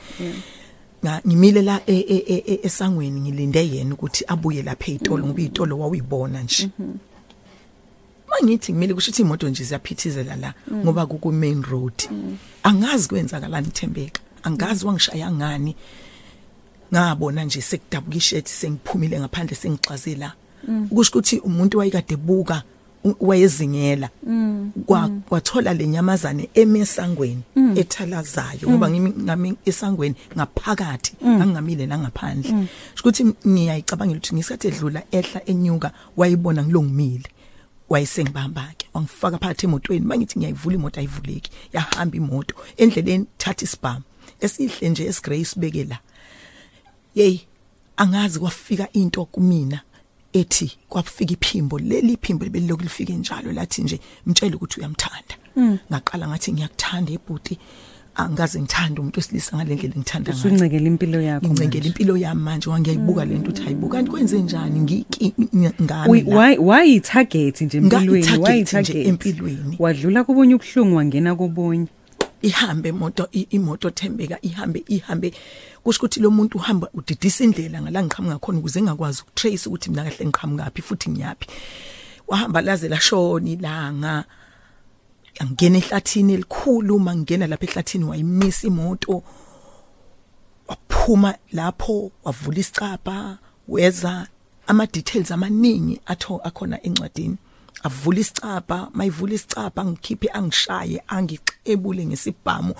nga 1.04 1.22
ngimile 1.28 1.62
la 1.62 1.82
e- 1.88 2.06
e- 2.16 2.24
e- 2.28 2.44
e- 2.48 2.60
esangweni 2.64 3.22
ngilinde 3.22 3.68
yena 3.68 3.94
ukuthi 3.94 4.24
abuye 4.28 4.62
lapha 4.64 4.92
ezitolo 4.92 5.26
ngoba 5.26 5.42
izitolo 5.42 5.80
wawuyibona 5.80 6.44
nje. 6.44 6.70
Mangithi 8.30 8.72
ngimile 8.74 8.94
kusho 8.94 9.12
ukuthi 9.12 9.22
imoto 9.22 9.50
nje 9.50 9.64
ziyaphithizela 9.64 10.36
la 10.36 10.54
ngoba 10.74 11.06
kuku 11.06 11.32
main 11.32 11.64
road 11.64 11.94
angazi 12.64 13.08
kwenzakalani 13.10 13.68
Thembeka 13.68 14.22
angazi 14.44 14.86
wangishaya 14.86 15.32
ngani? 15.32 15.76
Ngabona 16.94 17.44
nje 17.44 17.62
sekudabuka 17.62 18.18
ishethi 18.18 18.52
sengiphumile 18.52 19.20
ngaphandle 19.20 19.56
sengixazela. 19.56 20.34
Ukusho 20.92 21.12
ukuthi 21.12 21.40
umuntu 21.40 21.78
wayekade 21.78 22.16
buka 22.16 22.64
wayezingela. 23.20 24.10
Kwa 24.86 25.10
kwathola 25.10 25.74
lenyamazane 25.74 26.50
emesangweni 26.54 27.42
ethalazayo 27.76 28.70
ngoba 28.70 28.90
ngimi 28.90 29.56
esangweni 29.66 30.16
ngaphakathi 30.36 31.14
ngangamile 31.26 31.86
nangaphandle. 31.86 32.68
Ukuthi 33.00 33.26
ngiyayicabangela 33.48 34.18
ukuthi 34.18 34.36
ngisathi 34.36 34.68
edlula 34.68 35.04
ehla 35.12 35.46
enyuka 35.46 35.92
wayibona 36.18 36.64
ngilongimile 36.64 37.30
wayesengibamba 37.90 38.74
ke 38.78 38.88
wangifaka 38.94 39.38
phakathi 39.38 39.66
emotweni. 39.66 40.06
Mangithi 40.06 40.40
ngiyayivula 40.40 40.76
imoto 40.76 41.00
ayivuleki. 41.00 41.52
Yahamba 41.74 42.18
imoto. 42.18 42.56
Endleleni 42.78 43.26
thatha 43.38 43.64
isibhamu. 43.64 44.04
Esihle 44.40 44.90
nje 44.90 45.06
esigrace 45.06 45.60
beke 45.60 45.84
la. 45.84 45.98
Hey 47.16 47.38
angazi 47.98 48.40
kwafika 48.40 48.88
into 48.94 49.26
kumina 49.26 49.82
ethi 50.34 50.72
kwafika 50.90 51.34
iphimbo 51.34 51.80
leli 51.80 52.18
phimbo 52.22 52.46
belilokhu 52.46 52.84
lifike 52.84 53.14
njalo 53.14 53.52
lathi 53.52 53.82
nje 53.84 54.00
mtshela 54.26 54.56
ukuthi 54.56 54.80
uyamthanda. 54.80 55.36
Ngaqala 55.92 56.28
ngathi 56.28 56.52
ngiyakuthanda 56.54 57.12
ebhuti 57.12 57.58
angaze 58.16 58.60
ngithanda 58.62 59.02
umuntu 59.02 59.20
wesilisa 59.20 59.58
ngalendlela 59.58 59.96
ngithanda 59.98 60.32
ngayo. 60.32 60.46
Usuncekela 60.46 60.88
impilo 60.88 61.22
yakho 61.22 61.46
ngincengela 61.48 61.84
manje. 61.84 61.88
impilo 61.90 62.18
yami 62.18 62.42
manje 62.42 62.70
wangiyayibuka 62.70 63.26
lento 63.26 63.50
uthi 63.50 63.62
hayibuka 63.64 63.96
kanti 63.98 64.12
kwenze 64.12 64.40
njani? 64.42 64.80
Ngiki 64.80 65.34
Uyi- 65.38 65.74
ngami 65.82 66.22
la. 66.22 66.38
why 66.38 66.58
why 66.58 67.00
target 67.00 67.62
nje 67.62 67.78
empilweni? 67.78 68.28
Nga-i-target 68.28 68.48
why 68.48 68.62
nje 68.62 68.72
target 68.72 69.08
empilweni. 69.08 69.76
wadlula 69.80 70.24
kubonye 70.24 70.56
ubuhlungu 70.56 70.96
wangena 70.96 71.36
kubonye 71.36 71.88
ihambe 72.42 72.90
imoto 72.90 73.28
i- 73.32 73.48
imoto 73.50 73.90
thembeka 73.90 74.38
ihambe 74.42 74.84
ihambe. 74.88 75.34
Kusho 75.84 76.00
ukuthi 76.00 76.20
lo 76.20 76.30
muntu 76.32 76.58
uhamba 76.58 76.90
udidisa 76.94 77.44
indlela 77.44 77.82
ngala 77.82 78.04
ngiqhamuka 78.04 78.40
khona 78.40 78.60
ukuze 78.60 78.82
ngakwazi 78.82 79.22
ukutrace 79.22 79.66
ukuthi 79.70 79.90
mina 79.90 80.04
kahle 80.04 80.26
ngiqhamukaphi 80.26 80.82
futhi 80.82 81.10
ngiyapi 81.10 81.48
wahamba 82.28 82.62
laze 82.62 82.88
lashona 82.90 83.50
ilanga. 83.50 84.26
Angena 85.40 85.78
ehlathini 85.78 86.34
elikhulu 86.34 87.00
mangena 87.00 87.48
lapha 87.48 87.66
ehlathini 87.66 88.06
wayimisa 88.06 88.68
imoto. 88.68 89.24
Waphuma 90.68 91.36
lapho 91.52 92.12
wavula 92.24 92.60
isicapha 92.60 93.38
weza 93.68 94.28
ama 94.68 94.86
details 94.86 95.32
amaningi 95.32 96.00
atho 96.06 96.38
akhona 96.44 96.84
encwadini. 96.84 97.38
Avula 97.84 98.20
isicapha 98.20 98.90
mayivula 98.94 99.34
isicapha 99.34 99.82
angikhiphe 99.82 100.28
angishaye 100.34 101.02
angixebule 101.08 102.06
ngesibhamu 102.06 102.74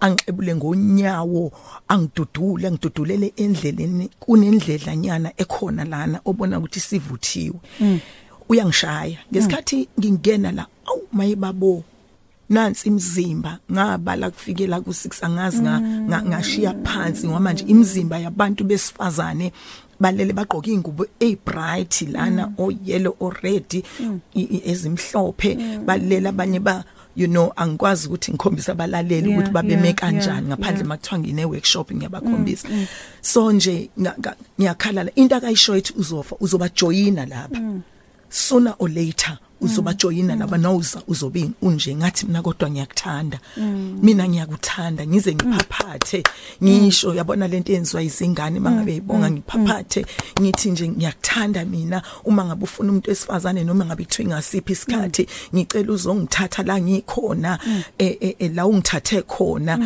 angixebule 0.00 0.54
ngonyawo 0.54 1.52
angidudule 1.88 2.68
angidudulele 2.68 3.32
endleleni. 3.36 4.10
Kunendlela 4.20 4.96
nyana 4.96 5.32
ekhona 5.36 5.84
lana 5.84 6.20
obona 6.24 6.58
ukuthi 6.58 6.80
sivuthiwe 6.80 7.58
uyangishaya. 8.48 9.18
Ngesikhathi 9.32 9.88
ngingena 10.00 10.52
la 10.52 10.66
awu 10.86 11.02
mayibabo 11.12 11.84
nansi 12.48 12.88
imizimba 12.88 13.58
ngabala 13.72 14.30
kufikela 14.30 14.78
ku6 14.80 15.24
angazi 15.26 15.60
nga 15.62 15.80
nga- 15.80 16.22
ngashiya 16.22 16.74
phansi 16.84 17.26
ngoba 17.28 17.40
manje 17.40 17.64
imizimba 17.64 18.18
yabantu 18.18 18.64
besifazane 18.64 19.52
balele 20.00 20.32
bagqoka 20.32 20.70
ingubo 20.70 21.06
ebright 21.20 22.02
lana 22.12 22.52
o 22.58 22.70
yellow 22.84 23.14
o 23.20 23.30
red 23.30 23.74
i- 23.74 23.82
i- 24.56 24.62
ezimhlophe. 24.70 25.56
Balela 25.86 26.28
abanye 26.30 26.60
ba 26.60 26.84
you 27.16 27.26
know 27.26 27.52
angikwazi 27.56 28.06
ukuthi 28.08 28.32
ngikhombisa 28.32 28.72
abalaleli 28.72 29.28
Yeah, 29.28 29.38
ukuthi 29.38 29.50
babeme 29.52 29.82
yeah, 29.88 29.94
kanjani 29.94 30.26
yeah, 30.26 30.42
ngaphandle 30.42 30.78
yeah. 30.78 30.86
makuthiwa 30.88 31.18
ngine 31.18 31.44
workshop 31.44 31.92
ngiyabakhombisa 31.92 32.68
so 33.20 33.52
nje 33.52 33.90
nga- 34.00 34.14
nga- 34.18 34.36
ngiyakhala 34.60 35.14
into 35.14 35.36
akayisho 35.36 35.76
ethi 35.76 35.92
uzofa 35.96 36.36
uzobajoyina 36.40 37.26
lapha. 37.26 37.60
Sooner 38.28 38.74
or 38.78 38.88
later 38.88 39.38
uzobajoyina 39.60 40.36
laba 40.36 40.58
nawuza 40.58 41.02
uzobe 41.08 41.50
unje 41.62 41.94
ngathi 41.94 42.26
mina 42.26 42.42
kodwa 42.42 42.70
ngiyakuthanda. 42.70 43.38
Mina 44.02 44.28
ngiyakuthanda 44.28 45.06
ngize 45.06 45.34
ngiphaphathe. 45.34 46.22
Ngisho 46.64 47.14
yabona 47.14 47.48
lento 47.48 47.72
yenziwa 47.72 48.02
izingane 48.02 48.60
mangabe 48.60 48.96
ibonga 48.96 49.30
ngiphaphathe. 49.30 50.06
Ngithi 50.40 50.70
nje 50.70 50.88
ngiyakuthanda 50.88 51.64
mina 51.64 52.02
uma 52.24 52.44
ngabe 52.44 52.64
ufuna 52.64 52.90
umuntu 52.90 53.10
wesifazane 53.10 53.64
noma 53.64 53.84
ngabe 53.84 54.04
kuthiwa 54.04 54.28
ngasiphi 54.28 54.72
isikhathi 54.72 55.26
ngicela 55.54 55.92
uzongithatha 55.92 56.62
la 56.62 56.80
ngikhona 56.80 57.58
eh, 57.98 58.16
eh, 58.20 58.34
eh, 58.38 58.50
la 58.54 58.66
ungithathe 58.66 59.22
khona. 59.22 59.78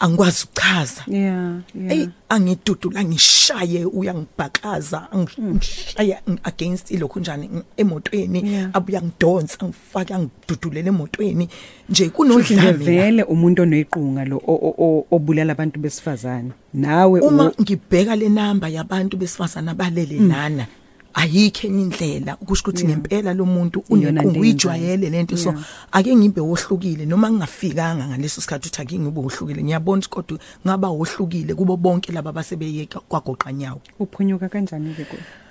Angikwazi 0.00 0.44
ukuchaza. 0.44 1.02
Yeah 1.06 1.54
Ey 1.90 1.98
yeah 1.98 2.08
angidudula 2.28 3.04
ngishaye 3.04 3.84
uyangibhakaza 3.84 5.08
angishaya 5.12 6.20
against 6.44 6.90
ilokho 6.90 7.20
njani 7.20 7.48
ng- 7.48 7.62
emotweni. 7.76 8.52
Yeah. 8.52 8.70
abuya 8.72 9.02
ngidonsa 9.02 9.60
angifaka 9.60 10.18
ngidudulele 10.18 10.88
emotweni. 10.88 11.44
Nje 11.44 11.50
Futhi 11.88 12.02
nje 12.02 12.10
kunodlame. 12.10 12.66
La. 12.66 12.72
vele 12.72 13.22
umuntu 13.22 13.62
oneqhunga 13.62 14.24
lo 14.24 14.36
o- 14.36 14.54
o- 14.68 14.74
o- 14.78 15.06
obulala 15.10 15.52
abantu 15.52 15.80
besifazane. 15.80 16.50
Nawe 16.74 17.20
uma 17.20 17.50
u- 17.50 17.62
ngibheka 17.62 18.16
le 18.16 18.28
number 18.28 18.68
yabantu 18.72 19.16
besifazana 19.16 19.70
abalele 19.70 20.18
lana 20.18 20.66
ayikho 21.14 21.66
enye 21.66 21.82
indlela. 21.82 22.36
Ukusho 22.40 22.62
ukuthi 22.62 22.84
ngempela 22.84 23.34
lo 23.34 23.44
muntu 23.46 23.84
Iyona 23.88 24.20
unequngu 24.20 24.30
nto 24.30 24.40
uyijwayele 24.40 25.10
lento 25.10 25.36
so 25.36 25.50
Yeah. 25.50 25.64
ake 25.92 26.16
ngibe 26.16 26.40
wohlukile. 26.40 27.06
Noma 27.06 27.30
ngingafikanga 27.30 28.08
ngaleso 28.08 28.40
sikhathi 28.40 28.68
uthi 28.68 28.82
ake 28.82 28.98
ngibe 28.98 29.20
wohlukile 29.20 29.62
ngiyabona 29.62 30.02
ukuthi 30.02 30.10
kodwa 30.10 30.38
ngaba 30.66 30.88
wohlukile 30.88 31.54
kubo 31.54 31.76
bonke 31.76 32.12
laba 32.12 32.32
basebeyeka 32.32 33.00
kwagoqa 33.00 33.52
nyawo. 33.52 33.80
Uphunyuka 33.98 34.48
kanjani 34.48 34.94
ke 34.94 35.04
kuwe? 35.04 35.43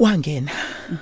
Wangena. 0.00 0.50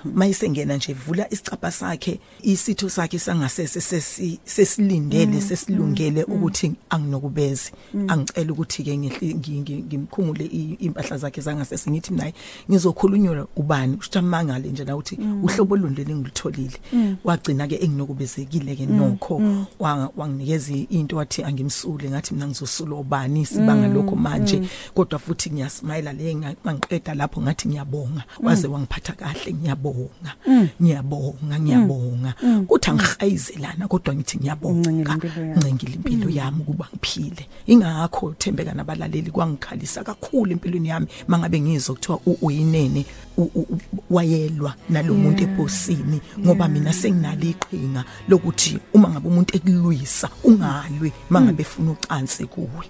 Mayisengena 0.05 0.77
nje 0.77 0.93
vula 0.93 1.31
isicapha 1.33 1.71
sakhe 1.71 2.21
isitho 2.43 2.89
sakhe 2.91 3.19
sangasese 3.19 3.81
sesi- 3.81 4.39
sesilindele 4.45 5.41
sesilungele 5.41 6.25
ukuthi 6.25 6.73
anginokubezi 6.91 7.73
angicela 8.09 8.53
ukuthi 8.53 8.83
ke 8.85 8.97
ngihli- 8.97 9.35
ngi- 9.35 9.61
ngi- 9.63 9.83
ngimkhungule 9.87 10.45
i- 10.45 10.77
impahla 10.81 11.17
zakhe 11.19 11.41
zangasese 11.41 11.91
ngithi 11.91 12.13
mina 12.13 12.33
ngizokhulunywa 12.71 13.47
ubani? 13.57 13.97
Usho 14.01 14.23
mangale 14.23 14.69
nje 14.69 14.85
la 14.85 14.97
uthi 14.97 15.19
uhlobo 15.43 15.77
lundele 15.77 16.15
ngilitholile 16.15 16.77
wagcina 17.25 17.67
ke 17.69 17.77
enginokubezekile 17.81 18.77
ke 18.77 18.87
nokho. 18.87 19.41
Wa- 19.79 20.11
wanginikeza 20.17 20.75
into 20.91 21.17
wathi 21.17 21.45
angimsule. 21.45 22.11
Ngathi 22.11 22.35
mina 22.35 22.47
ngizosula 22.47 22.97
ubani? 22.97 23.47
Sibanga 23.47 23.89
lokho 23.89 24.17
manje. 24.17 24.69
kodwa 24.95 25.19
futhi 25.19 25.51
ngiyasmayila 25.51 26.13
le 26.13 26.35
nga- 26.35 26.55
mangiqeda 26.65 27.15
lapho 27.15 27.41
ngathi 27.43 27.69
ngiyabonga. 27.69 28.25
Waze 28.43 28.67
wangipha 28.69 28.88
wangiphatha 28.89 29.13
kahle 29.13 29.53
ngiyabonga. 29.53 30.35
Ngiyabonga 30.83 31.59
ngiyabonga. 31.61 32.35
Kuthi 32.67 32.91
angihayizelana 32.91 33.89
kodwa 33.89 34.15
ngithi 34.15 34.39
ngiyabonga. 34.39 34.91
Uncengile 34.91 35.13
impilo 35.15 35.41
yami. 35.41 35.57
ncengile 35.57 35.95
impilo 35.95 36.31
yami 36.31 36.61
ukuba 36.61 36.89
ngiphile. 36.93 37.47
Ingakho 37.67 38.35
thembeka 38.39 38.75
nabalaleli 38.75 39.31
kwangikhalisa 39.31 40.05
kakhulu 40.05 40.53
empilweni 40.53 40.89
yami. 40.89 41.07
Mangabe 41.29 41.61
ngizwa 41.61 41.95
kuthiwa 41.95 42.21
u- 42.27 42.39
uyinene 42.43 43.05
u- 43.37 43.43
u- 43.55 43.67
u- 43.71 43.79
wayelwa 44.11 44.75
nalomuntu 44.91 45.43
ebhosini 45.45 46.21
ngoba 46.41 46.69
mina 46.69 46.93
senginalo 46.93 47.45
iqhinga 47.45 48.05
lokuthi 48.29 48.79
uma 48.95 49.09
ngabe 49.11 49.29
umuntu 49.29 49.57
ekulwisa 49.57 50.29
ungalwi 50.45 51.13
mangabe 51.31 51.63
efuna 51.63 51.91
ucansi 51.93 52.47
kuwe. 52.47 52.85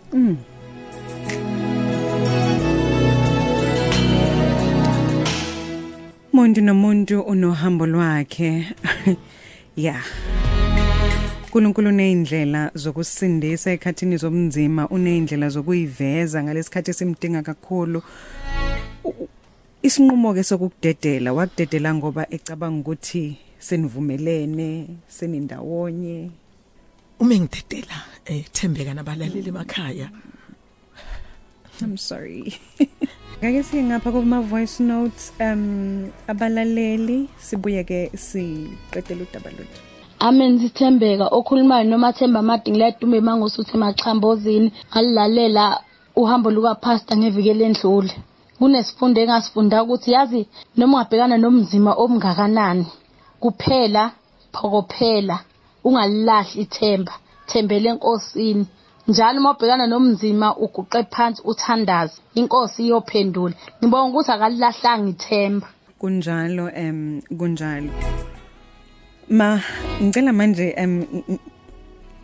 Umuntu 6.38 6.60
nomuntu 6.62 7.20
unohambo 7.20 7.86
lwakhe. 7.86 8.70
yeah. 9.76 10.04
uNkulunkulu 11.44 11.88
uneyindlela 11.88 12.70
zokusindisa 12.74 13.70
ekhathini 13.72 14.16
zobunzima, 14.16 14.88
uneyindlela 14.88 15.48
zokuyiveza 15.48 16.42
ngalesikhathi 16.42 16.90
esimdinga 16.90 17.42
kakhulu. 17.42 18.02
Isinqumo 19.82 20.34
ke 20.34 20.44
sokukudedela, 20.44 21.32
wakudedela 21.32 21.94
ngoba 21.94 22.30
ecabanga 22.30 22.80
ukuthi 22.80 23.36
senivumelene, 23.58 24.86
senindawonye. 25.08 26.30
uma 27.18 27.34
ngidedela 27.34 27.98
eh 28.26 28.44
thembeka 28.52 28.94
nabalaleli 28.94 29.50
emakhaya 29.50 30.08
I'm 31.82 31.96
sorry. 31.96 32.54
Ngake 33.40 33.62
siye 33.62 33.82
ngapha 33.82 34.10
kuma 34.12 34.40
voice 34.40 34.80
notes 34.82 35.32
um 35.40 36.10
abalaleli 36.26 37.28
sibuye 37.46 37.84
ke 37.84 38.10
siqedela 38.26 39.22
udaba 39.22 39.50
lwethu. 39.56 39.80
Amen 40.20 40.58
sithembeka 40.58 41.26
okhulumayo 41.38 41.84
noma 41.86 42.12
Themba 42.12 42.42
Mading 42.42 42.76
ledume 42.82 43.20
mangosuthi 43.20 43.72
emachambozini 43.76 44.72
ngalilalela 44.90 45.64
uhambo 46.16 46.50
luka 46.50 46.74
pastor 46.74 47.16
ngeviki 47.18 47.50
elendlule 47.54 48.12
kunesifundo 48.58 49.20
engasifunda 49.20 49.82
ukuthi 49.84 50.10
yazi 50.16 50.40
noma 50.76 50.94
ungabhekana 50.98 51.36
nomzima 51.38 51.92
omngakanani 52.02 52.86
kuphela 53.42 54.02
phokophela 54.54 55.36
ungalilahli 55.86 56.60
ithemba 56.62 57.12
thembele 57.48 57.88
enkosini. 57.92 58.66
Njalo 59.08 59.40
uma 59.40 59.52
ubhekana 59.52 59.86
nomzima 59.86 60.56
uguqe 60.56 61.02
phansi 61.10 61.42
uthandaze 61.44 62.20
inkosi 62.34 62.82
iyophendula. 62.84 63.54
Ngibonga 63.80 64.10
ukuthi 64.10 64.30
akalilahlanga 64.32 65.10
ithemba. 65.10 65.68
Kunjalo 65.98 66.70
em 66.74 67.22
kunjalo. 67.38 67.90
Ma 69.30 69.60
ngicela 70.02 70.32
manje 70.32 70.74
em 70.76 70.92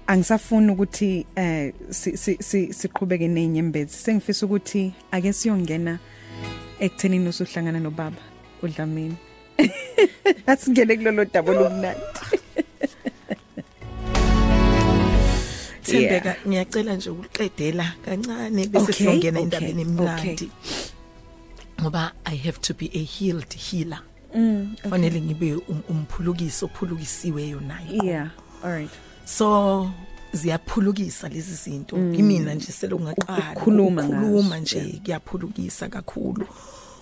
angisafuni 0.07 0.73
ukuthi 0.73 1.27
eh 1.37 1.73
si- 1.91 2.17
si- 2.17 2.39
si- 2.41 2.73
siqhubeke 2.73 3.29
nezinyembezi 3.29 3.97
sengifisa 3.97 4.47
ukuthi 4.47 4.93
ake 5.11 5.33
siyongena 5.33 5.99
ekuthenini 6.81 7.29
usuhlangana 7.29 7.81
nobaba 7.81 8.21
uDlamini. 8.63 9.17
Asingene 10.47 10.97
kulolo 10.97 11.25
daba 11.25 11.53
lomnandi 11.53 12.01
thembeka 15.85 16.37
ngiyacela 16.49 16.97
nje 16.97 17.11
ukuqedela 17.11 17.93
kancane 18.05 18.67
bese 18.67 18.83
Okay, 18.85 18.95
siyongena 18.95 19.41
okay, 19.41 19.43
endabeni 19.43 19.83
emnandi. 19.83 20.31
Okay. 20.33 20.49
ngoba 21.81 22.13
i 22.25 22.37
have 22.37 22.59
to 22.61 22.75
be 22.75 22.91
a 22.95 23.03
healed 23.05 23.55
healer. 23.55 24.01
Mm, 24.35 24.77
fanele 24.91 25.21
ngibe 25.21 25.55
um- 25.55 25.83
umphulukisi 25.89 26.65
ophulukisiweyo 26.65 27.61
naye. 27.61 27.99
Yeah 28.07 28.29
all 28.65 28.71
right 28.73 28.91
so 29.25 29.91
ziyaphulukisa 30.33 31.29
lezi 31.29 31.55
zinto. 31.55 31.97
Kimina 31.97 32.55
nje 32.55 32.73
selo 32.73 33.01
ngaqala 33.01 33.51
Ukukhuluma 33.53 34.59
nje 34.59 35.01
kuyaphulukisa 35.05 35.89
kakhulu. 35.89 36.47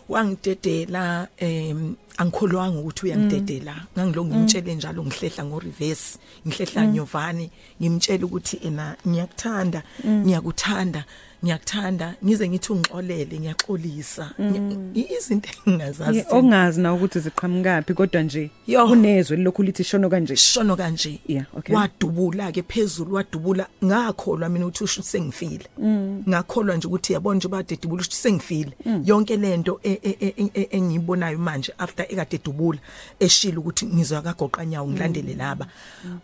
Wangidedela 0.08 1.28
em 1.38 1.94
angikholwanga 2.16 2.78
ukuthi 2.78 3.06
uyangidedela. 3.06 3.74
Ngangilo 3.96 4.24
ngimtshele 4.24 4.74
njalo 4.74 5.04
ngihlehla 5.04 5.44
ngo 5.44 5.58
reverse 5.60 6.18
ngihlehla 6.46 6.86
nyovane 6.86 7.50
ngimtshela 7.80 8.26
ukuthi 8.26 8.56
ena 8.62 8.96
ngiyakuthanda 9.08 9.82
ngiyakuthanda. 10.06 11.04
Ngiyakuthanda 11.44 12.14
ngize 12.24 12.48
ngithi 12.48 12.72
ungixolele 12.72 13.38
ngiyaxolisa. 13.40 14.30
Ngi- 14.40 15.06
izinto 15.18 15.48
engingazazi 15.66 16.18
Yeah, 16.18 16.32
ongazi 16.32 16.80
na 16.80 16.94
ukuthi 16.94 17.20
ziqhamukapi 17.20 17.94
kodwa 17.94 18.22
nje 18.22 18.50
Yo. 18.66 18.86
kunezwe 18.88 19.36
lokhu 19.36 19.62
lithi 19.62 19.84
shono 19.84 20.08
kanje? 20.10 20.36
Shono 20.36 20.76
kanje. 20.76 21.18
Yeah, 21.26 21.46
okay. 21.56 21.74
wadubula 21.74 22.52
ke 22.52 22.62
phezulu 22.62 23.14
wadubula 23.14 23.66
ngakholwa 23.84 24.48
mina 24.48 24.66
ukuthi 24.66 24.84
usho 24.84 25.02
sengifile. 25.02 25.66
Ngakholwa 26.28 26.76
nje 26.76 26.86
ukuthi 26.88 27.12
yabona 27.12 27.36
nje 27.36 27.48
badedubula 27.48 28.02
ukuthi 28.02 28.16
sengifile. 28.16 28.72
Yonke 29.04 29.36
lento 29.36 29.80
e- 29.82 29.98
e- 30.02 30.16
e- 30.20 30.50
e- 30.54 30.68
engiyibonayo 30.70 31.38
manje 31.38 31.72
after 31.78 32.06
ekade 32.08 32.36
edubula 32.36 32.78
eshila 33.20 33.58
ukuthi 33.60 33.86
ngizwa 33.86 34.22
kagoqa 34.22 34.64
nyawo 34.66 34.88
ngilandele 34.88 35.34
laba. 35.34 35.66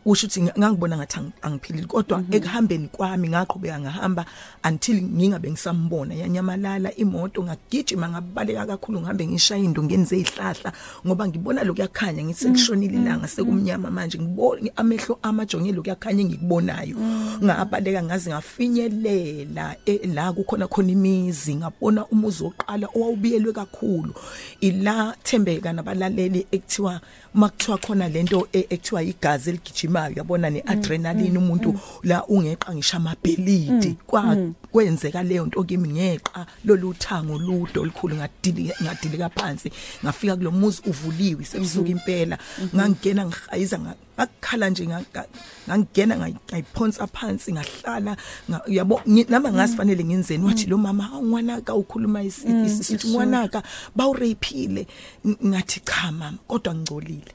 Usho 0.06 0.26
ukuthi 0.26 0.42
nga- 0.42 0.54
ngangibona 0.58 0.96
ngathi 0.96 1.18
ang- 1.18 1.32
angiphilile 1.42 1.86
kodwa 1.86 2.22
ekuhambeni 2.30 2.88
kwami 2.88 3.28
ngaqhubeka 3.28 3.80
ngahamba 3.80 4.24
until 4.64 5.07
ngingabe 5.08 5.50
ngisambona. 5.50 6.14
Yanyamalala 6.14 6.94
imoto 6.96 7.42
ngagijima 7.42 8.08
ngabaleka 8.08 8.66
kakhulu 8.66 9.00
ngihambe 9.00 9.26
ngishaya 9.26 9.64
indongo 9.64 9.88
ngenze 9.88 10.18
izihlahla 10.18 10.72
ngoba 11.06 11.28
ngibona 11.28 11.64
lokuyakhanya 11.64 12.24
ngisekushonile 12.24 12.94
ilanga 12.94 13.28
sekumnyama 13.28 13.90
manje. 13.90 14.18
Ngibona 14.18 14.70
amehlo 14.76 15.18
amajongelo 15.22 15.76
lokuyakhanya 15.76 16.20
engikubonayo. 16.22 16.96
Ngabaleka 17.44 18.02
ngaze 18.02 18.30
ngafinyelela 18.30 19.76
e- 19.86 20.06
la 20.06 20.32
kukhona 20.32 20.66
khona 20.68 20.92
imizi 20.92 21.54
ngabona 21.54 22.06
umuzi 22.06 22.44
oqala 22.44 22.88
owawubiyelwe 22.94 23.52
kakhulu. 23.52 24.14
Ila 24.60 25.16
thembeka 25.22 25.72
nabalaleli 25.72 26.46
ekuthiwa 26.52 27.00
makuthiwa 27.38 27.78
khona 27.78 28.08
lento 28.08 28.48
e- 28.52 28.66
ekuthiwa 28.70 29.02
igazi 29.02 29.50
eligijimayo 29.50 30.12
yabona 30.16 30.50
neadrenaline 30.50 31.38
umuntu 31.38 31.80
la 32.02 32.26
ungeqa 32.26 32.74
ngisho 32.74 32.96
amabhelidi 32.96 33.96
kwa 34.06 34.36
kwenzeka 34.72 35.22
leyo 35.22 35.46
nto 35.46 35.64
kimi 35.64 35.88
ngeqa 35.88 36.46
loluthango 36.64 37.38
ludo 37.38 37.82
olukhulu 37.82 38.16
ngadili 38.16 38.72
ngadilika 38.82 39.28
phansi. 39.28 39.72
Ngafika 40.04 40.36
kulomuzi 40.36 40.82
uvuliwe 40.86 41.44
sekusuka 41.44 41.88
impela. 41.88 42.38
Ngangena 42.74 43.26
ngihayiza 43.26 43.78
nga- 44.18 44.26
ngakhala 44.26 44.70
nje 44.70 44.86
nga- 44.86 45.04
nga- 45.14 45.26
ngangena 45.68 46.14
ngayi- 46.18 46.36
ngayiphonsa 46.50 47.06
phansi 47.06 47.52
ngahlala 47.52 48.16
nga- 48.50 48.62
yabo 48.66 49.00
ngi- 49.06 49.30
nami 49.30 49.48
ngasifanele 49.54 50.04
ngenzeni 50.04 50.44
wathi 50.44 50.66
lo 50.66 50.78
mama 50.78 51.04
"Hawu, 51.04 51.22
ngwanaka 51.26 51.74
ukhuluma 51.74 52.22
isi- 52.22 52.48
isithi 52.66 53.08
ngwanaka 53.14 53.62
bawurephile 53.96 54.86
Ng- 55.24 55.38
ngathi 55.46 55.80
cha 55.84 56.10
mama 56.12 56.38
kodwa 56.48 56.74
ngingcolile. 56.74 57.32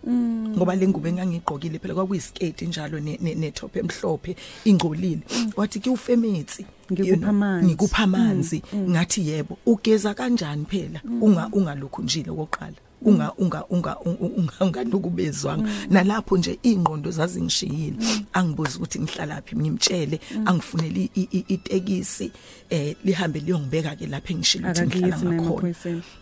Ngoba 0.57 0.75
le 0.75 0.87
ngubo 0.87 1.07
engangigqokile 1.07 1.79
phela 1.79 1.93
kwakuyisketi 1.95 2.67
njalo 2.67 2.99
ne- 2.99 3.17
ne 3.21 3.35
ne 3.35 3.51
top 3.51 3.75
emhlophe 3.77 4.35
ingcolile. 4.65 5.21
Wathi 5.55 5.79
ke 5.79 5.89
ufemetsi 5.89 6.65
Ngikupha 6.91 7.07
you 7.09 7.15
know, 7.17 7.29
amanzi. 7.29 7.65
ngikupha 7.65 8.03
amanzi. 8.03 8.61
Ngathi 8.75 9.27
yebo 9.29 9.57
ugeza 9.65 10.13
kanjani 10.13 10.65
phela? 10.65 10.99
Unga 11.21 11.49
ungalokhu 11.53 12.01
njile 12.03 12.29
okoqala 12.31 12.75
unga 13.05 13.33
unga 13.37 13.65
unga 13.69 13.97
unga 13.99 14.65
unganukubezwanga 14.65 15.69
nalapho 15.89 16.37
nje 16.37 16.59
ingqondo 16.63 17.11
zazingishiyile. 17.11 17.97
Angibuza 18.33 18.77
ukuthi 18.77 18.99
ngihlalaphi 18.99 19.55
ngimtshele 19.55 20.19
angifunele 20.45 21.09
i- 21.15 21.27
i- 21.31 21.45
itekisi 21.47 22.31
eh 22.69 22.95
lihambe 23.05 23.39
liyongibeka 23.39 23.95
ke 23.95 24.07
lapha 24.07 24.33
engishilo 24.33 24.67
ukuthi 24.71 24.81
ngihlala 24.87 25.17
ngakhona. 25.33 25.61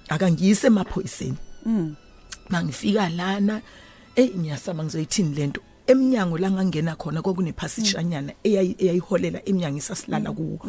akangiyise 0.10 0.68
emaphoyiseni. 0.68 1.38
Mangifika 2.50 3.10
lana 3.10 3.62
hey 4.16 4.30
ngiyasaba 4.38 4.84
ngizoyithini 4.84 5.36
lento 5.36 5.62
eminyango 5.92 6.38
la 6.38 6.52
ngangena 6.52 6.96
khona 6.96 7.22
kwakunephasishanyana 7.22 8.34
eyayi- 8.44 8.76
eyayiholela 8.80 9.40
eminyango 9.46 9.78
isasilala 9.78 10.32
kuwo. 10.32 10.60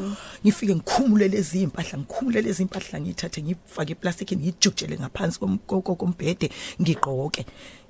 Ngifike 0.44 0.74
ngikhumule 0.74 1.28
lezi 1.28 1.62
impahla 1.62 1.98
ngikhumule 1.98 2.42
lezi 2.42 2.62
impahla 2.62 3.00
ngithathe 3.00 3.42
ngifake 3.42 3.92
eplastic 3.92 4.32
ngijujele 4.32 4.98
ngaphansi 4.98 5.38
kom- 5.40 5.58
ko- 5.66 5.82
ko- 5.82 5.94
kombhede 5.96 6.50
ngigqoke. 6.80 7.46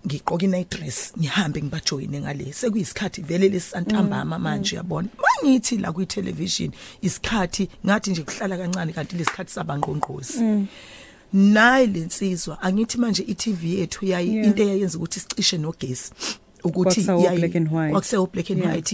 Ngigqoke 0.07 0.45
i-night 0.47 0.71
dress 0.71 1.13
ngihambe 1.19 1.63
ngibajoyine 1.63 2.21
ngale. 2.21 2.53
Sekuyisikhathi 2.53 3.23
vele 3.23 3.49
lesantambama 3.49 4.39
manje 4.39 4.77
yabona? 4.77 5.09
Mangithi 5.23 5.77
la 5.79 5.93
kwi 5.93 6.07
television 6.07 6.71
isikhathi 7.03 7.69
ngathi 7.87 8.11
nje 8.11 8.23
kuhlala 8.23 8.57
kancane 8.59 8.93
kanti 8.93 9.17
lesikhathi 9.17 9.53
sabangqongqozi 9.53 10.67
nayi 11.33 11.87
lensizwa 11.87 12.61
angithi 12.63 12.99
manje 12.99 13.23
iTV 13.23 13.65
yethu 13.65 14.07
yayi 14.07 14.29
into 14.45 14.63
eyayenza 14.63 14.99
ukuthi 14.99 15.21
sicishe 15.21 15.59
nogesi. 15.59 16.13
Ukuthi 16.65 17.05
Kwakusawu 17.05 17.21
iyayi- 17.23 17.39
black 17.39 17.57
and 17.57 17.69
white. 17.73 17.93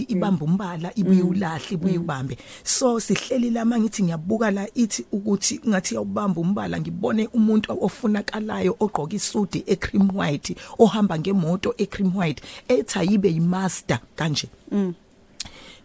ibamba 0.07 0.45
umbala 0.45 0.91
ibuye 0.95 1.21
ulahle 1.21 1.67
ibuye 1.71 1.97
ubambe 1.97 2.37
so 2.63 2.99
sihleli 2.99 3.49
la 3.49 3.65
mangithi 3.65 4.03
ngiyabuka 4.03 4.51
la 4.51 4.67
ithi 4.75 5.05
ukuthi 5.11 5.59
ngathi 5.67 5.95
yawubamba 5.95 6.41
umbala 6.41 6.79
ngibone 6.79 7.27
umuntu 7.33 7.77
ofunakalayo 7.81 8.75
ogqoka 8.79 9.15
isudi 9.15 9.63
ecream 9.67 10.09
white 10.17 10.55
ohamba 10.79 11.19
ngemoto 11.19 11.73
ecream 11.77 12.15
white 12.17 12.41
ethi 12.67 12.99
ayibe 12.99 13.29
yimaster 13.31 13.99
kanje. 14.15 14.47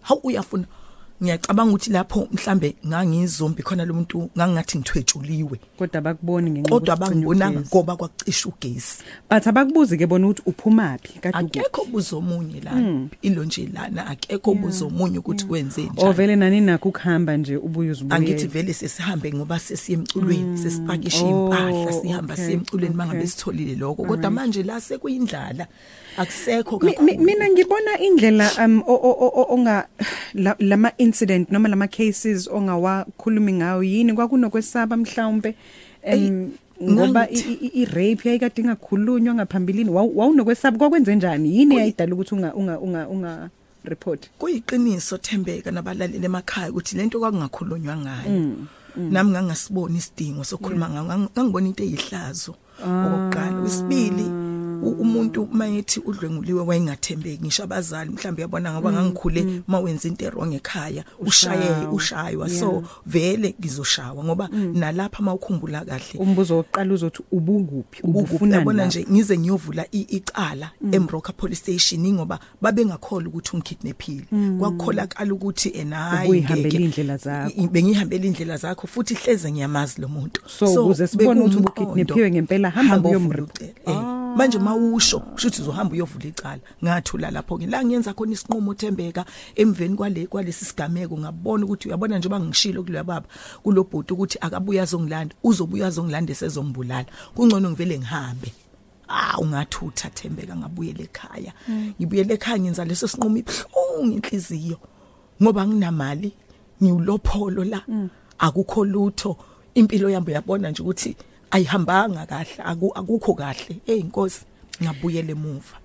Hawu 0.02 0.20
uyafuna 0.24 0.64
ngiyacabanga 1.22 1.70
ukuthi 1.72 1.90
lapho 1.90 2.28
mhlambe 2.32 2.74
ngangizombi 2.86 3.62
khona 3.62 3.84
lo 3.84 3.94
muntu 3.94 4.30
ngangathi 4.36 4.78
ngithwetshuliwe 4.78 5.58
kodwa 5.78 6.00
bakuboni 6.00 6.50
ngenxa 6.50 6.70
kodwa 6.70 6.94
yokuthi 6.94 7.10
bangibonanga 7.10 7.58
ugesi. 7.58 7.76
ngoba 7.76 7.96
kwacisha 7.96 8.48
ugesi. 8.48 9.02
But 9.30 9.46
abakubuzi 9.46 9.98
ke 9.98 10.06
bona 10.06 10.26
ukuthi 10.28 10.42
uphumaphi? 10.46 11.18
Kade 11.20 11.38
ukuphi? 11.38 11.60
akekho 11.60 11.84
buzo 11.84 12.18
omunye 12.18 12.60
la. 12.60 12.72
Ilo 13.22 13.44
nje 13.44 13.68
lana 13.72 14.06
akekho 14.06 14.54
buzo 14.54 14.86
omunye 14.86 15.18
ukuthi 15.18 15.44
kwenze 15.46 15.80
o 15.82 15.92
njani. 15.92 16.12
Vele 16.14 16.36
nani 16.36 16.60
nakho 16.60 16.88
ukuhamba 16.88 17.36
nje 17.36 17.56
ubuye 17.56 17.90
uzibuye 17.90 18.16
angithi 18.16 18.46
vele 18.46 18.72
sesihambe 18.74 19.32
ngoba 19.32 19.58
sesiye 19.58 19.98
emculweni 19.98 20.58
sesipakisha 20.58 21.24
Oh, 21.24 21.46
impahla 21.46 21.92
sihamba 21.92 22.34
okay, 22.34 22.44
siye 22.44 22.56
emculweni 22.56 22.94
mangabe 22.94 23.18
okay. 23.18 23.30
sitholile 23.30 23.74
lokho. 23.74 24.04
Kodwa 24.04 24.30
manje 24.30 24.62
la 24.62 24.80
sekuyindlala. 24.80 25.66
Akusekho 26.16 26.78
Mi- 26.78 26.86
mi- 26.86 26.94
kakhulu. 26.94 27.24
mina 27.24 27.48
ngibona 27.48 27.98
indlela 27.98 28.50
um 28.64 28.82
o- 28.86 28.94
o- 28.94 29.16
o- 29.20 29.32
o- 29.40 29.46
onga 29.54 29.88
la- 30.34 30.56
lama 30.58 30.92
incident 31.04 31.50
noma 31.52 31.68
lama 31.68 31.86
cases 31.88 32.48
ongawakhulumi 32.48 33.52
ngayo 33.52 33.82
yini? 33.82 34.12
Kwakunokwesaba 34.12 34.96
mhlawumbe 34.96 35.54
um 36.06 36.50
ngoba 36.82 37.30
i- 37.30 37.84
rape 37.84 38.28
yayikade 38.28 38.62
ingakhulunywa 38.62 39.34
ngaphambilini. 39.34 39.90
Wawu- 39.90 40.16
wawunokwesaba 40.16 40.78
kwakwenze 40.78 41.14
njani? 41.16 41.56
Yini 41.58 41.76
yayidala 41.76 42.14
ukuthi 42.14 42.34
unga 42.34 42.54
unga 42.54 42.78
unga 42.80 43.08
unga 43.08 43.50
report? 43.84 44.30
Kuyiqiniso 44.38 45.18
thembeka 45.18 45.70
nabalaleli 45.70 46.24
emakhaya 46.26 46.70
ukuthi 46.70 46.96
lento 46.96 47.18
kwakungakhulunywa 47.20 47.96
ngayo. 47.96 48.52
Nami 48.96 49.30
ngangasiboni 49.30 49.98
isidingo 49.98 50.44
sokukhuluma 50.44 50.88
ngayo 50.90 51.04
Ngang- 51.04 51.28
ngangibona 51.34 51.66
into 51.66 51.82
eyihlazo. 51.82 52.54
Okokuqala. 52.82 53.60
Wesibili 53.62 54.26
umuntu 54.90 55.48
mayethi 55.52 56.00
udlwenguliwe 56.00 56.62
wayengathembeki 56.62 57.42
ngisho 57.42 57.62
abazali 57.64 58.10
mhlawumbe 58.10 58.42
yabona 58.42 58.72
ngoba 58.72 58.92
ngangikhule 58.92 59.62
mawenza 59.68 60.08
into 60.08 60.30
wrong 60.30 60.54
ekhaya 60.54 61.04
ushaye 61.18 61.86
ushaywa. 61.92 62.48
So 62.48 62.82
vele 63.06 63.54
ngizoshawa 63.60 64.24
ngoba 64.24 64.48
nalapha 64.74 65.22
mawukhumbula 65.22 65.84
kahle 65.84 66.18
umbuzo 66.18 66.56
wokuqala 66.56 66.94
uzothi 66.94 67.22
ubukuphi 67.32 68.02
ubufuna 68.02 68.56
ubufuna 68.60 68.86
nje 68.86 69.06
ngize 69.12 69.38
ngiyovula 69.38 69.84
i- 69.92 70.06
icala 70.16 70.70
eMroka 70.92 71.32
police 71.32 71.60
station 71.60 72.12
ngoba 72.14 72.38
babengakholwa 72.62 73.28
ukuthi 73.28 73.50
ungikidnappile 73.56 74.24
kwakukholakala 74.58 75.34
ukuthi 75.34 75.68
ena 75.68 75.96
hayi 75.96 76.28
Ubuyihambele 76.28 76.68
ngeke- 76.78 76.84
indlela 76.84 77.16
zakho. 77.16 77.52
i- 77.56 77.68
bengihambele 77.68 78.26
indlela 78.26 78.56
zakho 78.56 78.86
futhi 78.86 79.14
hleze 79.14 79.52
ngiyamazi 79.52 80.00
lo 80.00 80.08
muntu. 80.08 80.40
So, 80.46 80.84
ukuze 80.84 81.06
sibone 81.06 81.40
ukuthi 81.40 81.56
bekuwumqondo. 81.56 81.84
ubukidnaphiwe 81.92 82.30
ngempela, 82.30 82.70
hamba 82.70 82.92
Hamba 82.94 83.08
uyomre- 83.10 83.24
uvule 83.26 83.42
ucele. 83.42 83.74
Eh, 83.86 83.96
manje 84.36 84.58
mawusho 84.74 85.20
kushuthi 85.20 85.62
uzohamba 85.62 85.92
uyovula 85.94 86.26
icala. 86.26 86.60
Ngathula 86.84 87.30
lapho 87.30 87.58
ke 87.58 87.66
la 87.66 87.84
ngiyenza 87.84 88.14
khona 88.14 88.32
isinqumo 88.32 88.74
thembeka 88.74 89.24
emveni 89.56 89.96
kwale 89.96 90.26
kwalesi 90.26 90.64
sigameko 90.64 91.18
ngabona 91.18 91.64
ukuthi 91.64 91.88
uyabona 91.88 92.18
njengoba 92.18 92.40
ngishilo 92.40 92.82
kuloya 92.82 93.04
baba 93.04 93.26
kulobhuti 93.62 94.12
ukuthi 94.12 94.38
akabuya 94.40 94.82
azongilanda 94.82 95.34
uzobuya 95.42 95.86
azongilanda 95.86 96.34
sezongibulala 96.34 97.06
kungcono 97.34 97.70
ngivele 97.70 97.98
ngihambe. 97.98 98.52
Ah 99.08 99.38
ungathutha 99.38 100.10
thembeka 100.10 100.56
ngabuyela 100.56 101.02
ekhaya. 101.02 101.52
Ngibuyela 102.00 102.34
ekhaya 102.34 102.58
ngenza 102.60 102.84
leso 102.84 103.08
sinqumo 103.08 103.36
ibhlungu 103.38 104.12
inhliziyo 104.16 104.78
ngoba 105.42 105.66
nginamali 105.66 106.32
ngiwulopholo 106.82 107.64
la. 107.64 107.82
Akukho 108.38 108.84
lutho. 108.84 109.36
Impilo 109.74 110.10
yami 110.10 110.26
uyabona 110.26 110.70
nje 110.70 110.82
ukuthi 110.82 111.16
ayihambanga 111.50 112.26
kahle 112.26 112.62
aku- 112.64 112.92
akukho 112.94 113.34
kahle. 113.34 113.80
Hey 113.86 114.00
inkosi 114.00 114.44
ngabuyela 114.82 115.30
emuva. 115.30 115.76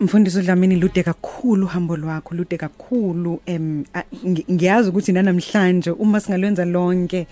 Mfundisi 0.00 0.42
Dlamini 0.42 0.76
lude 0.76 1.02
kakhulu 1.02 1.66
uhambo 1.66 1.96
lwakho 1.96 2.34
lude 2.34 2.56
kakhulu 2.56 3.40
em 3.46 3.84
a- 3.94 4.04
ngi- 4.24 4.44
ngiyazi 4.52 4.88
ukuthi 4.88 5.12
nanamhlanje 5.12 5.90
uma 5.90 6.20
singalwenza 6.20 6.64
lonke 6.64 7.26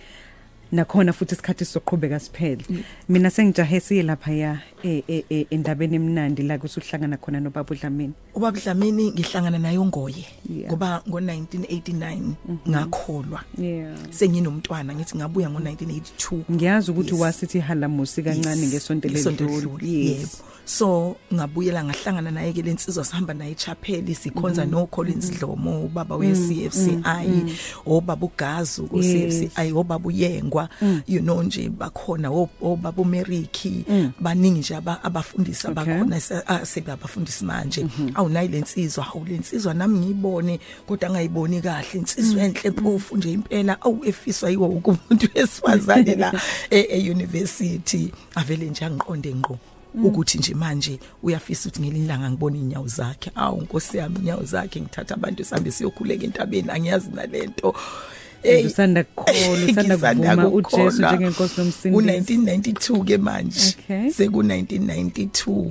nakhona 0.72 1.12
futhi 1.12 1.34
isikhathi 1.34 1.64
soqhubeka 1.64 2.18
siphele. 2.18 2.64
Mina 3.08 3.30
sengijahe 3.30 3.80
siye 3.80 4.02
lapha 4.02 4.32
ya 4.32 4.58
e- 4.82 5.04
e- 5.08 5.24
e- 5.30 5.46
endabeni 5.50 5.94
emnandi 5.96 6.42
la 6.42 6.58
kusuhlangana 6.58 7.16
khona 7.16 7.38
nobaba 7.40 7.70
uDlamini. 7.70 8.12
Ubaba 8.34 8.58
Dlamini 8.60 9.12
ngihlangana 9.12 9.58
nayo 9.58 9.84
ngoye 9.86 10.26
Yeah. 10.50 10.66
ngoba 10.72 11.02
ngo1989 11.06 12.34
ngakholwa. 12.68 13.40
Yeah. 13.58 13.94
Senginomntwana 14.10 14.94
ngithi 14.94 15.16
ngabuya 15.16 15.48
ngo1982 15.48 16.42
ngiyazi 16.52 16.90
ukuthi 16.90 17.12
Yes. 17.14 17.20
wasithi 17.20 17.60
halamusi 17.60 18.22
kancane 18.22 18.60
Yes, 18.60 18.70
ngesonto 18.72 19.08
ngesonto 19.08 19.44
ledlule 19.44 19.60
ledlule, 19.60 20.04
yebo. 20.04 20.28
So 20.68 21.16
ngabuyela 21.34 21.84
ngahlangana 21.84 22.30
naye 22.30 22.52
ke 22.52 22.62
lensizwa 22.62 23.04
sihamba 23.04 23.34
naye 23.34 23.50
echapeli 23.52 24.14
sikhonza 24.14 24.62
Mm-hmm. 24.66 24.70
no 24.80 24.86
Collins 24.86 25.30
Dlomo 25.30 25.84
ubaba 25.86 26.16
we 26.18 26.32
CFCI 26.34 27.56
obaba 27.86 28.26
uGazu 28.26 28.86
ku 28.90 28.98
CFCI 28.98 29.72
obaba 29.72 30.08
uyengwa 30.08 30.68
you 31.06 31.20
know 31.22 31.42
nje 31.42 31.68
bakhona 31.68 32.30
o- 32.30 32.50
obaba 32.60 33.02
uMeriki 33.02 33.84
baningi 34.20 34.58
nje 34.58 34.74
aba- 34.76 35.04
abafundisi 35.04 35.66
Mm. 35.66 35.72
Okay. 35.78 35.82
abakhona 35.94 36.20
se- 36.20 36.42
ah, 36.46 36.66
sebabafundisi 36.66 37.44
manje. 37.44 37.86
Awunayi 38.14 38.48
lensizwa 38.48 39.06
awu 39.06 39.24
lensizwa 39.24 39.74
nami 39.74 39.98
ngiyibone 39.98 40.60
kodwa 40.86 41.08
angayiboni 41.08 41.60
kahle 41.62 41.86
insizwa 41.98 42.42
enhle 42.42 42.70
mpofu 42.70 43.16
nje 43.16 43.32
impela 43.32 43.80
awu 43.82 44.04
efiswa 44.04 44.50
yiwo 44.50 44.68
wonke 44.68 44.90
umuntu 44.90 45.28
wesifazane 45.34 46.14
la 46.14 46.32
e- 46.70 46.86
e-university 46.90 48.12
avele 48.34 48.66
nje 48.70 48.84
angiqonde 48.84 49.34
ngqo. 49.34 49.58
Ukuthi 50.04 50.38
nje 50.38 50.54
manje 50.54 50.98
uyafisa 51.22 51.68
ukuthi 51.68 51.80
ngelinye 51.82 52.04
ilanga 52.04 52.30
ngibone 52.30 52.58
inyawo 52.58 52.86
zakhe. 52.86 53.30
Awu 53.34 53.62
nkosi 53.62 53.96
yami 53.96 54.16
inyawo 54.18 54.42
zakhe 54.44 54.80
ngithatha 54.80 55.14
abantu 55.14 55.44
sihambe 55.44 55.70
siyokhuleka 55.70 56.24
entabeni. 56.24 56.70
Angiyazi 56.70 57.10
nalento. 57.10 57.72
Hey, 57.72 58.25
usanda 58.66 59.04
kukholwa 59.04 59.64
usanda 59.70 59.98
kuvuma 59.98 60.48
uJesu 60.48 61.02
njengenkosi 61.06 61.60
nomsindisi 61.60 61.88
u1992 62.34 63.04
ke 63.04 63.18
manje 63.18 63.76
Okay. 63.84 64.08
seku1992 64.08 65.70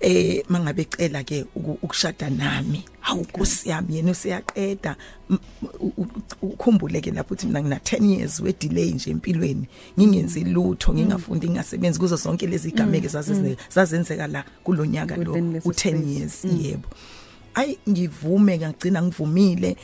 eh 0.00 0.42
mangabe 0.48 0.82
ecela 0.82 1.22
ke 1.24 1.44
uku- 1.56 1.78
ukushada 1.82 2.30
nami. 2.30 2.84
Hawu 3.00 3.20
nkosi 3.20 3.68
yami 3.68 3.96
yena 3.96 4.10
useyaqeda. 4.10 4.96
M- 5.30 5.38
u- 5.80 5.92
u- 5.96 6.06
ukhumbule 6.42 7.00
ke 7.00 7.10
lapho 7.10 7.34
ukuthi 7.34 7.46
mina 7.46 7.60
ngina 7.62 7.76
10 7.76 8.18
years 8.18 8.40
we 8.40 8.52
delay 8.60 8.90
nje 8.90 9.10
empilweni. 9.10 9.66
Ngingenzi 9.98 10.44
lutho 10.44 10.92
ngingafundi 10.94 11.46
ngingasebenzi 11.48 11.98
kuzo 11.98 12.16
zonke 12.16 12.46
lezi 12.46 12.68
igameke 12.68 13.08
zazenze 13.08 13.56
zazenzeka 13.74 14.26
la 14.26 14.44
kulonyaka 14.64 15.16
lo 15.16 15.32
Within 15.32 15.52
leso 15.52 15.68
u10 15.68 15.72
space. 15.72 16.18
years 16.18 16.44
yebo. 16.44 16.88
Ayi 17.54 17.78
ngivume 17.88 18.58
ngagcina 18.58 19.02
ngivumile. 19.02 19.76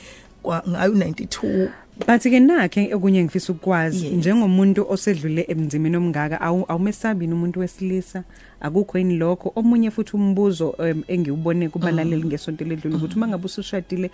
Kwa 0.43 0.63
ngayo 0.69 0.93
92 0.93 1.69
But 2.07 2.23
ke 2.23 2.41
nakhe 2.41 2.95
okunye 2.95 3.25
ngifisa 3.25 3.53
ukwazi 3.53 4.07
Yes. 4.07 4.15
njengomuntu 4.15 4.87
osedlule 4.91 5.45
emzimeni 5.49 5.97
omngaka 5.97 6.41
awu 6.41 6.65
awumesabini 6.69 7.33
umuntu 7.33 7.61
wesilisa 7.61 8.25
akukho 8.61 8.99
yini 8.99 9.17
lokho? 9.17 9.53
Omunye 9.57 9.91
futhi 9.91 10.17
umbuzo 10.17 10.71
um, 10.71 11.03
engiwubone 11.09 11.69
kubalaleli 11.69 12.25
ngesonto 12.25 12.65
ledlule 12.65 12.97
ukuthi 12.97 13.19
mangabe 13.19 13.47
usushadile 13.47 14.11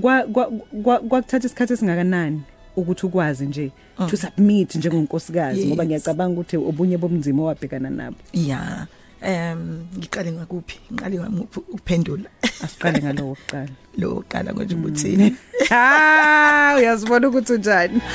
kwa 0.00 0.22
kwa- 0.22 0.46
kwa- 0.82 0.98
kwakuthatha 1.00 1.46
isikhathi 1.46 1.72
esingakanani 1.72 2.42
ukuthi 2.76 3.06
ukwazi 3.06 3.46
nje 3.46 3.70
to 4.10 4.16
submit 4.16 4.74
njengonkosikazi? 4.74 5.66
Ngoba 5.66 5.82
Yes. 5.82 5.86
ngiyacabanga 5.88 6.32
ukuthi 6.40 6.56
obunye 6.56 6.96
bomzimo 6.98 7.44
wabhekana 7.44 7.90
nabo. 7.90 8.16
Ya 8.32 8.86
em 9.22 9.84
ngiqale 9.98 10.32
ngakuphi? 10.32 10.78
Ngiqale 10.92 11.18
ngakuphi 11.18 11.60
ukuphendula 11.60 12.30
asiqale 12.64 12.98
ngalowo 13.02 13.34
kuqala 13.34 13.68
lo 13.98 14.24
qala 14.28 14.52
nje 14.52 14.74
ubuthini 14.74 15.36
ah 15.70 16.76
uyasibona 16.78 17.28
ukuthi 17.28 17.52
unjani? 17.52 18.00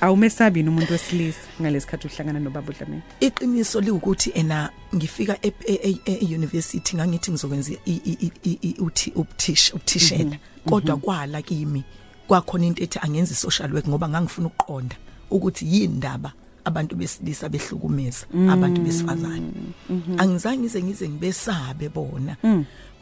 Awumesabini 0.00 0.68
umuntu 0.68 0.92
wesilisa 0.92 1.38
ngalesikhathi 1.60 2.06
uhlangana 2.06 2.40
nobaba 2.40 2.70
uDlamini 2.70 3.02
iqiniso 3.20 3.80
liwukuthi 3.80 4.30
ena 4.34 4.70
ngifika 4.94 5.38
e- 5.42 5.52
e- 5.66 6.00
e- 6.04 6.18
e-university 6.24 6.96
ngangithi 6.96 7.30
ngizokwenza 7.30 7.72
uthi 8.78 9.12
ubuthisha 9.14 9.74
ubuthishela 9.74 10.36
kodwa 10.68 10.96
kwala 10.96 11.42
kimi 11.42 11.84
kwakhona 12.28 12.66
into 12.66 12.82
ethi 12.82 12.98
angenza 13.02 13.34
social 13.34 13.72
work 13.72 13.88
ngoba 13.88 14.08
ngangifuna 14.08 14.46
ukuqonda 14.46 14.96
ukuthi 15.30 15.66
yini 15.66 15.84
indaba 15.84 16.32
abantu 16.64 16.96
besilisa 16.96 17.48
behlukumeza 17.48 18.26
abantu 18.50 18.80
besifazane. 18.80 19.52
Angizange 20.18 20.58
ngize 20.58 20.82
ngize 20.82 21.08
ngibesabe 21.08 21.88
bona. 21.88 22.36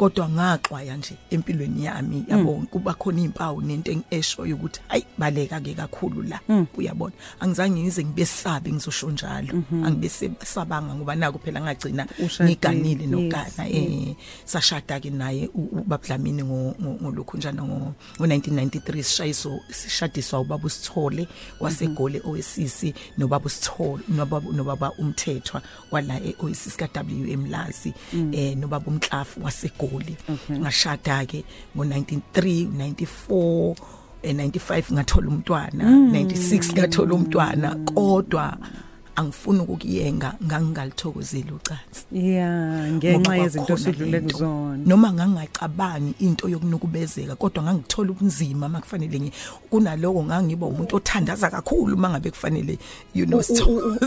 Kodwa 0.00 0.28
ngaxwaya 0.28 0.96
nje 0.96 1.14
empilweni 1.30 1.84
yami 1.84 2.24
yabo 2.28 2.52
kuba 2.72 2.94
khona 2.94 3.18
izimpawu 3.20 3.60
nento 3.62 3.92
engishoyo 3.92 4.56
ukuthi 4.56 4.80
hayi 4.88 5.04
baleka 5.18 5.60
ke 5.60 5.74
kakhulu 5.74 6.22
la. 6.22 6.40
Uyabona? 6.76 7.12
Angizange 7.40 7.80
ngize 7.82 8.04
ngibesabe 8.04 8.72
ngizosho 8.72 9.10
njalo. 9.10 9.52
Angibesabanga 9.84 10.94
ngoba 10.94 11.14
naku 11.16 11.38
phela 11.38 11.60
ngagcina 11.60 12.06
Ushadile, 12.24 12.44
ngiganile 12.56 13.02
yes, 13.04 13.10
nogana 13.10 13.68
eh 13.68 14.14
sashada 14.44 15.00
ke 15.00 15.10
naye 15.10 15.50
ubabdlamini 15.54 16.42
ngo 16.44 16.74
ngo- 16.80 16.96
ngolokhu 17.02 17.36
njana 17.36 17.62
ngo 17.62 17.76
ngo 18.16 18.26
1993 18.26 19.02
sishayiso 19.02 19.60
sishadiswa 19.70 20.40
ubaba 20.40 20.64
usithole 20.66 21.28
wasegole 21.60 22.22
oesisi 22.24 22.94
nobaba 23.18 23.46
usithole 23.46 24.02
nobaba 24.08 24.48
nobaba 24.52 24.92
umthethwa 24.98 25.62
wala 25.90 26.20
eoesisi 26.24 26.78
ka 26.78 26.88
WM 27.02 27.50
Lazi 27.50 27.92
eh 28.32 28.56
nobaba 28.56 28.86
umhlafu 28.86 29.44
wasegoli. 29.44 29.89
Ngashada 30.52 31.26
ke 31.26 31.44
ngo 31.76 31.84
93 31.84 32.68
94 32.68 33.74
eh 34.22 34.34
95 34.34 34.92
ngathola 34.94 35.28
umntwana 35.28 35.84
96 35.84 36.72
ngathola 36.72 37.14
umntwana 37.14 37.74
kodwa 37.74 38.56
angifuni 39.16 39.60
ukukuyenga 39.60 40.34
ngangingalithokozeli 40.44 41.52
ucansi. 41.52 42.04
Yeah 42.12 42.88
Ngoba 42.92 42.96
ngenxa 42.96 43.36
yezinto 43.36 43.66
kwakhona 43.66 43.84
sidlule 43.84 44.10
lento. 44.12 44.32
kuzona. 44.36 44.76
Noma 44.86 45.12
ngangacabangi 45.12 46.14
into 46.20 46.48
yokunukubezeka 46.48 47.36
kodwa 47.36 47.62
ngangithola 47.62 48.10
ubunzima 48.10 48.68
makufanele 48.68 49.20
ngi 49.20 49.32
kunaloko 49.70 50.24
ngangiba 50.24 50.66
umuntu 50.66 50.96
othandaza 50.96 51.50
kakhulu 51.50 51.96
mangabe 51.96 52.30
kufanele 52.30 52.78
you 53.14 53.26
know 53.26 53.40
sitho- 53.40 53.98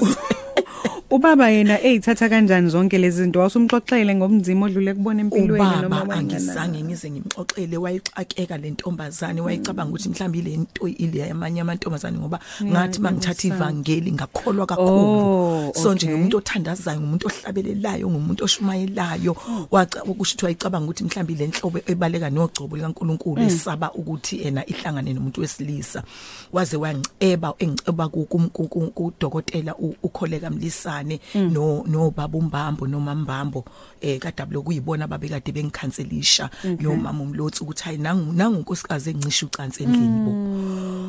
ubaba 1.14 1.50
yena 1.50 1.78
eyithatha 1.82 2.30
kanjani 2.30 2.70
zonke 2.70 2.98
lezi 2.98 3.22
zinto? 3.24 3.40
Wasumxoxele 3.40 4.16
ngobunzima 4.16 4.66
odlule 4.66 4.94
kubona 4.94 5.22
empilweni 5.22 5.64
noma 5.64 5.86
ubaba 5.86 6.00
wangana- 6.16 6.18
angizange 6.20 6.84
ngize 6.84 7.12
ngimxoxele 7.12 7.78
wayixakeka 7.78 8.58
lentombazane 8.58 9.42
wayicabanga 9.42 9.90
ukuthi 9.90 10.10
mhlawumbe 10.10 10.40
ile 10.40 10.58
nto 10.58 10.88
ile 10.88 11.20
yamanye 11.20 11.62
amantombazane 11.62 12.18
ngoba 12.18 12.40
ngathi 12.64 13.00
mangithatha 13.02 13.48
ivangeli 13.48 14.12
ngakholwa 14.12 14.64
Oh, 14.64 14.66
kakhulu 14.66 15.74
so 15.76 15.94
nje 15.94 16.06
okay. 16.06 16.18
ngumuntu 16.18 16.38
othandazayo 16.38 17.00
ngumuntu 17.02 17.28
ohlabelelayo 17.28 18.10
ngumuntu 18.10 18.44
oshumayelayo. 18.44 19.36
Waca 19.72 20.04
ukusho 20.04 20.34
ukuthi 20.34 20.46
wayicabanga 20.46 20.86
ukuthi 20.86 21.04
mhlawumbe 21.04 21.34
le 21.36 21.48
nhlobo 21.48 21.80
ebaleka 21.86 22.30
nogcobo 22.30 22.76
likaNkuluNkulu 22.78 23.42
esaba 23.44 23.92
ukuthi 23.94 24.42
ena 24.42 24.66
ihlangane 24.66 25.14
nomuntu 25.14 25.42
wesilisa. 25.42 26.04
Waze 26.54 26.78
wangiceba 26.78 27.54
engiceba 27.60 28.10
ku- 28.10 28.26
kum- 28.26 28.50
ku- 28.50 28.68
ku- 28.68 28.92
ukholeka 31.04 31.20
mlisane 31.20 31.20
no 31.52 31.84
no 31.88 32.12
baba 32.12 32.38
umbambo 32.38 32.88
nomambambo 32.88 33.66
eh 34.02 34.20
kadablo 34.20 34.62
kuyibona 34.62 35.08
babekade 35.08 35.52
bengikhanselisha 35.52 36.50
nomama 36.80 37.24
umlotsi 37.24 37.64
ukuthi 37.64 37.84
hayi 37.84 37.98
nangu 37.98 38.34
nangu 38.34 38.58
unkosikazi 38.58 39.10
engicisha 39.10 39.46
ucansi 39.46 39.84
endlini 39.84 40.26
bo 40.26 40.32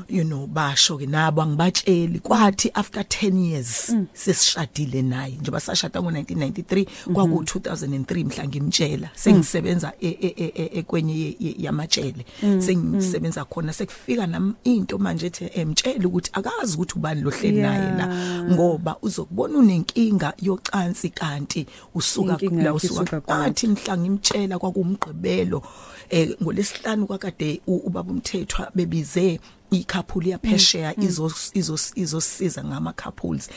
you 0.09 0.25
know 0.25 0.47
basho 0.47 0.99
ke 0.99 1.07
nabo 1.07 1.43
angibatsheli 1.43 2.19
kwathi 2.21 2.71
after 2.75 3.03
10 3.03 3.39
years 3.39 3.95
sesishadile 4.13 5.03
naye 5.03 5.33
njengoba 5.33 5.61
sashada 5.61 6.01
ngo1993 6.01 6.87
kwaku 7.13 7.43
2003 7.43 8.25
mhla 8.25 8.49
ngimtshela 8.49 9.11
sengisebenza 9.15 9.93
e- 10.01 10.09
e- 10.09 10.35
e- 10.37 10.53
e- 10.55 10.79
ekwenye 10.79 11.15
ye- 11.19 11.37
ye- 11.41 11.55
yamatshele 11.59 12.25
sengisebenza 12.59 13.45
khona 13.45 13.73
sekufika 13.73 14.27
nam 14.27 14.55
into 14.65 14.99
manje 14.99 15.27
ethi 15.27 15.51
emtshela 15.55 16.09
ukuthi 16.09 16.31
akazi 16.33 16.75
ukuthi 16.77 16.95
ubani 16.99 17.21
lohleli 17.21 17.61
naye 17.63 17.97
la 17.99 18.07
ngoba 18.53 18.97
uzokubona 19.03 19.59
unenkinga 19.85 20.33
yocansi 20.43 21.11
kanti 21.11 21.67
usuka 21.95 22.33
Inkinga 22.33 22.63
la 22.63 22.75
usuka 22.75 23.21
kwathi 23.21 23.67
mhla 23.67 23.99
ngimtshela 23.99 24.59
kwakumgqibelo 24.59 25.63
eh 26.11 26.37
ngolesihlanu 26.43 27.07
kwakade 27.07 27.61
ubaba 27.67 28.13
umthethwa 28.13 28.71
bebize 28.75 29.41
ikhaphuli 29.75 30.31
yaphesheya 30.31 31.01
izos 31.01 31.51
izos 31.55 31.93
izosiza 31.97 32.65
ngama 32.65 32.93
couples 32.93 33.49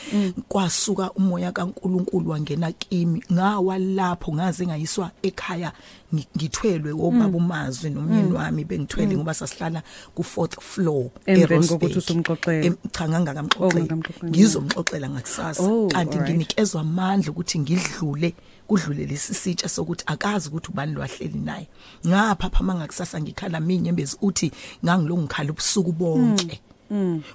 kwasuka 0.48 1.12
umoya 1.12 1.52
kaNkuluNkulu 1.52 2.30
wangena 2.30 2.72
kimi 2.72 3.22
ngawa 3.32 3.78
lapho 3.78 4.32
ngaze 4.34 4.66
ngayiswa 4.66 5.10
ekhaya 5.22 5.72
ngi- 6.14 6.26
ngithwelwe 6.36 6.92
obaba 6.92 7.36
umazwi 7.36 7.90
nomyeni 7.90 8.32
wami 8.32 8.64
bengithwele 8.64 9.16
ngoba 9.16 9.34
sasihlala 9.34 9.82
ku 10.14 10.22
4th 10.22 10.60
floor 10.60 11.10
Emveni 11.26 11.42
eRoseburg. 11.54 11.80
kokuthi 11.80 11.98
usumxoxela. 11.98 12.64
Em- 12.66 12.76
cha 12.92 13.08
ngangakamxoxela 13.08 13.82
Oh, 13.82 13.86
ngangamxoxela. 13.86 14.30
ngizomxoxela 14.30 15.06
ngakusasa 15.10 15.62
Oh, 15.62 15.88
kanti 15.88 16.16
alright. 16.18 16.30
nginikezwa 16.34 16.80
amandla 16.80 17.30
ukuthi 17.32 17.58
ngidlule 17.58 18.34
kudlule 18.68 19.06
lesi 19.06 19.34
sitsha 19.34 19.68
sokuthi 19.68 20.04
akazi 20.06 20.48
ukuthi 20.48 20.70
ubani 20.70 20.92
lwahleli 20.92 21.38
naye. 21.38 21.68
Ngapha 22.06 22.50
phama 22.50 22.74
ngakusasa 22.74 23.20
ngikhala 23.20 23.60
minye 23.60 23.88
embezi 23.88 24.16
uthi 24.20 24.52
ngangilo 24.84 25.16
ngikhala 25.16 25.50
ubusuku 25.50 25.92
bonke. 25.92 26.60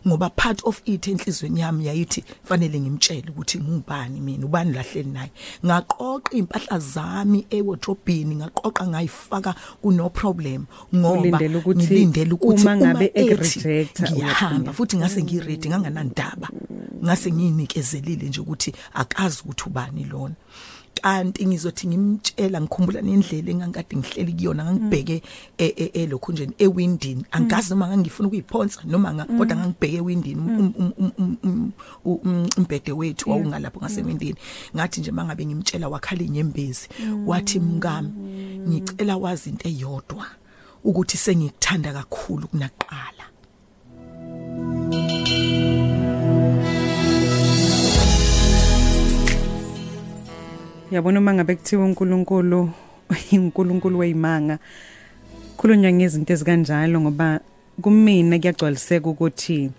Ngoba 0.07 0.29
part 0.29 0.61
of 0.63 0.81
it 0.86 1.07
enhlizweni 1.07 1.59
yami 1.59 1.86
yayithi 1.86 2.23
fanele 2.43 2.79
ngimtshele 2.79 3.29
ukuthi 3.29 3.59
ngubani 3.59 4.19
mina 4.19 4.45
ubani 4.45 4.73
lahleli 4.73 5.09
naye. 5.09 5.31
Ngaqoqa 5.65 6.31
impahla 6.38 6.79
zami 6.79 7.45
ewardrobe 7.49 8.25
ngaqoqa 8.25 8.88
ngayifaka 8.88 9.55
kuno 9.81 10.09
problem 10.09 10.65
ngoba 10.95 11.39
ngilindele 11.39 12.34
ukuthi 12.34 12.61
uma 12.61 12.77
ngabe 12.77 13.11
ethi 13.13 13.34
ekurejecta, 13.34 14.11
ngiyahamba 14.11 14.73
futhi 14.73 14.97
ngase 14.97 15.23
ngiready 15.23 15.69
nganganandaba. 15.69 16.49
Ngase 17.03 17.31
ngiyinikezelile 17.31 18.27
nje 18.27 18.41
ukuthi 18.41 18.73
akazi 18.93 19.41
ukuthi 19.45 19.63
ubani 19.69 20.03
lona. 20.03 20.36
Kanti 21.01 21.45
ngizothi 21.45 21.87
ngimtshela 21.87 22.61
ngikhumbula 22.61 23.01
nendlela 23.01 23.51
engangikade 23.51 23.95
ngihleli 23.97 24.33
kuyona 24.33 24.63
ngangibheke 24.65 25.23
e- 25.57 25.73
e- 25.77 25.91
elokhu 26.03 26.31
nje 26.31 26.49
ewindini. 26.57 27.25
Angazi 27.31 27.69
noma 27.69 27.87
ngangifuna 27.87 28.27
ukuyiphonsa 28.27 28.81
noma 28.85 29.25
kodwa 29.37 29.57
ngangibheke 29.57 29.97
ewindini 29.97 30.41
um- 30.41 30.73
um- 30.79 30.93
um- 30.97 31.13
um- 31.17 31.37
um- 31.43 31.71
um- 32.05 32.49
umbhede 32.57 32.91
wethu 32.91 33.29
wawungalapho 33.29 33.79
ngasewindini. 33.79 34.35
Ngathi 34.75 35.01
nje 35.01 35.11
mangabe 35.11 35.45
ngimtshela 35.45 35.89
wakhala 35.89 36.23
inyembezi. 36.23 36.89
Wathi 37.25 37.59
mngami 37.59 38.09
ngicela 38.67 39.17
wazi 39.17 39.49
into 39.49 39.67
eyodwa 39.69 40.25
ukuthi 40.83 41.17
sengikuthanda 41.17 41.93
kakhulu 41.93 42.47
kunaqala. 42.47 43.23
Yabona 50.93 51.19
uma 51.19 51.33
ngabe 51.33 51.55
kuthiwa 51.55 51.85
uNkulunkulu 51.85 52.69
uNkulunkulu 53.33 53.99
weyimanga 53.99 54.59
khulunywa 55.57 55.91
ngezinto 55.91 56.33
ezikanjalo 56.33 57.01
ngoba 57.01 57.39
kumina 57.81 58.37
kuyagcwaliseka 58.37 59.09
ukuthi 59.09 59.71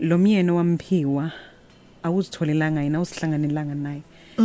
lo 0.00 0.18
myeni 0.18 0.50
wamphiwa 0.50 1.30
awuzitholelanga 2.02 2.82
yena 2.82 2.98
awusihlanganelanga 2.98 3.74
naye. 3.74 4.02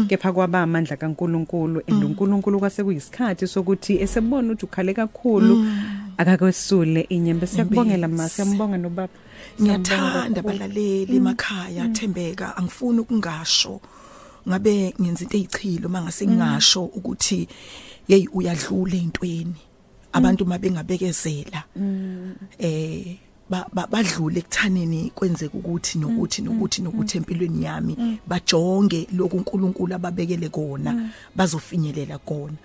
Kepha 0.07 0.33
kwaba 0.33 0.61
amandla 0.61 0.97
kaNkulunkulu 0.97 1.81
and 1.87 2.03
uNkulunkulu 2.03 2.59
kwase 2.59 2.83
kuyisikhathi 2.83 3.47
sokuthi 3.47 4.01
esebona 4.01 4.53
ukuthi 4.53 4.65
ukhale 4.65 4.93
kakhulu 4.93 5.65
akakwesule 6.17 7.01
inyembe 7.09 7.47
siyakubongela 7.47 8.07
ma 8.07 8.29
siyambonga 8.29 8.77
nobaba. 8.77 9.13
Ngiyathanda 9.61 10.41
balaleli 10.41 11.17
emakhaya 11.17 11.89
thembeka 11.89 12.57
angifuni 12.57 12.99
ukungasho. 12.99 13.81
Ngabe 14.47 14.93
ngenza 15.01 15.23
into 15.23 15.37
ezichilo 15.37 15.89
mangase 15.89 16.27
ngingasho 16.27 16.83
ukuthi 16.85 17.47
hey 18.07 18.27
uyadlula 18.33 18.95
intweni 18.95 19.55
abantu 20.13 20.45
mabengabekezela. 20.45 21.63
Eh 22.59 23.17
ba- 23.49 23.67
ba- 23.73 23.87
badlule 23.87 24.39
ekuthaneni 24.39 25.11
kwenzeka 25.15 25.57
ukuthi 25.57 25.99
nokuthi 25.99 26.41
nokuthi 26.41 26.81
nokuthi 26.81 27.17
empilweni 27.17 27.63
yami 27.63 28.19
bajonge 28.27 29.07
lokhu 29.13 29.37
uNkulunkulu 29.37 29.95
ababekele 29.95 30.49
kona 30.49 31.11
bazofinyelela 31.35 32.17
kona. 32.19 32.57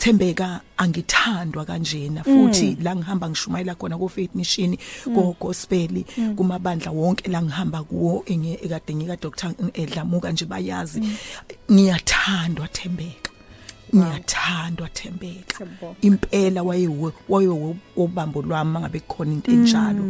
Thembeka 0.00 0.60
angithandwa 0.76 1.64
kanjena 1.64 2.24
futhi 2.24 2.76
la 2.82 2.96
ngihamba 2.96 3.28
ngishumayela 3.28 3.74
khona 3.74 3.98
ko 3.98 4.08
faith 4.08 4.34
mission 4.34 4.76
ko 5.14 5.36
gospel 5.40 6.04
kumabandla 6.36 6.90
wonke 6.90 7.28
la 7.28 7.42
ngihamba 7.42 7.84
kuwo 7.84 8.24
ekade 8.26 8.94
ngika 8.94 9.16
Dr 9.16 9.52
Edlamuka 9.74 10.32
nje 10.32 10.44
bayazi. 10.44 11.00
Ngiyathandwa 11.72 12.68
thembeka. 12.68 13.30
Ngiyathandwa 13.94 14.88
thembeka. 14.88 15.66
Impela 16.00 16.62
wayewo 16.62 17.12
wayewo 17.28 17.76
obambo 17.96 18.42
lwami 18.42 18.70
mangabe 18.72 19.00
kukhona 19.00 19.32
into 19.32 19.50
enjalo. 19.50 20.02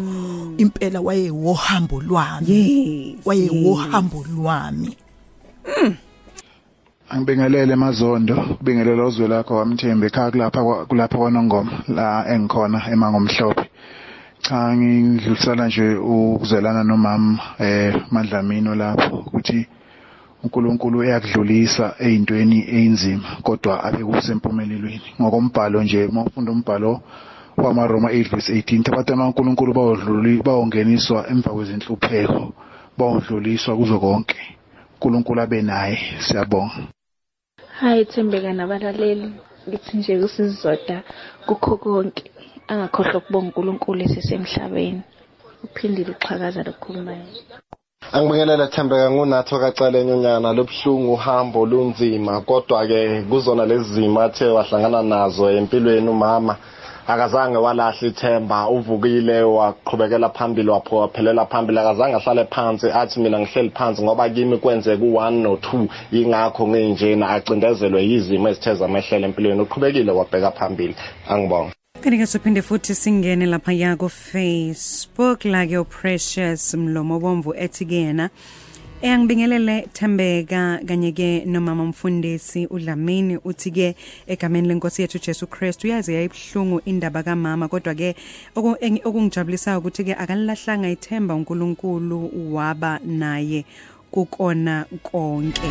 Impela 0.58 1.00
wayewohambo 1.00 2.00
lwami. 2.00 2.46
Yes 2.48 3.16
wayewohambo 3.24 4.24
lwami. 4.34 4.96
Angibingelele 7.12 7.74
mazondo 7.76 8.34
kubingelela 8.58 9.02
uzwe 9.10 9.26
lakho 9.32 9.52
wamthembe 9.60 10.06
ekhaya 10.06 10.30
kulapha 10.30 10.60
kulapha 10.88 11.18
kwanongoma 11.18 11.72
la 11.96 12.06
engikhona 12.32 12.78
emangomhlophe. 12.92 13.64
Cha 14.44 14.58
ngidlulisana 14.76 15.66
nje 15.66 15.86
ukuzwelana 16.12 16.82
nomama 16.84 17.42
eh 17.58 17.94
Madlamini 18.14 18.70
lapho 18.82 19.16
ukuthi 19.26 19.60
uNkulunkulu 20.42 20.98
uyakudlulisa 20.98 21.84
ezintweni 22.04 22.58
einzima 22.76 23.28
kodwa 23.42 23.72
abe 23.86 24.04
kusempumelelweni. 24.08 25.08
Ngokombhalo 25.18 25.82
nje 25.82 26.00
mawufunda 26.14 26.52
umbhalo 26.52 26.92
wamaRoma 27.56 28.08
8 28.12 28.30
verse 28.30 28.52
18 28.52 28.92
abatana 28.92 29.26
uNkulunkulu 29.26 29.72
bawodluli 29.74 30.42
bawongeniswa 30.46 31.18
emva 31.30 31.50
kwezinhlupheko 31.50 32.52
bawodluliswa 32.98 33.76
kuzo 33.76 33.98
konke. 33.98 34.40
uNkulunkulu 34.94 35.40
abe 35.40 35.62
naye 35.62 35.98
siyabonga. 36.24 36.99
Hayi 37.80 38.04
Thembeka 38.04 38.52
nabalaleli 38.52 39.28
ngithi 39.68 39.96
nje 39.96 40.16
usizoda 40.26 40.96
kukho 41.46 41.76
konke 41.82 42.24
angakhohlwa 42.70 43.16
ukubonga 43.20 43.46
uNkulunkulu 43.48 44.00
esesemhlabeni. 44.06 45.02
Uphindile 45.64 46.10
uxhakaza 46.14 46.60
lokukhulumayo 46.66 47.26
Angibingelela 48.12 48.66
Thembeka 48.74 49.10
nguNatho 49.10 49.56
kacele 49.62 50.04
nyonyana 50.04 50.52
lobuhlungu 50.56 51.12
uhambo 51.12 51.66
lunzima 51.70 52.40
kodwa 52.48 52.86
ke 52.90 53.22
kuzona 53.30 53.64
lezi 53.66 53.94
zimo 53.94 54.20
athe 54.20 54.46
wahlangana 54.56 55.02
nazo 55.02 55.44
empilweni 55.50 56.08
umama. 56.08 56.56
Akazange 57.12 57.56
walahla 57.56 58.08
ithemba 58.08 58.68
uvukile 58.68 59.42
waqhubekela 59.42 60.28
phambili 60.28 60.70
wapho 60.70 60.96
waphelela 60.96 61.46
phambili. 61.46 61.78
Akazange 61.78 62.16
ahlale 62.16 62.44
phansi 62.44 62.86
athi 62.90 63.20
mina 63.20 63.38
ngihleli 63.40 63.70
phansi 63.70 64.02
ngoba 64.02 64.28
kimi 64.28 64.58
kwenzeka 64.58 65.04
u1 65.04 65.30
no 65.30 65.54
2 65.54 65.88
ingakho 66.12 66.68
nginjena 66.68 67.30
acindezelwe 67.30 68.02
yizimo 68.04 68.48
ezithe 68.48 68.74
zamehlela 68.74 69.26
empilweni. 69.26 69.60
Uqhubekile 69.62 70.12
wabheka 70.12 70.50
phambili. 70.50 70.94
Angibonga 71.28 71.72
kanti-ke 72.02 72.26
siphinde 72.26 72.62
futhi 72.62 72.94
singene 72.94 73.46
laphaya 73.46 73.96
ku-facebook 73.96 75.44
la-ke 75.44 75.78
uprecious 75.78 76.74
mlomo 76.74 77.20
bomvu 77.20 77.52
ethi-ke 77.54 77.94
yena 77.94 78.30
Engibingelele 79.02 79.88
Thembeka 79.94 80.80
kanye-ke 80.86 81.44
nomama 81.46 81.84
mfundisi 81.84 82.66
uDlamini 82.66 83.36
uthi-ke 83.44 83.94
egameni 84.26 84.68
lenkosi 84.68 85.02
yethu 85.02 85.18
Jesu 85.18 85.46
Kristu 85.46 85.86
uyazi 85.86 86.14
yayibhlungu 86.14 86.80
indaba 86.84 87.22
kamama 87.22 87.68
kodwa-ke 87.68 88.14
oku- 88.56 88.76
engi- 88.80 89.00
okungijabulisayo 89.04 89.78
ukuthi-ke 89.78 90.14
akalilahlanga 90.14 90.88
ithemba 90.90 91.34
uNkulunkulu 91.34 92.30
waba 92.54 93.00
naye 93.04 93.64
kukona 94.10 94.84
konke. 95.02 95.70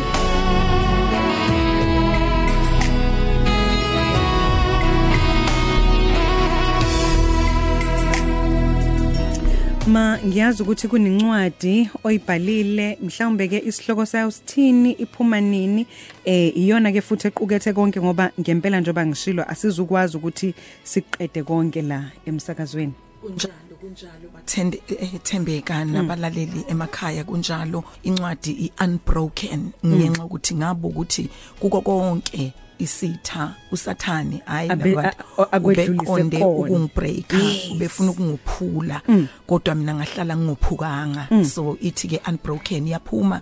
Ma 9.86 10.18
ngiyazi 10.26 10.62
ukuthi 10.62 10.88
kunencwadi 10.88 11.90
oyibhalile. 12.04 12.98
Mhlawumbe 13.02 13.48
ke 13.48 13.58
isihloko 13.58 14.06
sayo 14.06 14.30
sithini 14.30 14.92
iphuma 14.92 15.40
nini? 15.40 15.86
Eh 16.24 16.56
iyona 16.56 16.92
ke 16.92 17.00
futhi 17.00 17.28
equkethe 17.28 17.72
konke 17.72 18.00
ngoba 18.00 18.30
ngempela 18.40 18.80
njoba 18.80 19.06
ngishilo 19.06 19.44
asizukwazi 19.48 20.16
ukuthi 20.16 20.54
siqede 20.84 21.42
konke 21.42 21.82
la 21.82 22.10
emsakazweni. 22.26 22.92
Kunjalo 23.22 23.74
kunjalo 23.80 24.28
bathende 24.34 24.82
eh, 24.88 25.20
thembeka 25.22 25.84
nabalaleli 25.84 26.64
emakhaya 26.68 27.24
kunjalo 27.24 27.84
incwadi 28.02 28.52
iunbroken 28.52 29.72
ngenxa 29.86 30.24
ukuthi 30.24 30.54
ngabo 30.54 30.88
ukuthi 30.88 31.30
kuko 31.60 31.80
konke 31.80 32.52
isitha 32.80 33.54
usathani 33.72 34.42
hayi 34.46 34.68
Abe- 34.70 34.90
nabantu 34.94 35.16
a- 35.38 35.42
a- 35.42 35.52
akwedlulise 35.52 35.92
ubeqonde 36.12 36.38
kona. 36.38 36.48
ukungibreaka 36.48 37.36
Yes. 37.36 37.70
ubefuna 37.70 38.10
ukungiphula 38.10 39.02
kodwa 39.46 39.74
mina 39.74 39.94
ngahlala 39.94 40.36
ngingophukanga 40.36 41.28
so 41.44 41.76
ithi 41.80 42.08
ke 42.08 42.20
unbroken 42.28 42.88
yaphuma 42.88 43.40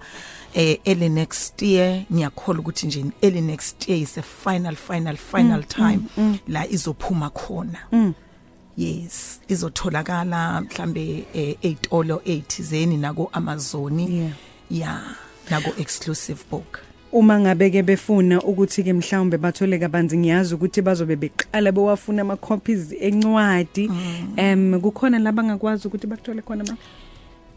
eh 0.55 0.79
early 0.85 1.09
next 1.09 1.63
year 1.63 2.03
ngiyakholwa 2.13 2.61
ukuthi 2.61 2.87
nje 2.87 3.05
early 3.23 3.41
next 3.41 3.89
year 3.89 4.03
is 4.03 4.19
a 4.19 4.23
final 4.23 4.77
final 4.77 5.17
final 5.17 5.63
time 5.65 6.01
la 6.49 6.67
izophuma 6.69 7.31
khona. 7.31 8.15
Yes 8.77 9.41
izotholakala 9.49 10.61
mhlambe 10.61 11.25
eh, 11.35 11.57
eitolo 11.63 12.23
ethizeni 12.25 12.97
nako 12.97 13.29
Amazon 13.33 14.01
Yeah. 14.01 14.33
yeah 14.71 15.01
nako 15.51 15.71
exclusive 15.81 16.41
book. 16.51 16.79
Uma 17.13 17.41
ngabe 17.41 17.71
ke 17.71 17.83
befuna 17.83 18.43
ukuthi 18.43 18.83
ke 18.85 18.93
mhlawumbe 18.93 19.39
bathole 19.39 19.79
kabanzi 19.79 20.19
ngiyazi 20.19 20.55
ukuthi 20.55 20.83
bazobe 20.83 21.17
beqala 21.17 21.73
bewafuna 21.73 22.23
ama 22.23 22.37
copies 22.37 22.93
encwadi 23.01 23.91
em 24.37 24.81
kukhona 24.81 25.19
laba 25.19 25.43
ngakwazi 25.43 25.89
ukuthi 25.89 26.07
bakuthole 26.07 26.43
khona 26.43 26.65
ma? 26.65 26.77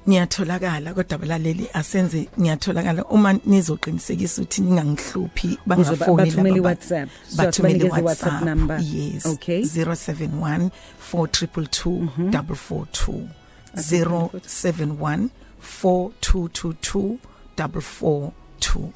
Ngiyatholakala 0.10 0.94
kodwa 0.94 1.16
abalaleli 1.16 1.68
asenze 1.74 2.28
ngiyatholakala. 2.40 3.06
Uma 3.06 3.34
nizoqinisekisa 3.34 4.42
ukuthi 4.42 4.62
ningangihluphi 4.62 5.58
bangafoni 5.66 6.18
bathumele 6.18 6.50
laba 6.56 6.64
ba- 6.64 6.72
i-WhatsApp. 6.72 7.10
So 7.30 7.38
bathumele 7.38 7.76
asibanikeze 7.76 8.02
WhatsApp. 8.02 8.32
i-WhatsApp 8.32 8.46
number. 8.46 8.80
yes. 8.82 9.26
Okay. 9.26 9.62
071 9.62 10.70
422 11.12 12.10
442 12.32 13.28
071 13.76 15.30
4222 15.62 17.18
442 17.58 18.90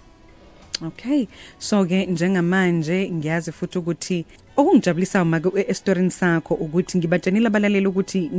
Okay. 0.81 1.27
So 1.59 1.85
ke 1.85 2.05
njengamanje 2.05 3.11
ngiyazi 3.11 3.51
futhi 3.51 3.77
ukuthi 3.77 4.25
okungijabulisa 4.57 5.25
make 5.25 5.49
estorini 5.67 6.11
sakho 6.11 6.53
ukuthi 6.53 6.97
ngibatshenile 6.97 7.47
abalaleli 7.47 7.87
ukuthi 7.87 8.31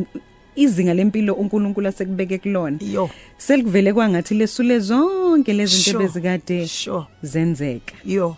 izinga 0.57 0.95
lempilo 0.95 1.34
uNkulunkulu 1.34 1.89
asekubeke 1.89 2.39
kulona. 2.39 2.78
yo 2.93 3.11
Selikuvele 3.39 3.93
kwangathi 3.93 4.34
lesule 4.34 4.78
zonke 4.78 5.53
lezi 5.53 5.76
zinto 5.76 5.91
Sure, 5.91 6.05
bezikade 6.07 6.66
sure. 6.66 7.05
zenzeka. 7.22 7.95
yo 8.05 8.37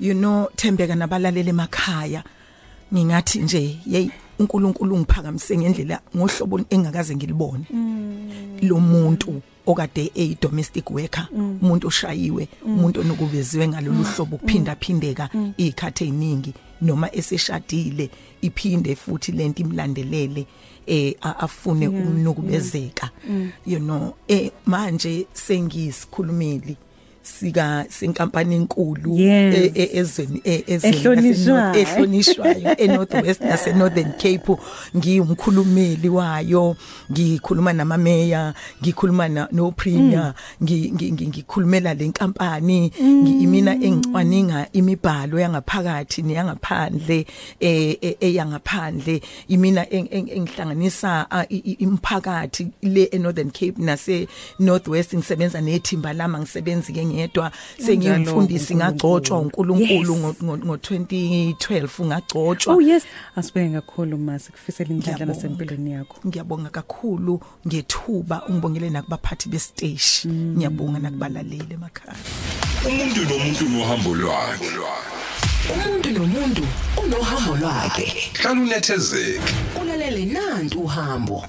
you 0.00 0.14
know 0.14 0.48
thembeka 0.56 0.94
nabalaleli 0.94 1.50
emakhaya 1.50 2.22
ngingathi 2.94 3.38
nje 3.38 3.76
hey 3.90 4.08
uNkulunkulu 4.40 4.94
ungiphakamise 4.94 5.56
ngendlela 5.58 6.00
ngohlobo 6.16 6.60
engakaze 6.70 7.16
ngilibone. 7.16 7.64
Lo 8.62 8.80
muntu 8.80 9.42
okade 9.66 10.12
eyi 10.14 10.36
domestic 10.40 10.90
worker 10.90 11.28
umuntu 11.32 11.86
oshayiwe 11.86 12.48
umuntu 12.64 13.00
onokubeziwe 13.00 13.68
ngalolu 13.68 14.04
hlobo 14.04 14.36
kuphinda 14.36 14.76
phindeka 14.76 15.28
izikhathi 15.56 16.04
eziningi 16.04 16.54
noma 16.82 17.14
eseshadile 17.14 18.10
iphinde 18.42 18.96
futhi 18.96 19.32
lento 19.32 19.62
imlandelele 19.62 20.46
eh 20.86 21.14
afune 21.22 21.88
ukunukubezeka 21.88 23.10
you 23.66 23.78
know 23.78 24.14
eh 24.28 24.50
manje 24.66 25.26
sengisikhulumeli 25.32 26.76
sika 27.22 27.86
senkampani 27.88 28.54
enkulu 28.54 29.16
e- 29.18 29.72
e- 29.74 29.90
ezweni 29.98 30.40
e- 30.44 30.64
ezweni 30.66 30.96
Ehlonishwayo. 30.96 31.74
ehlonishwayo 31.80 32.76
eNorth 32.78 33.14
West 33.14 33.40
nase 33.40 33.72
Northern 33.72 34.12
Cape. 34.12 34.56
Ngiyumkhulumeli 34.96 36.08
wayo 36.08 36.76
ngikhuluma 37.12 37.72
nama 37.72 37.98
mayor 37.98 38.54
ngikhuluma 38.82 39.28
no 39.52 39.70
premier 39.72 40.34
ngi- 40.62 40.92
ngikhulumela 41.28 41.94
lenkampani 41.94 42.92
ngi- 43.00 43.42
imina 43.42 43.74
engicwaninga 43.74 44.66
imibhalo 44.72 45.40
yangaphakathi 45.40 46.22
neyangaphandle 46.22 47.26
eyangaphandle 48.20 49.20
imina 49.48 49.84
eng- 49.90 50.08
eng- 50.10 50.30
engihlanganisa 50.36 51.26
imphakathi 51.78 52.68
le 52.82 53.04
eNorthern 53.12 53.50
Cape 53.50 53.74
nase 53.78 54.28
North 54.58 54.88
West. 54.88 55.14
Ngisebenza 55.14 55.60
nethimba 55.60 56.12
lama 56.12 56.38
ngisebenzi 56.38 56.92
ngedwa 57.14 57.52
sengiyumfundisi 57.78 58.74
ngagcotshwa 58.76 59.38
uNkulunkulu. 59.38 60.12
Yes. 60.14 60.20
ngo- 60.22 60.34
ngo 60.44 60.56
ngo- 60.56 60.76
2012 60.78 62.04
ngagcotshwa. 62.06 62.74
Oh 62.74 62.80
yes, 62.80 63.02
asibeke 63.36 63.70
kakhulu 63.74 64.18
mase 64.18 64.50
kufisela 64.52 64.90
indlela 64.90 65.16
Ngiyabonga. 65.16 65.34
nasempilweni 65.34 65.92
yakho. 65.92 66.16
ngiyabonga 66.26 66.70
kakhulu 66.70 67.40
ngethuba 67.66 68.42
ungibongele 68.48 68.90
nakubaphathi 68.90 69.48
bestage 69.48 70.26
ngiyabonga 70.26 70.98
nakubalaleli 70.98 71.74
emakhaya. 71.74 72.16
Umuntu 72.88 73.20
nomuntu 73.28 73.64
nohambo 73.68 74.14
lwakhe. 74.14 74.70
Umuntu 75.72 76.10
nomuntu 76.10 76.62
unohambo 77.04 77.56
lwakhe. 77.56 78.06
Hlala 78.40 78.60
unethezeke. 78.60 79.40
Ulalele 79.82 80.24
nantu 80.24 80.80
uhambo. 80.80 81.44